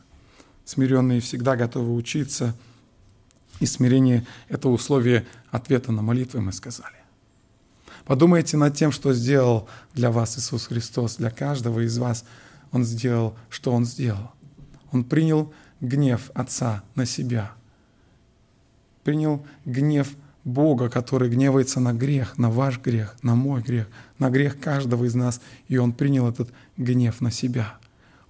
Смиренные 0.64 1.22
всегда 1.22 1.56
готовы 1.56 1.96
учиться, 1.96 2.56
и 3.60 3.66
смирение– 3.66 4.28
это 4.48 4.70
условие 4.70 5.26
ответа 5.50 5.92
на 5.92 6.04
молитвы, 6.04 6.40
мы 6.40 6.54
сказали. 6.54 6.95
Подумайте 8.06 8.56
над 8.56 8.76
тем, 8.76 8.92
что 8.92 9.14
сделал 9.14 9.68
для 9.94 10.12
вас 10.12 10.38
Иисус 10.38 10.68
Христос, 10.68 11.16
для 11.16 11.32
каждого 11.32 11.86
из 11.86 11.98
вас 11.98 12.24
Он 12.72 12.86
сделал, 12.86 13.36
что 13.50 13.72
Он 13.72 13.86
сделал. 13.86 14.32
Он 14.92 15.04
принял 15.04 15.52
гнев 15.82 16.30
Отца 16.34 16.84
на 16.94 17.06
себя. 17.06 17.52
Принял 19.04 19.46
гнев 19.66 20.10
Бога, 20.44 20.90
который 20.90 21.30
гневается 21.30 21.80
на 21.80 21.94
грех, 21.94 22.38
на 22.38 22.52
ваш 22.52 22.80
грех, 22.80 23.16
на 23.24 23.34
мой 23.34 23.62
грех, 23.64 23.88
на 24.20 24.30
грех 24.30 24.60
каждого 24.60 25.06
из 25.06 25.16
нас, 25.16 25.42
и 25.68 25.78
Он 25.78 25.92
принял 25.92 26.30
этот 26.30 26.52
гнев 26.78 27.22
на 27.22 27.32
себя. 27.32 27.74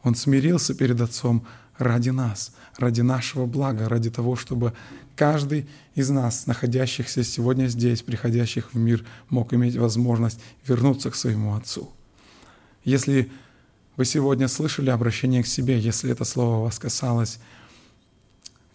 Он 0.03 0.15
смирился 0.15 0.73
перед 0.73 1.01
Отцом 1.01 1.45
ради 1.77 2.11
нас, 2.11 2.53
ради 2.77 3.01
нашего 3.01 3.45
блага, 3.45 3.89
ради 3.89 4.09
того, 4.09 4.37
чтобы 4.37 4.73
каждый 5.15 5.67
из 5.95 6.09
нас, 6.09 6.47
находящихся 6.47 7.23
сегодня 7.23 7.67
здесь, 7.67 8.01
приходящих 8.01 8.73
в 8.73 8.77
мир, 8.77 9.05
мог 9.29 9.53
иметь 9.53 9.75
возможность 9.75 10.39
вернуться 10.67 11.11
к 11.11 11.15
своему 11.15 11.55
Отцу. 11.55 11.89
Если 12.83 13.31
вы 13.97 14.03
сегодня 14.03 14.47
слышали 14.47 14.89
обращение 14.89 15.41
к 15.41 15.47
себе, 15.47 15.79
если 15.79 16.11
это 16.11 16.25
слово 16.25 16.63
вас 16.63 16.79
касалось. 16.79 17.39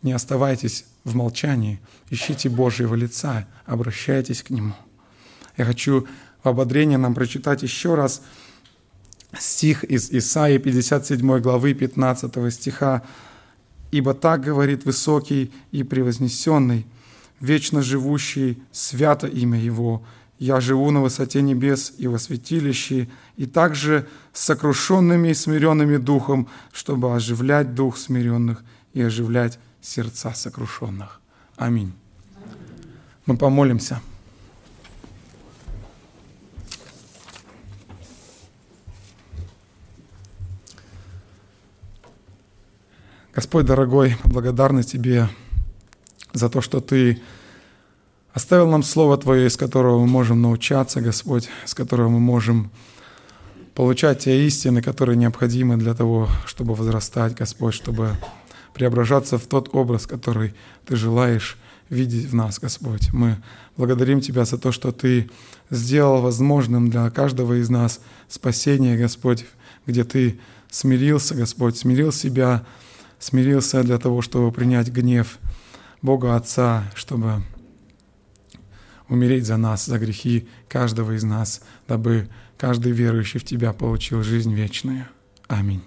Не 0.03 0.13
оставайтесь 0.13 0.87
в 1.05 1.15
молчании, 1.15 1.79
ищите 2.09 2.49
Божьего 2.49 2.95
лица, 2.95 3.47
обращайтесь 3.67 4.43
к 4.43 4.49
Нему. 4.49 4.75
Я 5.59 5.67
хочу 5.67 6.07
в 6.43 6.49
ободрение 6.49 6.97
нам 6.97 7.15
прочитать 7.15 7.63
еще 7.63 7.97
раз 7.97 8.23
стих 9.39 9.85
из 9.85 10.11
Исаии 10.11 10.57
57 10.57 11.41
главы 11.41 11.75
15 11.75 12.53
стиха. 12.53 13.03
Ибо 13.91 14.15
так 14.15 14.43
говорит 14.43 14.85
высокий 14.85 15.51
и 15.73 15.83
превознесенный, 15.83 16.87
вечно 17.41 17.83
живущий, 17.83 18.63
свято 18.73 19.27
имя 19.27 19.59
Его. 19.59 20.03
Я 20.39 20.61
живу 20.61 20.91
на 20.91 21.03
высоте 21.03 21.43
небес 21.43 21.93
и 21.99 22.07
во 22.07 22.19
святилище, 22.19 23.09
и 23.37 23.47
также 23.47 24.07
с 24.33 24.45
сокрушенными 24.45 25.29
и 25.29 25.35
смиренными 25.35 25.97
духом, 25.97 26.49
чтобы 26.73 27.15
оживлять 27.15 27.75
дух 27.75 27.99
смиренных 27.99 28.63
и 28.95 29.03
оживлять 29.03 29.59
сердца 29.81 30.33
сокрушенных. 30.35 31.21
Аминь. 31.57 31.93
Мы 33.27 33.37
помолимся. 33.37 34.01
Господь 43.33 43.65
дорогой, 43.65 44.17
благодарны 44.25 44.83
Тебе 44.83 45.29
за 46.33 46.49
то, 46.49 46.61
что 46.61 46.81
Ты 46.81 47.21
оставил 48.33 48.69
нам 48.69 48.83
Слово 48.83 49.17
Твое, 49.19 49.47
из 49.47 49.57
которого 49.57 50.01
мы 50.01 50.09
можем 50.09 50.43
научаться, 50.43 51.01
Господь, 51.01 51.49
с 51.65 51.75
которого 51.75 52.09
мы 52.09 52.19
можем 52.19 52.73
получать 53.77 54.25
те 54.25 54.45
истины, 54.49 54.83
которые 54.83 55.17
необходимы 55.17 55.77
для 55.77 55.95
того, 55.95 56.29
чтобы 56.45 56.75
возрастать, 56.75 57.37
Господь, 57.37 57.75
чтобы 57.75 58.17
преображаться 58.75 59.39
в 59.39 59.47
тот 59.47 59.73
образ, 59.77 60.09
который 60.09 60.53
Ты 60.85 60.97
желаешь 60.97 61.57
видеть 61.89 62.27
в 62.27 62.35
нас, 62.35 62.59
Господь. 62.59 63.13
Мы 63.13 63.37
благодарим 63.77 64.21
Тебя 64.21 64.45
за 64.45 64.59
то, 64.59 64.73
что 64.73 64.91
Ты 64.91 65.31
сделал 65.71 66.21
возможным 66.21 66.91
для 66.91 67.09
каждого 67.11 67.61
из 67.61 67.71
нас 67.71 68.01
спасение, 68.29 68.99
Господь, 68.99 69.47
где 69.87 70.03
Ты 70.03 70.41
смирился, 70.69 71.37
Господь, 71.37 71.79
смирил 71.79 72.11
себя, 72.11 72.65
смирился 73.21 73.85
для 73.85 73.99
того, 73.99 74.23
чтобы 74.23 74.51
принять 74.51 74.89
гнев 74.89 75.39
Бога 76.03 76.35
Отца, 76.35 76.83
чтобы 76.97 77.43
умереть 79.09 79.47
за 79.47 79.57
нас, 79.57 79.87
за 79.87 79.99
грехи 79.99 80.49
каждого 80.69 81.13
из 81.13 81.23
нас, 81.23 81.63
дабы 81.87 82.29
каждый 82.57 82.93
верующий 82.93 83.39
в 83.39 83.45
Тебя 83.45 83.73
получил 83.73 84.25
жизнь 84.25 84.53
вечную. 84.53 85.07
Аминь. 85.47 85.83